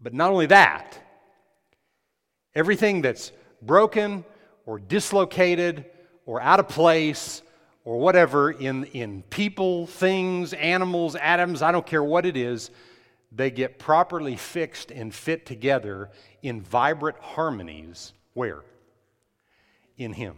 But 0.00 0.14
not 0.14 0.30
only 0.30 0.46
that, 0.46 0.98
everything 2.54 3.02
that's 3.02 3.32
broken 3.62 4.24
or 4.66 4.78
dislocated 4.78 5.86
or 6.26 6.40
out 6.40 6.60
of 6.60 6.68
place 6.68 7.42
or 7.84 7.98
whatever 7.98 8.50
in, 8.50 8.84
in 8.84 9.22
people, 9.30 9.86
things, 9.86 10.52
animals, 10.52 11.16
atoms, 11.16 11.62
I 11.62 11.72
don't 11.72 11.86
care 11.86 12.04
what 12.04 12.26
it 12.26 12.36
is, 12.36 12.70
they 13.32 13.50
get 13.50 13.78
properly 13.78 14.36
fixed 14.36 14.90
and 14.90 15.14
fit 15.14 15.46
together 15.46 16.10
in 16.42 16.62
vibrant 16.62 17.18
harmonies. 17.18 18.12
Where? 18.34 18.62
In 19.96 20.12
Him. 20.12 20.36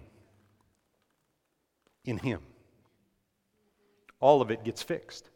In 2.05 2.19
Him. 2.19 2.41
All 4.21 4.43
of 4.43 4.51
it 4.51 4.63
gets 4.63 4.83
fixed. 4.83 5.29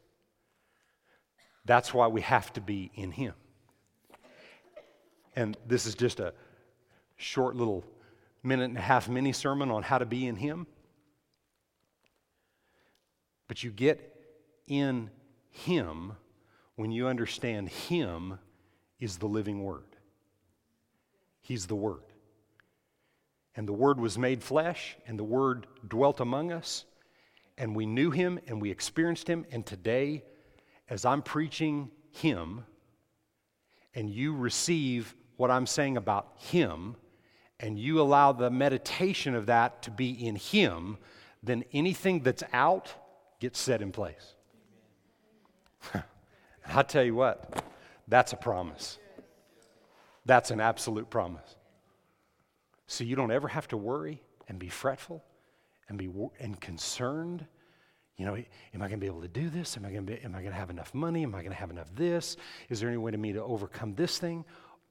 That's 1.64 1.92
why 1.92 2.07
we 2.09 2.20
have 2.20 2.52
to 2.52 2.61
be 2.61 2.90
in 2.94 3.11
Him. 3.11 3.34
And 5.34 5.57
this 5.66 5.86
is 5.86 5.94
just 5.94 6.20
a 6.20 6.32
short 7.16 7.57
little 7.57 7.84
minute 8.42 8.64
and 8.64 8.78
a 8.78 8.80
half 8.80 9.09
mini 9.09 9.32
sermon 9.32 9.70
on 9.70 9.82
how 9.82 9.98
to 9.98 10.07
be 10.07 10.26
in 10.26 10.36
Him. 10.36 10.66
But 13.49 13.62
you 13.62 13.70
get 13.70 14.14
in 14.66 15.11
Him 15.51 16.12
when 16.74 16.90
you 16.90 17.07
understand 17.07 17.68
Him 17.68 18.38
is 18.99 19.18
the 19.18 19.26
living 19.26 19.62
Word. 19.62 19.84
He's 21.40 21.66
the 21.66 21.76
Word. 21.76 22.03
And 23.55 23.66
the 23.66 23.72
Word 23.72 24.01
was 24.01 24.18
made 24.18 24.42
flesh, 24.42 24.97
and 25.07 25.18
the 25.18 25.24
Word 25.24 25.66
dwelt 25.86 26.20
among 26.20 26.53
us, 26.53 26.84
and 27.57 27.74
we 27.74 27.86
knew 27.86 28.11
Him 28.11 28.38
and 28.47 28.61
we 28.61 28.70
experienced 28.70 29.28
Him. 29.28 29.47
And 29.51 29.64
today, 29.64 30.24
as 30.90 31.05
I'm 31.05 31.22
preaching 31.22 31.90
Him, 32.11 32.64
and 33.94 34.11
you 34.11 34.34
receive 34.34 35.14
what 35.36 35.51
I'm 35.51 35.66
saying 35.66 35.97
about 35.97 36.32
Him, 36.36 36.97
and 37.59 37.78
you 37.78 38.01
allow 38.01 38.32
the 38.32 38.51
meditation 38.51 39.34
of 39.34 39.47
that 39.47 39.82
to 39.82 39.90
be 39.90 40.11
in 40.11 40.36
Him, 40.36 40.99
then 41.42 41.64
anything 41.72 42.22
that's 42.22 42.42
out 42.53 42.92
gets 43.41 43.59
set 43.59 43.82
in 43.82 43.93
place. 43.93 44.34
I 46.66 46.82
tell 46.82 47.05
you 47.05 47.14
what, 47.14 47.64
that's 48.09 48.32
a 48.32 48.37
promise. 48.37 48.99
That's 50.24 50.51
an 50.51 50.61
absolute 50.61 51.09
promise. 51.09 51.57
So 52.87 53.05
you 53.05 53.16
don't 53.16 53.30
ever 53.30 53.49
have 53.49 53.68
to 53.68 53.76
worry 53.76 54.22
and 54.49 54.59
be 54.59 54.68
fretful 54.68 55.24
and 55.89 55.99
be 55.99 56.11
and 56.41 56.61
concerned. 56.61 57.47
You 58.16 58.26
know, 58.26 58.34
am 58.34 58.82
I 58.82 58.89
going 58.89 58.93
to 58.93 58.97
be 58.99 59.07
able 59.07 59.22
to 59.22 59.28
do 59.28 59.51
this? 59.51 59.76
Am 59.76 59.84
I 59.84 59.91
going 59.91 60.07
to 60.07 60.22
am 60.24 60.34
I 60.34 60.41
going 60.41 60.53
to 60.53 60.59
have 60.59 60.70
enough 60.70 60.95
money? 60.95 61.22
Am 61.22 61.34
I 61.34 61.39
going 61.39 61.51
to 61.51 61.59
have 61.59 61.70
enough 61.70 61.95
this? 61.95 62.37
Is 62.68 62.80
there 62.80 62.89
any 62.89 62.99
way 62.99 63.11
to 63.11 63.18
me 63.18 63.32
to 63.32 63.43
overcome 63.43 63.95
this 63.95 64.18
thing? 64.18 64.45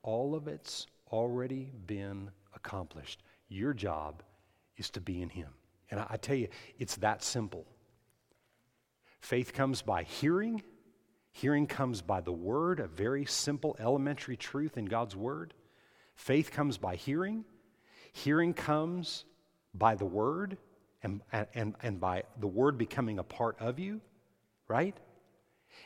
All 0.04 0.36
of 0.36 0.48
it's 0.48 0.88
already 1.12 1.72
been 1.88 2.30
accomplished. 2.56 3.24
Your 3.50 3.74
job 3.74 4.24
is 4.78 4.90
to 4.92 5.02
be 5.02 5.22
in 5.22 5.30
Him. 5.30 5.50
And 5.90 6.00
I, 6.00 6.08
I 6.12 6.18
tell 6.18 6.36
you, 6.36 6.48
it's 6.78 6.96
that 6.98 7.24
simple. 7.24 7.66
Faith 9.26 9.54
comes 9.54 9.82
by 9.82 10.04
hearing 10.04 10.62
Hearing 11.36 11.68
comes 11.68 12.02
by 12.02 12.22
the 12.22 12.32
word, 12.32 12.80
a 12.80 12.88
very 12.88 13.26
simple, 13.26 13.76
elementary 13.78 14.38
truth 14.38 14.78
in 14.78 14.86
God's 14.86 15.18
word. 15.18 15.54
Faith 16.16 16.50
comes 16.50 16.78
by 16.78 16.96
hearing. 16.96 17.44
Hearing 18.14 18.54
comes 18.54 19.26
by 19.74 19.96
the 19.96 20.06
word 20.06 20.58
and, 21.04 21.20
and, 21.34 21.76
and 21.84 22.00
by 22.00 22.24
the 22.40 22.48
word 22.48 22.78
becoming 22.78 23.20
a 23.20 23.24
part 23.24 23.58
of 23.60 23.80
you, 23.80 24.00
right? 24.70 24.96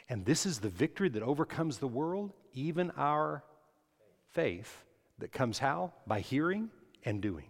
And 0.07 0.23
this 0.23 0.45
is 0.45 0.59
the 0.59 0.69
victory 0.69 1.09
that 1.09 1.23
overcomes 1.23 1.79
the 1.79 1.87
world, 1.87 2.31
even 2.53 2.91
our 2.95 3.43
faith 4.33 4.85
that 5.17 5.31
comes 5.31 5.57
how? 5.57 5.93
By 6.05 6.19
hearing 6.19 6.69
and 7.05 7.21
doing. 7.21 7.49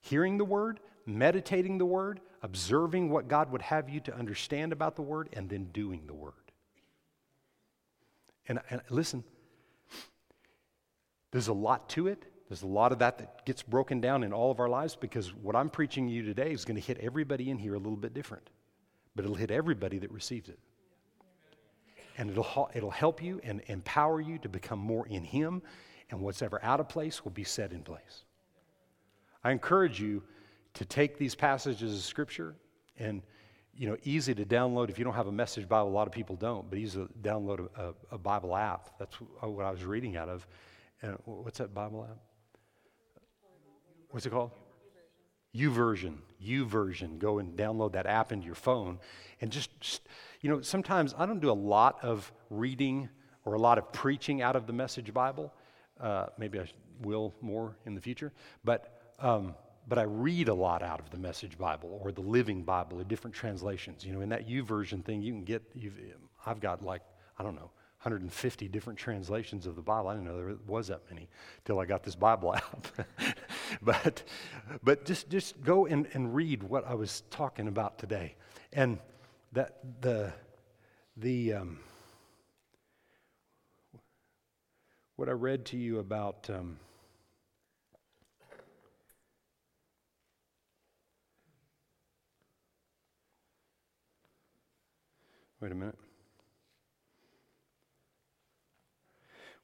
Hearing 0.00 0.38
the 0.38 0.46
word, 0.46 0.80
meditating 1.06 1.78
the 1.78 1.86
word, 1.86 2.20
observing 2.42 3.10
what 3.10 3.28
God 3.28 3.50
would 3.52 3.62
have 3.62 3.88
you 3.88 4.00
to 4.00 4.14
understand 4.14 4.72
about 4.72 4.96
the 4.96 5.02
word, 5.02 5.28
and 5.32 5.48
then 5.48 5.66
doing 5.72 6.02
the 6.06 6.14
word. 6.14 6.34
And, 8.48 8.60
and 8.70 8.80
listen, 8.90 9.24
there's 11.30 11.48
a 11.48 11.52
lot 11.52 11.88
to 11.90 12.08
it. 12.08 12.24
There's 12.48 12.62
a 12.62 12.66
lot 12.66 12.92
of 12.92 13.00
that 13.00 13.18
that 13.18 13.44
gets 13.44 13.62
broken 13.62 14.00
down 14.00 14.22
in 14.22 14.32
all 14.32 14.50
of 14.50 14.60
our 14.60 14.68
lives 14.68 14.94
because 14.94 15.34
what 15.34 15.56
I'm 15.56 15.68
preaching 15.68 16.08
you 16.08 16.22
today 16.22 16.52
is 16.52 16.64
going 16.64 16.76
to 16.76 16.86
hit 16.86 16.98
everybody 16.98 17.50
in 17.50 17.58
here 17.58 17.74
a 17.74 17.78
little 17.78 17.96
bit 17.96 18.14
different. 18.14 18.48
But 19.16 19.24
it'll 19.24 19.36
hit 19.36 19.50
everybody 19.50 19.98
that 19.98 20.12
receives 20.12 20.48
it. 20.48 20.58
And 22.18 22.30
it'll, 22.30 22.70
it'll 22.74 22.90
help 22.90 23.22
you 23.22 23.40
and 23.42 23.62
empower 23.66 24.20
you 24.20 24.38
to 24.38 24.48
become 24.48 24.78
more 24.78 25.06
in 25.08 25.24
Him, 25.24 25.62
and 26.10 26.20
what's 26.20 26.40
ever 26.40 26.62
out 26.62 26.80
of 26.80 26.88
place 26.88 27.24
will 27.24 27.32
be 27.32 27.44
set 27.44 27.72
in 27.72 27.82
place. 27.82 28.24
I 29.42 29.50
encourage 29.50 30.00
you 30.00 30.22
to 30.76 30.84
take 30.84 31.18
these 31.18 31.34
passages 31.34 31.94
of 31.94 32.04
Scripture 32.04 32.54
and 32.98 33.22
you 33.74 33.88
know, 33.88 33.96
easy 34.04 34.34
to 34.34 34.44
download. 34.44 34.88
If 34.88 34.98
you 34.98 35.04
don't 35.04 35.14
have 35.14 35.26
a 35.26 35.32
message 35.32 35.68
Bible, 35.68 35.88
a 35.88 35.90
lot 35.90 36.06
of 36.06 36.12
people 36.12 36.36
don't, 36.36 36.68
but 36.68 36.78
easy 36.78 36.98
to 36.98 37.08
download 37.20 37.68
a, 37.76 37.92
a 38.10 38.18
Bible 38.18 38.56
app. 38.56 38.98
That's 38.98 39.14
what 39.40 39.66
I 39.66 39.70
was 39.70 39.84
reading 39.84 40.16
out 40.16 40.28
of. 40.28 40.46
And 41.02 41.18
what's 41.24 41.58
that 41.58 41.74
Bible 41.74 42.06
app? 42.08 42.16
What's 44.10 44.24
it 44.24 44.30
called? 44.30 44.52
YouVersion. 45.54 46.16
U 46.38 46.64
version. 46.64 47.18
Go 47.18 47.38
and 47.38 47.56
download 47.56 47.92
that 47.92 48.06
app 48.06 48.32
into 48.32 48.46
your 48.46 48.54
phone. 48.54 48.98
And 49.40 49.50
just, 49.50 50.00
you 50.40 50.50
know, 50.50 50.60
sometimes 50.62 51.14
I 51.16 51.26
don't 51.26 51.40
do 51.40 51.50
a 51.50 51.52
lot 51.52 51.98
of 52.02 52.32
reading 52.50 53.08
or 53.44 53.54
a 53.54 53.58
lot 53.58 53.78
of 53.78 53.92
preaching 53.92 54.42
out 54.42 54.56
of 54.56 54.66
the 54.66 54.72
Message 54.72 55.12
Bible. 55.12 55.52
Uh, 56.00 56.26
maybe 56.38 56.58
I 56.60 56.66
will 57.02 57.34
more 57.40 57.76
in 57.84 57.94
the 57.94 58.00
future. 58.00 58.32
But 58.64 59.14
um, 59.18 59.54
but 59.88 59.98
I 59.98 60.02
read 60.02 60.48
a 60.48 60.54
lot 60.54 60.82
out 60.82 61.00
of 61.00 61.10
the 61.10 61.18
Message 61.18 61.56
Bible 61.56 62.00
or 62.02 62.10
the 62.10 62.20
Living 62.20 62.62
Bible 62.62 63.00
or 63.00 63.04
different 63.04 63.36
translations. 63.36 64.04
You 64.04 64.12
know, 64.12 64.20
in 64.20 64.28
that 64.30 64.48
YouVersion 64.48 65.04
thing, 65.04 65.22
you 65.22 65.32
can 65.32 65.44
get, 65.44 65.62
I've 66.44 66.60
got 66.60 66.82
like, 66.82 67.02
I 67.38 67.44
don't 67.44 67.54
know, 67.54 67.70
150 68.02 68.68
different 68.68 68.98
translations 68.98 69.66
of 69.66 69.76
the 69.76 69.82
Bible. 69.82 70.08
I 70.08 70.14
didn't 70.14 70.26
know 70.26 70.36
there 70.36 70.56
was 70.66 70.88
that 70.88 71.02
many 71.10 71.28
till 71.64 71.78
I 71.78 71.86
got 71.86 72.02
this 72.02 72.16
Bible 72.16 72.52
out. 72.56 72.90
but 73.82 74.22
but 74.82 75.04
just, 75.04 75.28
just 75.30 75.62
go 75.62 75.86
and, 75.86 76.08
and 76.14 76.34
read 76.34 76.62
what 76.62 76.86
I 76.86 76.94
was 76.94 77.22
talking 77.30 77.68
about 77.68 77.98
today. 77.98 78.34
And 78.72 78.98
that 79.52 79.78
the, 80.00 80.32
the 81.16 81.54
um, 81.54 81.78
what 85.14 85.28
I 85.28 85.32
read 85.32 85.64
to 85.66 85.76
you 85.76 86.00
about. 86.00 86.50
Um, 86.50 86.78
wait 95.60 95.72
a 95.72 95.74
minute. 95.74 95.98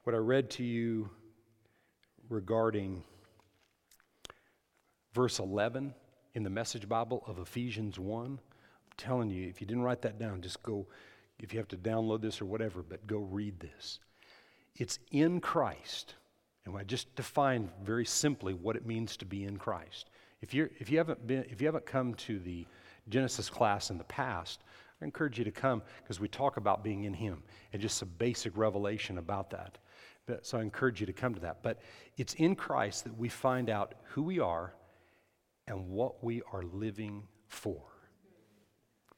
what 0.04 0.16
I 0.16 0.18
read 0.18 0.50
to 0.50 0.64
you 0.64 1.08
regarding 2.28 3.04
verse 5.12 5.38
11 5.38 5.94
in 6.34 6.42
the 6.42 6.50
Message 6.50 6.88
Bible 6.88 7.22
of 7.26 7.38
Ephesians 7.38 8.00
1. 8.00 8.26
I'm 8.26 8.38
telling 8.96 9.30
you, 9.30 9.48
if 9.48 9.60
you 9.60 9.66
didn't 9.66 9.84
write 9.84 10.02
that 10.02 10.18
down, 10.18 10.42
just 10.42 10.60
go, 10.62 10.86
if 11.38 11.52
you 11.52 11.60
have 11.60 11.68
to 11.68 11.76
download 11.76 12.20
this 12.20 12.40
or 12.40 12.46
whatever, 12.46 12.82
but 12.82 13.06
go 13.06 13.18
read 13.18 13.60
this. 13.60 14.00
It's 14.74 14.98
in 15.12 15.40
Christ. 15.40 16.16
And 16.64 16.76
I 16.76 16.82
just 16.82 17.14
defined 17.14 17.70
very 17.84 18.06
simply 18.06 18.54
what 18.54 18.74
it 18.74 18.86
means 18.86 19.16
to 19.18 19.24
be 19.24 19.44
in 19.44 19.56
Christ. 19.56 20.10
If, 20.40 20.52
you're, 20.52 20.70
if, 20.80 20.90
you 20.90 20.98
haven't 20.98 21.26
been, 21.28 21.44
if 21.48 21.60
you 21.60 21.68
haven't 21.68 21.86
come 21.86 22.14
to 22.14 22.40
the 22.40 22.66
Genesis 23.08 23.48
class 23.48 23.90
in 23.90 23.98
the 23.98 24.04
past, 24.04 24.64
I 25.02 25.04
encourage 25.04 25.38
you 25.38 25.44
to 25.44 25.50
come 25.50 25.82
because 26.02 26.20
we 26.20 26.28
talk 26.28 26.56
about 26.56 26.84
being 26.84 27.04
in 27.04 27.14
Him 27.14 27.42
and 27.72 27.82
just 27.82 27.98
some 27.98 28.10
basic 28.18 28.56
revelation 28.56 29.18
about 29.18 29.50
that. 29.50 29.78
But, 30.26 30.46
so 30.46 30.58
I 30.58 30.62
encourage 30.62 31.00
you 31.00 31.06
to 31.06 31.12
come 31.12 31.34
to 31.34 31.40
that. 31.40 31.62
But 31.62 31.80
it's 32.16 32.34
in 32.34 32.54
Christ 32.54 33.04
that 33.04 33.16
we 33.18 33.28
find 33.28 33.68
out 33.68 33.94
who 34.04 34.22
we 34.22 34.38
are 34.38 34.74
and 35.66 35.88
what 35.88 36.22
we 36.22 36.42
are 36.52 36.62
living 36.62 37.24
for. 37.48 37.82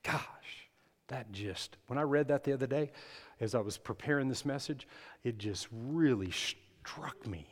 Gosh, 0.03 0.69
that 1.09 1.31
just, 1.33 1.77
when 1.87 1.99
I 1.99 2.03
read 2.03 2.29
that 2.29 2.45
the 2.45 2.53
other 2.53 2.67
day, 2.67 2.91
as 3.41 3.55
I 3.55 3.61
was 3.61 3.77
preparing 3.77 4.29
this 4.29 4.45
message, 4.45 4.87
it 5.23 5.39
just 5.39 5.69
really 5.71 6.31
struck 6.31 7.27
me 7.27 7.47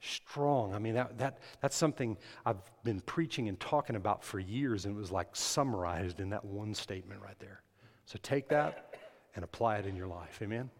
strong. 0.00 0.74
I 0.74 0.78
mean, 0.78 0.94
that, 0.94 1.18
that, 1.18 1.38
that's 1.60 1.76
something 1.76 2.16
I've 2.46 2.70
been 2.84 3.00
preaching 3.00 3.48
and 3.48 3.58
talking 3.58 3.96
about 3.96 4.22
for 4.22 4.38
years, 4.38 4.84
and 4.84 4.96
it 4.96 4.98
was 4.98 5.10
like 5.10 5.34
summarized 5.34 6.20
in 6.20 6.30
that 6.30 6.44
one 6.44 6.74
statement 6.74 7.20
right 7.20 7.38
there. 7.38 7.62
So 8.08 8.18
take 8.22 8.48
that 8.48 8.94
and 9.36 9.44
apply 9.44 9.76
it 9.76 9.84
in 9.84 9.94
your 9.94 10.06
life. 10.06 10.38
Amen? 10.40 10.70